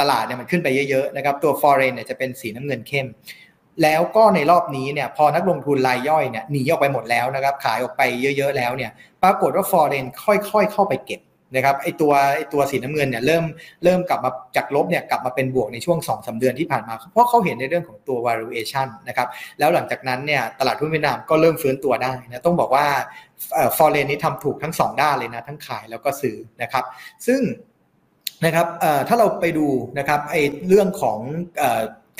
[0.00, 3.06] ตลาดเนี่ยมันขึ้นไปเยอะๆนะครับตัว foreign เนี่ยจะเป็นสีน้ำเงินเข้ม
[3.82, 8.02] แล้วก็ในรอบนี้เนี่ยพอนักลงทุนรายย่อยเนี่ยหนีออกไปหมดแล้วนะครับขายออกไป
[8.36, 8.90] เยอะๆแล้วเนี่ย
[9.22, 11.20] ปรากฏว่า foreign ค่อยๆ เข้าไปเก็บ
[11.54, 13.44] นะครับไอตัวไอตัวสีน้ำเงินเนี่ยเริ่ม
[13.84, 19.28] เริ่มกลับมาจากลบเนี่ยกลับมาเป็นบวกในช่วง2อสเดือนที่ผ่านมา เพราะเขาเห็นในเรื่องของตัว valuation นะครับ
[19.58, 22.86] แล้วหลังจากนั้นเนี่ยตลาดหุ้นเวียดนามก็เริ่มฟื้นตัวได้นะต้องบอกว่า
[23.76, 26.84] ฟอร์เรนนี้ทำถูกทั้ง 2 ด้านเลยนะ ทั้งขายแล้วก็ซื้อนะครับ
[27.26, 27.40] ซึ่ง
[28.44, 28.66] นะครับ
[29.08, 29.66] ถ้าเราไปดู
[29.98, 30.36] นะครับไอ
[30.68, 31.18] เรื่องของ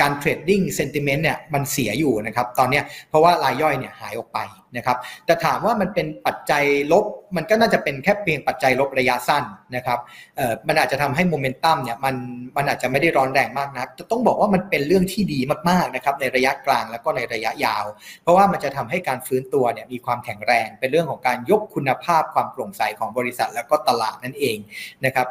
[0.00, 4.38] การ trading sentiment เนี่ยมันเสียอยู่นะครับตอนนี้เพราะว่ารายย่อยเนี่ยหายออกไป
[4.76, 4.96] นะครับ
[5.26, 7.04] แต่ถามว่ามันเป็นปัจจัยลบ
[7.36, 9.44] มันก็น่าจะเป็นแค่เพียงปัจจัยลบระยะสั้น
[9.76, 9.98] นะครับ
[10.36, 12.14] เออมันอาจจะทำให้โมเมนตัมเนี่ยมัน
[12.56, 17.84] มันอาจจะไม่ได้ร้อนแรงมากนักต้องบอกว่ามันเป็นเรื่องที่ดีมากๆนะครับในระยะกลางแล้วก็ในระยะยาว
[18.22, 24.58] เพราะว่ามันจะทำให้การฟื้นตัวเนี่ยมีความแข็งแรง เป็นเรื่องของการยกคุณภาพความโปร่งใสของบริษัทแล้วก็ตลาดนั่นเอง
[25.04, 25.26] นะครับ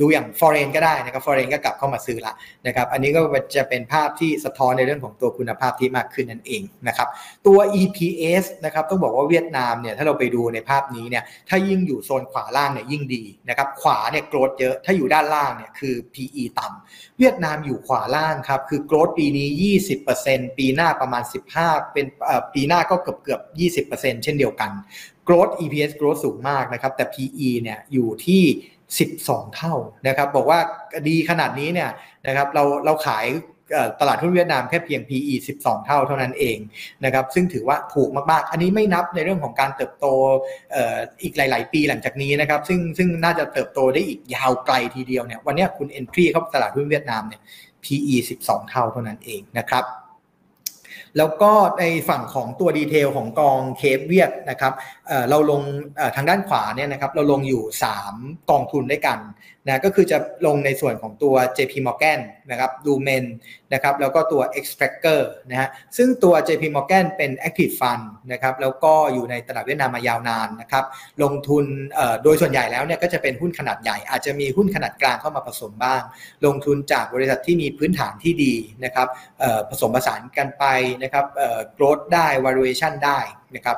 [0.00, 2.34] ดูอย่าง foreign ก็ได้นะครับ foreign ก็กลับเข้ามาซื้อละ
[2.66, 3.20] นะครับอันนี้ก็
[3.56, 7.08] จะเป็นภาพที่สะท้อนในเรื่องของตัวคุณภาพที่มากขึ้นนั่นเองนะครับ
[7.46, 19.48] ตัว EPS นะครับต้องบอกว่าเวียดนามเนี่ยถ้าเราไปดูในภาพนี้เนี่ยถ้ายิ่งอยู่โซนขวาล่างเนี่ยยิ่งดีนะครับขวาเนี่ยโกรดเยอะถ้าอยู่ด้านล่างเนี่ยคือ PE ต่ำเวียดนามอยู่ขวาล่างครับคือโกรดปีนี้
[20.08, 21.22] 20%ปีหน้าประมาณ
[21.58, 22.06] 15 เป็น
[22.54, 23.40] ปีหน้าก็เกือบเกือบ
[23.88, 24.70] 20%เช่นเดียวกัน
[25.26, 28.42] growth EPS growth สูงมากนะครับแต่ PE เนี่ยอยู่ที่
[29.00, 29.74] 12 เท่า
[30.06, 30.58] นะครับบอกว่า
[31.08, 31.90] ดีขนาดนี้เนี่ย
[32.26, 33.26] นะครับเราเราขาย
[34.00, 36.58] ตลาดหุ้นเวียดนามแค่เพียง PE 12 เท่าเท่านั้นเอง
[37.04, 40.06] นะครับซึ่งถือว่าถูกมากๆ อันนี้ไม่นับในเรื่องของการเติบโต
[41.22, 47.40] อีกหลาย ๆ ปีหลังจากนี้นะครับซึ่งซึ่งน่าจะเติบโตได้อีกยาวไกลทีเดียวเนี่ยวันนี้คุณ entry เข้าตลาดหุ้นเวียดนามเนี่ย
[47.84, 49.86] PE 12 เท่าเท่านั้นเองนะครับ
[51.18, 54.72] แล้วก็ในฝั่งของตัวดีเทลของกองเคฟเวียดนะครับ
[55.30, 55.62] เราลง
[56.16, 57.62] ทางด้านขวาเนี่ยนะครับเราลงอยู่
[58.06, 59.18] 3 กองทุนด้วยกัน
[59.66, 63.24] นะก็คือจะลงในส่วนของตัว JP Morgan นะครับ Lumen
[63.72, 70.84] นะครับแล้วก็ตัว Extractor นะฮะซึ่งตัว JP Morgan เป็น Active Fund นะครับแล้วก็อยู่ในตลาดเวียดนามมายาวนานนะครับ
[71.22, 71.64] ลงทุน
[72.22, 76.02] โดยส่วนใหญ่แล้วเนี่ยก็จะเป็นหุ้นขนาดใหญ่ อาจจะมีหุ้นขนาดกลางเข้ามาผสมบ้าง
[76.46, 78.54] ลงทุนจากบริษัทที่มีพื้นฐานที่ดี
[78.84, 79.08] นะครับ
[79.70, 80.64] ผสมผสานกันไป
[81.02, 81.24] นะครับ
[81.76, 83.20] growth ได้ valuation ได้
[83.56, 83.76] นะครับ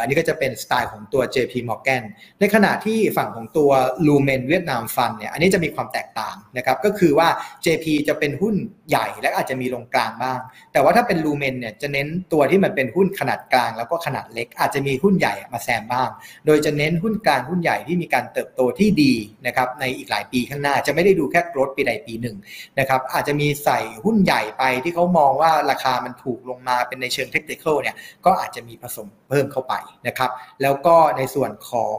[0.00, 2.02] อันนี้ก็จะเป็นสไตล์ของตัว JP Morgan
[2.40, 3.70] ในขณะที่ฝั่งของตัว
[4.06, 7.28] Lumen เวียดนามฟันเนี่ยอันนี้จะมีความแตกต่างนะครับก็คือว่า
[7.64, 8.54] JP จะเป็นหุ้น
[8.88, 10.40] ใหญ่และอาจจะมีลงกลางบ้าง
[10.72, 16.10] แต่ว่าถ้าเป็น Lumen เนี่ยจะเน้นตัวที่มันเป็นหุ้นขนาดกลาง แล้วก็ขนาดเล็ก อาจจะมีหุ้นใหญ่มาแซมบ้าง
[16.46, 19.14] โดยจะเน้นหุ้นกลางหุ้นใหญ่ที่มีการเติบโตที่ดี
[19.46, 22.36] นะครับในอีกหลายปีข้างหน้าจะไม่ได้ดูแค่กรดปีใดปีหนึ่ง
[22.78, 27.96] นะครับอาจจะมีใส่หุ้นใหญ่ไปที่เขามองว่าราคามันถูกลงมาเป็นในเชิงเทคนิคเนี่ย
[28.26, 29.74] ก็อาจจะมีผสมเพิ่มเข้าไป
[30.06, 30.30] นะครับ
[30.62, 31.98] แล้วก็ในส่วนของ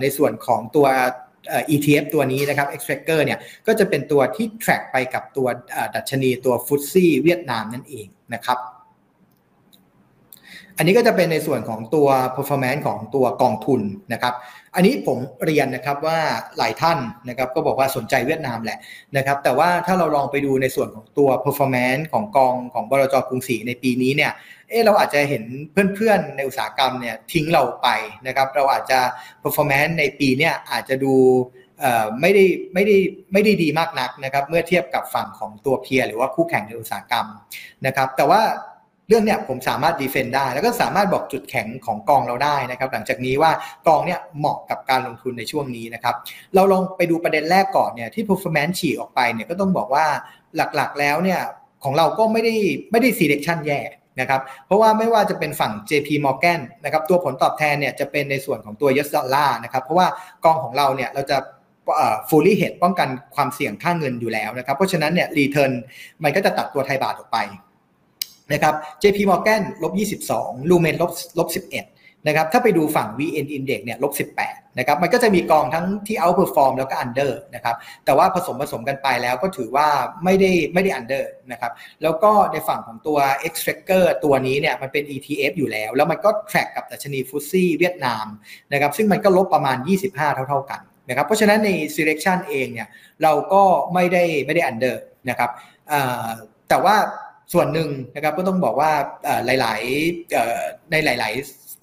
[0.00, 0.86] ในส่วนของตัว
[1.74, 5.48] ETF ตัวนี้นะครับ Extractor เนี่ยก็จะเป็นตัวที่ track ไปกับตัว
[5.94, 8.58] ดัชนีตัวฟุตซี่เวียดนามนั่นเองนะครับ
[10.76, 13.80] อันนี้ก็จะเป็นในส่วนของตัว performance ของตัวกองทุน
[14.12, 14.34] นะครับ
[14.74, 16.18] อันนี้ผมเรียนนะครับว่า
[16.58, 16.98] หลายท่าน
[17.28, 18.78] นะครับก็บอกว่าสนใจเวียดนามแหละ
[19.16, 24.32] นะครับแต่ว่าถ้าเราลองไปดูในส่วนของตัว performance ของกองของบลจกรุงศรีในปีนี้เนี่ย
[24.68, 25.44] เออเราอาจจะเห็น
[25.94, 27.88] เพื่อนๆในอุตสาหกรรมเนี่ยทิ้งเราไป
[28.26, 29.00] นะครับเราอาจจะ
[29.42, 31.14] performance ในปีเนี้อาจจะดู
[32.20, 32.44] ไม่ได้
[32.74, 32.96] ไม่ได้
[33.32, 37.26] ไม่ได้ดีมากนักนะครับเมื่อเทียบกับฝั่งของตัวเพียหรือว่าคู่แข่งในอุตสาหกรรม
[37.86, 38.42] นะครับแต่ว่า
[39.08, 43.50] เรื่องเนี้ยผมสามารถดีเฟนได้ แล้วก็สามารถบอกจุดแข็งของกองเราได้นะครับหลังจากนี้ว่า
[43.86, 46.14] กองเนี้ยเหมาะกับการลงทุนในช่วงนี้นะครับ
[46.54, 50.06] เราลองไปดูประเด็นแรกก่อนเนี่ยที่ performance ฉีกออกไปเนี่ยก็ต้องบอกว่า
[50.56, 51.40] หลักๆแล้วเนี่ย
[51.84, 52.54] ของเราก็ไม่ได้
[52.90, 53.80] ไม่ได้ selection แย่
[54.20, 60.06] นะครับเพราะว่าไม่ว่าจะเป็นฝั่ง JP Morgan นะครับตัวผลตอบแทนเนี่ยจะเป็นในส่วนของตัว US dollar นะครับเพราะว่า
[60.44, 61.38] กองของเราเนี่ยเราจะ
[62.28, 65.72] fully h e d ป้องกันความเสี่ยงค่าเงินอยู่แล้วนะครับ เพราะฉะนั้นเนี่ย return
[66.22, 67.38] มันก็จะตัดตัวไทยบาทออกไป
[68.52, 69.92] นะครับ JP Morgan ลบ
[70.30, 74.12] 22 Lumen ลบลบ11นะครับถ้าไปดูฝั่ง VN Index เนี่ยลบ
[74.44, 79.88] 18นะครับมันก็จะมีกองทั้งที่ outperform แล้วก็ under นะครับแต่ว่าผสมผสมกันไปแล้วก็ถือว่า
[80.24, 81.72] ไม่ได้ไม่ได้ under นะครับ
[82.02, 83.18] แล้วก็ในฝั่งของตัว
[83.48, 88.26] extractor ตัวนี้เนี่ยมันเป็น ETF อยู่แล้ว แล้วมันก็ track กับดัชนีฟุตซี่เวียดนาม
[88.72, 89.76] นะครับซึ่งมันก็ลบประมาณ
[90.10, 92.88] 25 เท่า ๆกันนะครับเพราะฉะนั้นใน selection เองเนี่ย
[93.22, 93.62] เราก็
[93.94, 94.96] ไม่ได้ไม่ได้ under
[95.28, 95.50] นะครับ
[96.68, 96.96] แต่ว่า
[97.52, 98.90] ส่วนหนึ่งนะครับก็ต้องบอกว่า
[99.60, 101.32] หลายๆในหลาย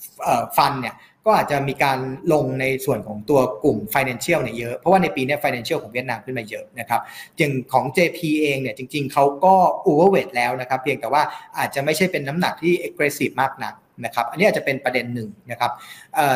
[0.04, 0.96] ๆฟันเนี่ย
[1.26, 2.00] ก็อาจจะมีการ
[2.34, 7.02] ลงในส่วนของตัวกลุ่ม Financial เนี่ยเยอะ เพราะว่าในปีนี้ Financial ของเวียดนามขึ้นมาเยอะนะครับ
[7.38, 9.56] อย่างของ JP เองเนี่ยจริง ๆเขาก็
[9.86, 11.24] overweight แล้วนะครับเพียงแต่ว่า
[11.58, 13.74] อาจจะไม่ใช่เป็นน้ำหนักที่ aggressive มากนัก
[14.04, 15.72] นะครับอันนี้อาจจะเป็นประเด็นหนึ่งนะครับ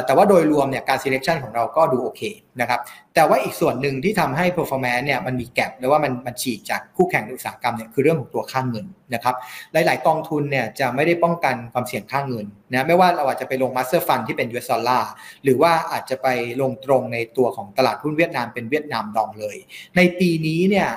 [0.05, 2.21] แต่ว่าโดยรวมเนี่ยการ selection ของเราก็ดูโอเค
[2.61, 2.79] นะครับ
[3.15, 9.35] แต่ว่าอีกส่วนหนึ่งที่ทำให้ performance เนี่ยมันมี gap หรือว่ามันมันฉีกจากคู่แข่งในอุตสาหกรรมเนี่ยคือเรื่องของตัวค่าเงินนะครับ
[9.73, 15.03] หลาย ๆ กองทุนเนี่ยจะไม่ได้ป้องกันความเสี่ยงค่าเงินนะไม่ว่าเราอาจจะไปลง master fund ที่เป็น US dollar
[15.43, 16.27] หรือว่าอาจจะไป
[16.61, 19.57] ลงตรงในตัวของตลาดหุ้นเวียดนามเป็นเวียดนามดองเลย
[19.95, 20.89] ในปีนี้เนี่ย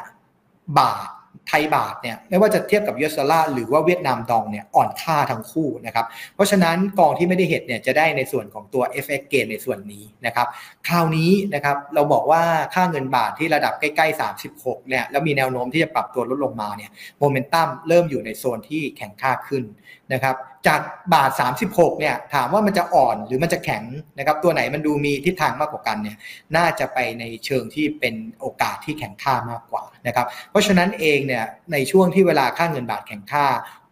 [0.79, 1.11] บาท
[1.49, 10.47] ไทยบาทเนี่ยไม่ว่าจะเทียบกับ US dollar หรือว่าเวียดนามดองเนี่ยอ่อนค่าทั้งคู่นะครับเพราะฉะนั้นกองที่ไม่ได้เห็ดเนี่ยจะได้ในส่วนของตัว FX เกนในส่วนนี้นะครับ
[10.89, 12.43] คราวนี้นะครับเราบอกว่า
[12.75, 14.21] ค่าเงินบาทที่ระดับใกล้ๆ
[14.51, 19.65] 36เนี่ยแล้วมีแนวโน้มที่จะปรับตัวลดลงมาเนี่ยโมเมนตัมเริ่มอยู่ในโซนที่แข็งค่าขึ้น
[20.13, 20.37] นะครับ
[20.67, 20.81] จาก
[21.15, 21.31] บาท
[21.67, 23.85] 36เนี่ยถามว่ามันจะอ่อนหรือมันจะแข็ง
[24.19, 26.17] นะครับตัวไหนมันดูมีทิศทางมากกว่ากันเนี่ย
[26.57, 33.47] น่าจะไปในเชิงที่เป็นโอกาสที่แข็งค่ามากกว่านะครับเพราะฉะนั้นเองเนี่ยในช่วงที่เวลาค่าเงินบาทแข็งค่า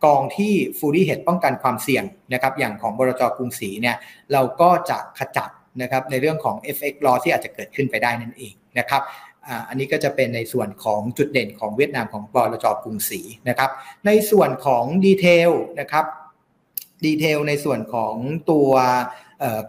[0.04, 3.96] กองที่ fully hedge ป้องกันความเสี่ยงนะครับอย่างของบลจกรุงศรีเนี่ย
[4.32, 5.50] เราก็จะขจัด
[5.82, 9.02] นะครับในเรื่องของ FX loss ที่อาจจะเกิดขึ้นไปได้นั่นเองนะครับ
[9.68, 13.70] อันนี้ก็จะเป็นในส่วนของจุดเด่นของเวียดนามของบลจกรุงศรีนะครับ
[14.06, 16.04] ในส่วนของ detail นะครับ
[17.04, 18.14] detail ในส่วนของ
[18.50, 18.70] ตัว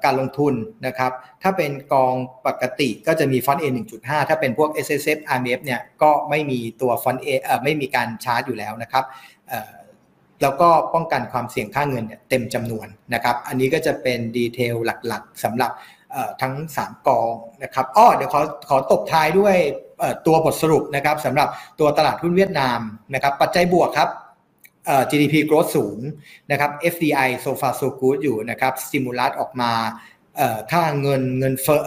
[0.04, 0.54] การลงทุน
[0.88, 1.12] นะครับ
[1.44, 2.14] ถ้าเป็นกอง
[2.48, 3.68] ปกติก็จะมี fund A
[4.00, 9.06] 1.5 ถ้าเป็นพวก S S F R M F เนี่ยก็ไม่มีตัวฟอนต์ A เอ่อไม่มีการชาร์จอยู่แล้วนะครับ
[10.42, 14.76] แล้วก็ป้องกันความเสี่ยงค่าเงินเต็มจำนวนนะครับ อันนี้ก็จะเป็นดีเทล
[15.08, 15.72] หลักๆสำหรับ
[16.42, 17.34] ทั้ง 3 กอง
[17.64, 19.56] นะครับอ้อเดี๋ยวขอขอตบท้ายด้วย
[20.28, 21.48] ตัวบทสรุปนะครับสำหรับ
[21.80, 22.80] ตัวตลาดหุ้นเวียดนาม
[23.14, 24.10] นะครับปัจจัยบวกครับ
[25.10, 26.00] GDP growth สูง
[26.52, 29.72] นะครับ FDI so far so good อยู่นะครับ stimulus ออกมา
[30.72, 31.82] ค่าเงินเงินเฟ้อ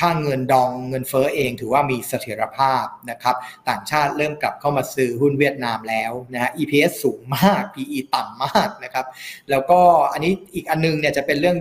[0.00, 3.36] ค่าเงินดองเงินเฟ้อเองถือว่ามีเสถียรภาพนะครับ
[3.68, 9.06] ต่างชาติเริ่มกลับเข้ามาซื้อหุ้นเวียดนามแล้วนะฮะ EPS สูงมาก PE ต่ำมากนะครับ
[9.50, 9.80] แล้วก็
[10.12, 11.56] อันนี้อีกอันนึงเนี่ยจะเป็นเรื่อง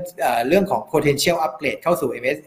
[0.48, 2.38] เรื่องของ potential upgrade เข้าสู่ MS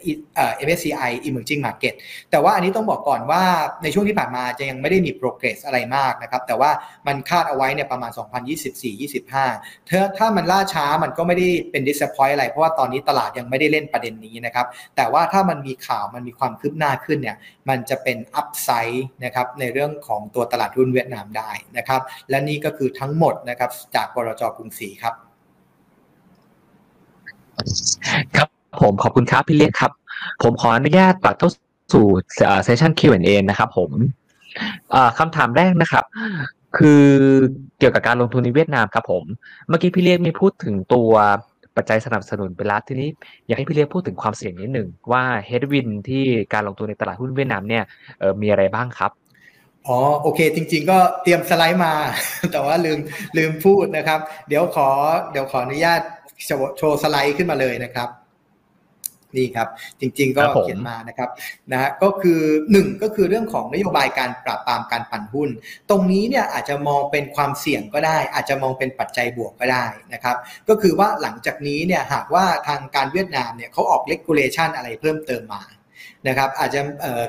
[0.66, 1.94] MSCI emerging market
[2.30, 3.42] แต่ว่าอันนี้ต้องบอกก่อนว่า
[3.82, 6.70] ในช่วงที่ผ่านมาจะยังไม่ได้มี progress อะไรมากนะครับ แต่ว่า
[7.06, 8.10] มันคาดเอาไว้เนี่ยประมาณ
[8.80, 14.66] 2024-25ถ้าถ้ามันล่าช้ามันก็ไม่ได้เป็น disappoint อะไรเพราะว่าตอนนี้ตลาดยังไม่ได้เล่นประเด็นนี้นะครับ
[14.96, 17.36] แต่ว่าถ้ามันมีข่าวมันมีความคืบหน้าขึ้นเนี่ย
[17.68, 22.00] มันจะเป็นอัพไซด์นะครับในเรื่องของตัวตลาดหุ้นเวียดนามได้นะครับ
[22.30, 25.14] และนี่ก็คือทั้งหมดนะครับจากบรจกรุงศรีครับ
[28.36, 28.48] ครับ
[28.82, 29.92] ผมขอบคุณครับพี่เล็กครับ
[30.42, 31.50] ผมขออนุญาตตัดเข้า
[31.94, 32.06] สู่
[32.64, 33.90] เซสชัน Q&A นะครับผม
[35.18, 36.04] คำถามแรกนะครับ
[36.76, 37.04] คือ
[37.78, 39.24] เกี่ยวกับการลงทุนในเวียดนามครับผม
[39.68, 41.10] เมื่อกี้พี่เล็กมีพูดถึงตัว
[41.76, 43.08] ปัจจัยสนับสนุนไปแล้วทีนี้
[43.46, 47.84] อยากให้พี่เลี้ยงพูดถึงความเสี่ยงนิดหนึ่งว่าเฮดวินที่การลงทุนในตลาดหุ้นเวียดนามเนี่ย
[48.40, 49.10] มีอะไรบ้างครับ
[49.86, 51.94] อ๋อโอเค จริง ๆ ก็เตรียมสไลด์มา
[52.52, 52.98] แต่ว่าลืม
[53.36, 54.88] ลืมพูดนะครับ เดี๋ยวขอ
[55.32, 56.00] เดี๋ยวขออนุญาต
[56.78, 58.08] โชว์สไลด์ขึ้นมาเลยนะครับ
[59.36, 59.68] นี่ครับ
[60.00, 61.28] จริง ๆ ก็เขียนมานะครับ
[61.72, 62.40] นะฮะก็คือ
[62.72, 65.50] 1ก็คือเรื่องของนโยบายการปราบปรามการปั่นหุ้น
[65.90, 70.36] ตรงนี้เนี่ยอาจจะมองเป็นความเสี่ยงก็ได้ อาจจะมองเป็นปัจจัยบวกก็ได้นะครับ
[70.68, 75.62] ก็คือว่าหลังจากนี้เนี่ยหากว่าทางการเวียดนามเนี่ยเขาออกเลกูเลชันอะไรเพิ่มเติมมา
[76.28, 76.80] นะครับอาจจะ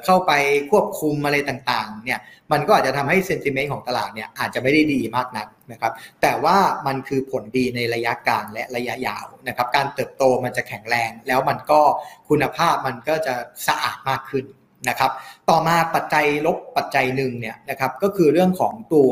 [0.06, 0.32] เข้าไป
[0.72, 2.20] ควบคุมอะไรต่างๆเนี่ย
[2.52, 6.58] มันก็อาจจะทำให้เซนติเมนต์ของตลาดเนี่ยอาจจะไม่ได้ดีมากนัก นะครับแต่ว่า
[6.88, 11.82] มันคือผลดีในระยะกลางและระยะยาวนะครับการเติบโตมันจะแข็งแรง แล้วมันก็
[12.30, 13.36] คุณภาพมันก็จะ
[13.68, 14.46] สะอาดมากขึ้น
[14.90, 15.12] นะครับ
[15.50, 19.12] ต่อมาปัจจัยลบปัจจัยหนึ่งเนี่ยนะครับก็คือเรื่องของตัว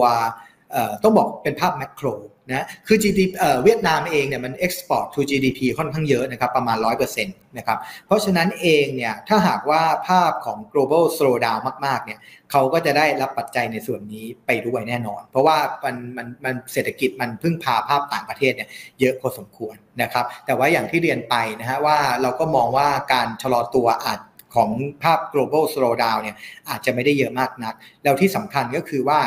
[1.04, 2.08] ต้องบอกเป็นภาพแมกโร
[2.51, 3.31] นะคือ GDP
[3.63, 6.77] เวียดนามเองเนี่ยมัน export to GDP ค่อนข้างเยอะนะครับประมาณ
[7.17, 12.19] 100%นะครับเพราะฉะนั้นเองเนี่ยถ้าหากว่าภาพของ global slowdown มากๆเนี่ย
[12.51, 18.69] เขาก็จะได้รับปัจจัยในส่วนนี้ไปด้วยแน่นอน เพราะว่ามันมันมันเศรษฐกิจมันพึ่งพาภาพต่างประเทศเนี่ย
[18.99, 24.19] เยอะพอสมควรนะครับแต่ว่าอย่างที่เรียนไปนะฮะว่าเราก็มองว่าการชะลอตัวอาจ
[24.55, 24.71] ของ
[25.03, 26.35] ภาพ global slowdown เนี่ย
[26.69, 27.73] อาจจะไม่ได้เยอะมากนัก
[28.03, 29.19] แล้วที่สำคัญก็คือว่า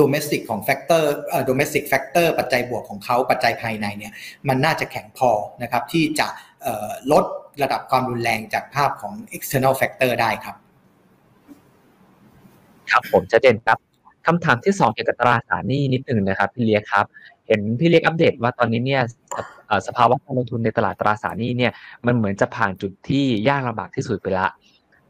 [0.00, 4.12] domestic ของ factor เอ่อ domestic factor ปัจจัยบวกของเขาปัจจัยภายในเนี่ย
[4.48, 5.30] มันน่าจะแข็งพอ
[5.62, 6.28] นะครับที่จะ
[7.12, 7.24] ลด
[7.62, 10.56] ระดับความรุนแรงจากภาพของ external factor ได้ครับ
[12.90, 13.78] ครับผมชัดเจนครับ
[14.26, 17.04] คำถามที่สองเกี่ยวกับตราสารหนี้นิดหนึ่งนะครับ พี่เลียครับ
[17.46, 19.02] เห็นพี่เลียอัปเดตว่าตอนนี้เนี่ย
[19.86, 21.72] สภาวะการลงทุนในตลาดตราสารหนี้เนี่ย
[22.06, 24.46] มันเหมือนจะผ่านจุดที่ยากลำบากที่สุดไปละ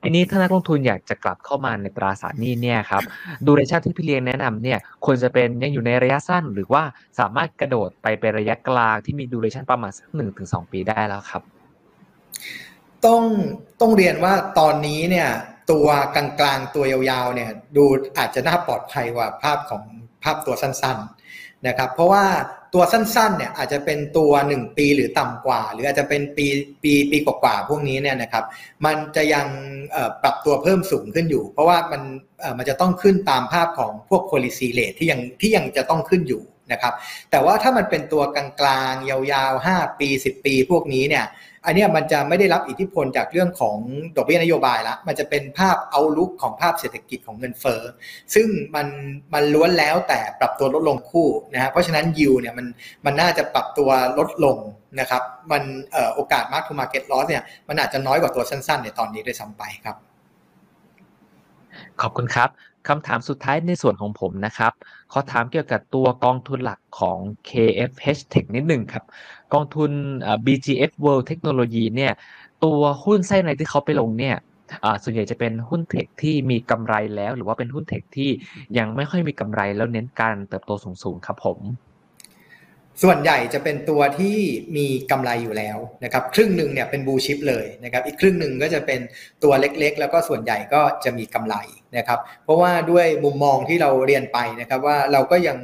[0.08, 3.02] ทีนี้ถ้านักลงทุนอยากจะกลับเข้ามาในตราสารหนี้เนี่ยครับ
[3.46, 6.82] ดูเรชั่นที่พี่เลี้ยงแนะนำเนี่ยควรจะเป็นยังอยู่ในระยะสั้น หรือว่า
[7.18, 11.42] สามารถกระโดดไปเป็นระยะกลางที่มีดูเรชั่นประมาณสักหนึ่งถึงสองปีได้แล้วครับ
[13.06, 13.22] ต้อง
[13.80, 15.28] ต้องเรียนว่าตอนนี้เนี่ย
[15.70, 17.84] ตัวกลางๆตัวยาวๆเนี่ยดู
[18.18, 19.82] อาจจะน่าปลอดภัยกว่าภาพของ
[20.22, 22.24] ภาพตัวสั้นๆนะครับ เพราะว่า
[22.76, 26.46] ตัวสั้นๆเนี่ยอาจจะเป็นตัว 1 ปีหรือต่ำกว่า หรืออาจจะเป็นปี
[26.82, 28.44] ปีปีกว่าๆพวกนี้เนี่ยนะครับ
[28.84, 29.46] มันจะยัง
[30.22, 32.02] ปรับตัวเพิ่มสูงขึ้นอยู่ เพราะว่ามัน
[32.58, 36.94] มันจะต้องขึ้นตามภาพของพวก policy rate ที่ยังที่ยังจะต้องขึ้นอยู่นะครับ
[37.30, 41.24] แต่ว่าถ้ามันเป็นตัวกลางๆยาวๆ 5 ปี 10 ปีพวกนี้เนี่ย
[41.66, 43.76] อันนี้มันจะไม่ได้รับอิทธิพลจากเรื่องของ
[44.16, 47.82] ดอกเบี้ยนโยบายละ มันจะเป็นภาพเอาลุกของภาพเศรษฐกิจของเงินเฟ้อ
[48.34, 48.86] ซึ่งมัน
[49.34, 52.66] มันล้วนแล้วแต่ปรับตัวลดลงคู่นะฮะ เพราะฉะนั้นยิวเนี่ยมัน
[53.06, 54.56] มันน่าจะปรับตัวลดลง
[55.00, 59.96] นะครับ มันเออโอกาส mark to market loss เนี่ยมันอาจจะน้อยกว่าตัวสั้นๆในตอนนี้ด้วยซ้ำไปครับ
[62.00, 62.50] ขอบคุณครับ
[62.88, 64.72] คำถามสุดท้ายในส่วนของผมนะครับ
[65.12, 69.04] ขอถามเกี่ยวกับตัวกองทุนหลักของ KFH Tech นิดหนึ่งครับ
[69.54, 69.90] กองทุน
[70.46, 72.12] BGF World Technology เนี่ย
[72.64, 74.36] ตัวหุ้นไส้ในที่เขาไปลงเนี่ย
[75.02, 78.30] ส่วนใหญ่จะเป็นหุ้นเทคที่มีกำไรแล้ว หรือว่าเป็นหุ้นเทคที่
[78.78, 80.70] ยังไม่ค่อยมีกำไรแล้วเน้นการเติบโต
[81.02, 81.58] สูงๆครับผม
[83.02, 84.36] ส่วนใหญ่จะเป็นตัวที่
[84.76, 89.00] มีกำไรอยู่แล้วนะครับ ครึ่งหนึ่งเนี่ยเป็นบูชิปเลยนะครับ อีกครึ่งหนึ่งก็จะเป็น
[89.42, 91.56] ตัวเล็กๆ แล้วก็ส่วนใหญ่ก็จะมีกำไร
[91.96, 95.58] นะครับ เพราะว่าด้วยมุมมองที่เราเรียนไปนะครับว่าเราก็ยัง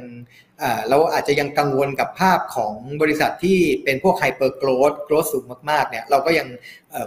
[0.89, 6.47] เราอาจจะยังกังวลกับภาพของบริษัทที่เป็นพวกไฮเปอร์โกรดโกรดสูงมากๆเนี่ยเราก็ยัง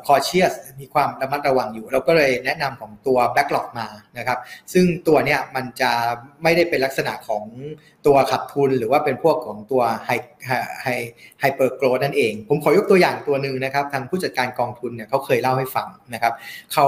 [0.06, 3.86] cautious มีความระมัดระวังอยู่ เราก็เลยแนะนำของตัว BlackRock มา
[4.18, 4.38] นะครับ
[4.72, 5.92] ซึ่งตัวเนี้ยมันจะ
[6.42, 7.44] ไม่ได้เป็นลักษณะของ
[8.06, 10.10] ตัวขาดทุน หรือว่าเป็นพวกของตัว high high
[10.82, 16.32] hyper growth นั่นเอง ผมขอยกตัวอย่างตัวหนึ่งนะครับทางผู้จัดการกองทุนเนี่ยเขาเคยเล่าให้ฟังนะครับ
[16.72, 16.86] เขา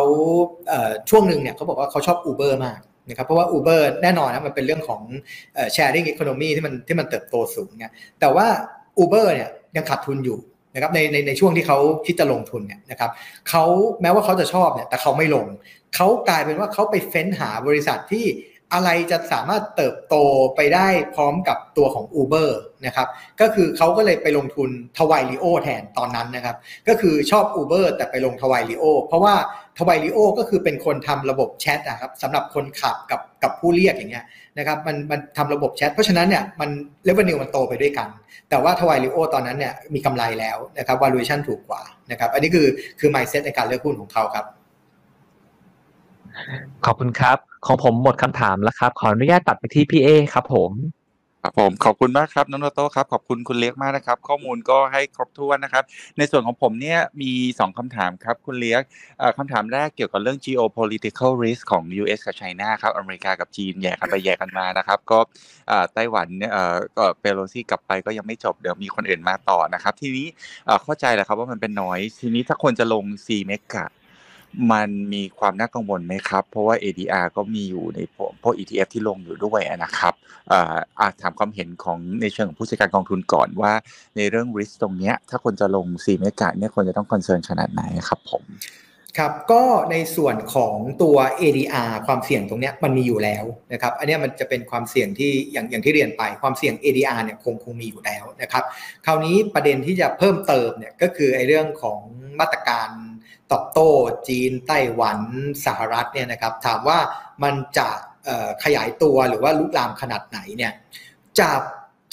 [1.11, 5.03] ช่วงหนึ่งเนี่ยเขาบอกว่าเขาชอบ Uber มาก นะครับเพราะว่า Uber แน่นอนนะมันเป็นเรื่องของ
[5.75, 8.47] sharing economy ที่มันที่มันเติบโตสูงเนี่ยแต่ว่า
[9.03, 10.39] Uber เนี่ยยังขาดทุนอยู่
[10.75, 13.11] นะครับในในในช่วงที่เขาคิดจะลงทุนเนี่ยนะครับ
[13.49, 13.65] เขา
[14.03, 15.47] แม้ว่าเขาจะชอบเนี่ยแต่เขาไม่ลง
[15.95, 18.27] เขากลายเป็นว่าเขาไปเฟ้นหาบริษัทที่
[18.75, 20.15] อะไรจะสามารถเติบโต
[20.57, 22.51] ไปได้พร้อมกับตัวของ Uber
[22.87, 23.09] นะครับ
[23.41, 26.57] ก็คือเขาก็เลยไปลงทุนทวายลีโอแทนตอนนั้นนะครับ
[26.89, 29.35] ก็คือชอบ Uber แต่ไปลงทวายลีโอเพราะว่า
[29.79, 34.25] ทวายลีโอก็คือเป็นคนทำระบบแชทนะครับสำหรับคนขับกับกับผู้เรียกอย่างเงี้ย
[34.59, 36.71] นะครับมันมันทำระบบแชทเพราะฉะนั้นเนี่ยมัน
[37.05, 38.09] เลเวนิวมันโตไปด้วยกัน
[38.51, 42.67] แต่ว่าทวายลีโอตอนนั้นเนี่ยมีกำไรแล้วนะครับ valuation ถูกกว่านะครับอันนี้คือ
[43.01, 44.45] คือ mindset ในการเลือกหุ้นของเขาครับ
[46.85, 50.71] ขอบคุณครับ ของผมหมดคำถามแล้วครับ ขออนุญาตตัดไปที่พี่เอครับผม
[51.43, 55.85] ครับผมขอบคุณมากครับน้องโนโต้ครับขอบคุณคุณเล็กมากนะครับ ข้อมูลก็ให้ครบถ้วนนะครับ
[56.19, 58.83] ในส่วนของผมเนี่ยมี 2คำถามครับคุณเล็ก
[59.39, 65.19] คำถามแรกเกี่ยวกับเรื่อง geopolitical risk ของ US กับไชน่าครับอเมริกากับจีนแยกกันไปแยกกันมานะครับ ก็
[65.95, 66.53] ไต้หวันเนี่ย
[66.97, 70.27] ก็เปโลซี่กลับไปก็ยังไม่จบเดี๋ยวมีคนอื่นมาต่อนะครับ ทีนี้
[70.83, 73.87] เข้าใจแหละครับว่ามันเป็น noise ทีนี้ถ้าคนจะลง C Mega
[74.73, 77.99] มันมีความน่ากังวลไหมครับ เพราะว่า ADR ก็มีอยู่ใน
[78.43, 80.15] พวก ETF ที่ลงอยู่ด้วยนะครับ
[80.99, 83.73] อาถามความเห็นของในเชิงของผู้จัดการกองทุนก่อนว่า
[84.17, 88.45] ในเรื่อง risk ตรงนี้ถ้าคนจะลง C Mega เนี่ยควรจะต้อง concern ขนาดไหนครับผม
[89.19, 98.65] ครับก็ในส่วนของตัว ADR ความเสี่ยงตรงนี้มันมีอยู่แล้วนะครับ อันนี้มันจะเป็นความเสี่ยงที่อย่างอย่างที่เรียนไปความเสี่ยง ADR เนี่ยคงคงมีอยู่แล้วนะครับ
[99.07, 102.01] คราวนี้ประเด็นที่จะเพิ่มเติมเนี่ยก็คือไอ้เรื่องของ
[102.41, 102.89] มาตรการ
[103.53, 103.89] ตอบโต้
[104.29, 105.19] จีนไต้หวัน
[105.67, 106.99] สหรัฐเนี่ยนะครับถามว่า
[107.43, 107.89] มันจะ
[108.65, 110.73] ขยายตัวหรือว่าลุกลามขนาดไหนเนี่ย
[111.41, 111.63] จับ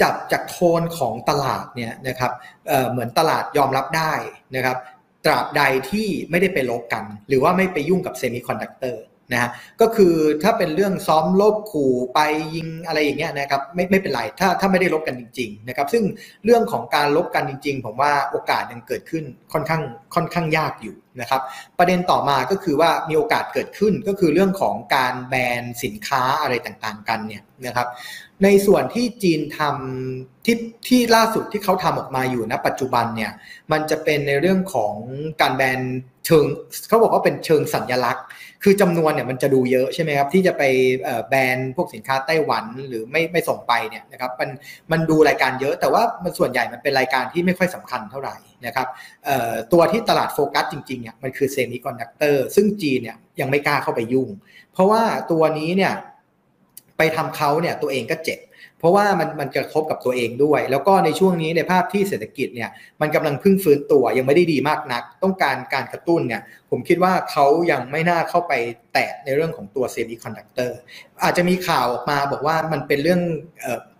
[0.01, 2.31] จับจากโทนของตลาดเนี่ยนะครับ
[2.67, 4.13] เเหมือนตลาดยอมรับได้
[4.55, 4.77] นะครับ
[5.25, 9.01] ตราบใดที่ไม่ได้ไปรบกัน หรือว่าไม่ไปยุ่งกับเซมิคอนดักเตอร์
[9.31, 9.49] นะฮะ
[9.81, 10.13] ก็คือ
[10.43, 12.19] ถ้าเป็นเรื่องซ้อมรบขู่ไป
[12.55, 16.03] ยิงอะไรอย่างเงี้ยนะครับไม่ไม่เป็นไรถ้าถ้าไม่ได้รบกันจริงๆนะครับซึ่ง
[16.45, 19.23] เรื่องของการรบกันจริง ๆ ผมว่าโอกาสยังเกิดขึ้น
[19.53, 19.81] ค่อนข้าง
[20.15, 21.41] ค่อนข้างยากอยู่นะครับ
[21.77, 27.87] ประเด็นต่อมาก็คือว่ามีโอกาสเกิดขึ้นก็คือเรื่องของการแบนสินค้าอะไรต่างๆ กันเนี่ยนะครับ
[28.43, 30.57] ในส่วนที่จีนทำที่
[30.87, 33.31] ที่ล่าสุดที่เขาทำออกมาอยู่ณปัจจุบันเนี่ย
[33.71, 34.93] มันจะเป็นในเรื่องของ
[35.41, 35.79] การแบน
[36.25, 36.45] เชิง
[36.87, 38.25] เขาบอกว่าเป็นเชิงสัญลักษณ์
[38.67, 40.63] คือจำนวนเนี่ยมันจะดูเยอะใช่ไหมครับที่จะไป
[41.29, 44.49] แบนพวกสินค้าไต้หวันหรือไม่ไม่ส่งไปเนี่ยนะครับมัน
[44.91, 48.35] มันดูรายการเยอะ แต่ว่ามันส่วนใหญ่มันเป็นรายการที่ไม่ค่อยสำคัญเท่าไหร่
[48.65, 48.87] นะครับ
[49.73, 54.29] ตัวที่ตลาดโฟกัสจริงๆเนี่ยมันคือเซมิคอนดักเตอร์ซึ่งจีนเนี่ยยังไม่กล้าเข้าไปยุ่ง
[54.73, 55.01] เพราะว่า
[55.31, 55.93] ตัวนี้เนี่ย
[56.97, 58.39] ไปทำเขาเนี่ยตัวเองก็เจ็บ
[58.85, 62.69] เพราะว่ามันมันกระทบกับตัวเองด้วย แล้วก็ในช่วงนี้ในภาพที่เศรษฐกิจเนี่ย
[63.01, 68.53] มันกำลังพึ่งฟื้นตัวยังไม่ได้ดีมากนัก ต้องการการกระตุ้นเนี่ยผมคิดว่าเขายังไม่น่าเข้าไป
[68.93, 70.77] แตะในเรื่องของตัวเซมิคอนดักเตอร์
[71.23, 73.21] อาจจะมีข่าวออกมาบอกว่ามันเป็นเรื่อง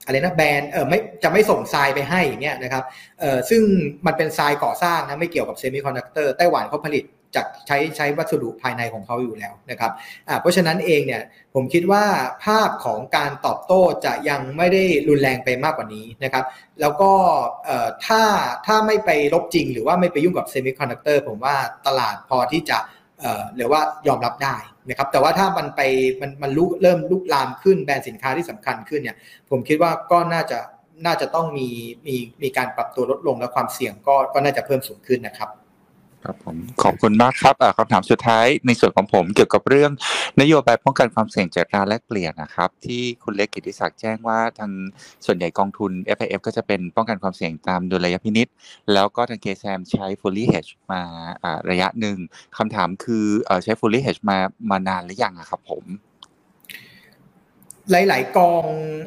[0.05, 2.83] อะไรนะแบรนด์เออไม่จะไม่ส่งทรายไปให้เงี้ยนะครับ
[3.19, 3.61] เออซึ่ง
[4.05, 7.03] มันเป็นทรายก่อสร้างนะไม่เกี่ยวกับเซมิคอนดักเตอร์ไต้หวันเขาผลิต
[7.36, 9.91] จากใช้ใช้วัสดุภายในของเขาอยู่แล้วนะครับ
[10.41, 11.21] เพราะฉะนั้นเองเนี่ย
[11.53, 12.03] ผมคิดว่า
[12.45, 16.45] ภาพของการตอบโต้จะยังไม่ได้รุนแรงไปมากกว่านี้นะครับ
[16.81, 17.11] แล้วก็
[18.05, 18.21] ถ้า
[18.65, 21.55] ถ้าไม่ไปรบจริง หรือว่าไม่ไปยุ่งกับเซมิคอนดักเตอร์ผมว่า
[21.88, 22.77] ตลาดพอที่จะ
[23.55, 24.55] หรือว่ายอมรับได้
[24.89, 25.81] นะครับแต่ว่าถ้ามันไป
[26.21, 29.17] มันมันลุกเริ่มลุกลามขึ้นแบรนด์สินค้าที่สำคัญขึ้นเนี่ย
[29.49, 30.59] ผมคิดว่าก็น่าจะ
[31.05, 31.67] น่าจะต้องมี
[32.07, 35.49] มีมีการปรับตัวลดลงและความเสี่ยงก็ก็น่าจะเพิ่มสูงขึ้นนะครับ
[36.26, 39.91] ครับผมขอบคุณมากครับคำถามสุดท้ายในส่วนของผมเกี่ยวกับเรื่อง
[40.41, 44.71] นโยบายป้องกันความเสี่ยงจากการแลกเปลี่ยนนะครับ ที่คุณเล็กกิติศักดิ์แจ้งว่าทาง
[45.26, 48.47] ส่วนใหญ่กองทุน f i f ก็จะเป็นป้องกันความเสี่ยงตามดุลยพินิษ
[48.93, 51.01] แล้วก็ทางเคแซมใช้ fully hedge มา
[51.69, 52.17] ระยะหนึ่ง
[52.57, 53.26] คำถามคือ
[53.63, 54.38] ใช้ fully hedge มา
[54.69, 55.84] มานานหรือยังครับผม
[57.91, 58.63] หลาย ๆ กอง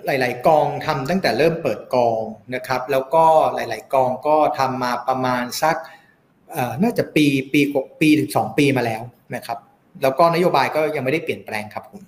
[0.06, 2.20] หลาย ๆ กองทำตั้งแต่เริ่มเปิดกอง
[2.54, 5.76] นะครับ แล้วก็หลาย ๆ กองก็ทำมาประมาณสัก
[6.82, 9.02] น่าจะปีปีกปีถึงสองปีมาแล้ว
[9.36, 9.58] นะครับ
[10.02, 12.02] แล้วก็นโยบายก็ยังไม่ได้เปลี่ยนแปลงครับผม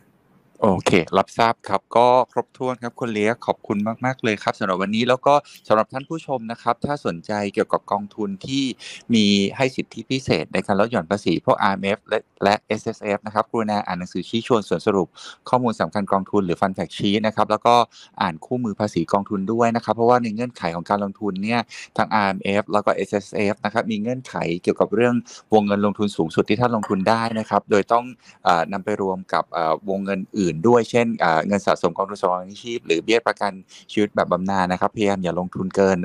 [0.63, 5.35] โอเค รับทราบครับ ก็ครบถ้วนครับคุณเลียขอบคุณมาก ๆ เลยครับสำหรับวันนี้แล้วก็
[5.69, 8.65] สำหรับท่านผู้ชมนะครับ ถ้าสนใจเกี่ยวกับกองทุนที่
[9.15, 9.25] มี
[9.57, 15.09] ให้สิทธิพิเศษในการลดหย่อนภาษีพวก RMF และและ SSF นะครับกรุณาอ่านหนังสือชี้ชวนส่วนสรุป
[15.49, 17.75] ข้อมูลสำคัญกองทุนหรือฟันแฟกชี้นะครับแล้วก็
[18.23, 21.61] อ่านคู่มือภาษีกองทุนด้วยนะครับ เพราะว่าในเงื่อนไขของการลงทุนเนี่ย
[21.97, 25.15] ทาง RMF แล้วก็ SSF นะครับมีเงื่อนไขเกี่ยวกับเรื่อง
[25.55, 28.05] วงเงินลงทุนสูงสุดที่ท่านลงทุนได้นะครับ โดยต้อง
[28.73, 29.45] นำไปรวมกับ
[29.91, 31.07] วงเงินอื่นด้วยเช่น
[31.47, 33.53] เงินสะสมกองทุนสำรองชีพ หรือเบี้ยประกัน
[33.93, 35.99] ชีวิตแบบบำนาญนะครับพยายามอย่าลงทุนเกิน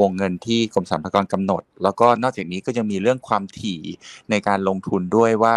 [0.00, 3.80] วงเงินที่กรมสรรพากรกำหนด แล้วก็นอกจากนี้ก็ยังมีเรื่องความถี่
[4.30, 5.56] ในการลงทุนด้วยว่า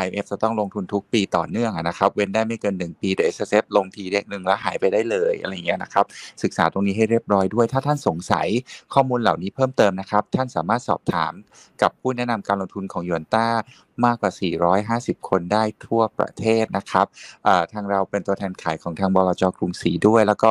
[0.00, 6.04] IMF จะต้องลงทุนทุกปีต่อเนื่องนะครับ เว้นได้ไม่เกิน 1 ปีแต่ S S F ลงทีเด็กหนึ่งแล้วหายไปได้เลยอะไรเงี้ยนะครับ
[6.42, 8.48] ศึกษาตรงนี้ให้เรียบร้อยด้วย ถ้าท่านสงสัย
[8.94, 11.32] ข้อมูลเหล่านี้เพิ่มเติมนะครับ ท่านสามารถสอบถาม
[11.82, 13.46] กับผู้แนะนำการลงทุนของยวนต้า
[14.04, 14.32] มากกว่า
[15.20, 17.06] 450 คนได้ทั่วประเทศนะครับ
[17.72, 20.50] ทางเราเป็นตัวแทนขายของทางบลจกรุงศรีด้วย แล้วก็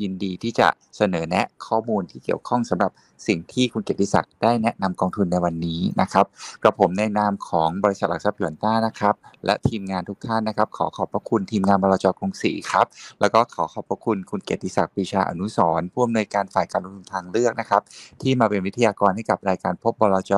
[0.00, 2.92] ยินดีที่จะเสนอแนะข้อมูลที่เกี่ยวข้องสำหรับ
[3.28, 6.26] สิ่งที่คุณเกียรติศักดิ์ได้แนะนำกองทุนในวันนี้นะครับ
[6.62, 9.14] กระผมในนามของบริษัทหลักทรัพย์หยวนต้านะครับ
[9.46, 12.86] และทีมงานทุกท่านนะครับ ขอขอบพระคุณทีมงานบลจกรุงศรีครับ
[13.20, 17.82] แล้วก็ขอขอบพระคุณคุณเกียรติศักดิ์ปีชาอนุสรผู้อำนวยการฝ่ายการลงทุนทางเลือกนะครับ
[18.22, 20.32] ที่มาเป็นวิทยากรให้กับรายการพบบลจ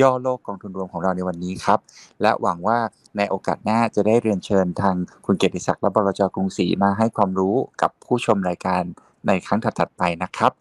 [0.00, 1.80] ย่อโลกกองทุนรวมของเราในวันนี้ครับ
[2.22, 2.78] และหวังว่า
[3.16, 8.82] ในโอกาสหน้าจะได้เรียนเชิญทางคุณเกียรติศักดิ์และบรจกรุงศรีมาให้ความรู้กับผู้ชมรายการ
[9.26, 10.52] ในครั้งถัดๆไปนะครับ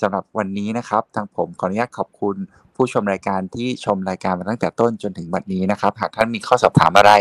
[0.00, 2.36] สำหรับวันนี้นะครับทางผมขออนุญาตขอบคุณ
[2.76, 7.12] ผู้ชมรายการที่ชมรายการมาตั้งแต่ต้นจนถึงบัดนี้นะครับ หากท่านมีข้อสอบถามอะไร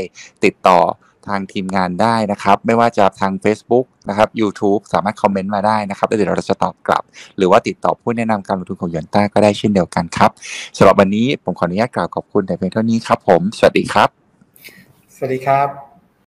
[0.45, 0.79] ติดต่อ
[1.27, 7.03] ทางทีมงานได้นะครับ ไม่ว่าจะทาง Facebook นะครับ YouTube สามารถคอมเมนต์มาได้นะครับแล้วเดี๋ยวเราจะตอบกลับ
[7.37, 10.31] หรือว่าติดต่อผู้แนะนำการลงทุนของยอนต้าก็ได้เช่นเดียวกันครับ
[10.77, 14.09] สำหรับวันนี้ผมขออนุญาตกล่าวขอบคุณแต่เพียงเท่านี้ครับผม สวัสดีครับ
[15.15, 15.88] สวัสดีครับ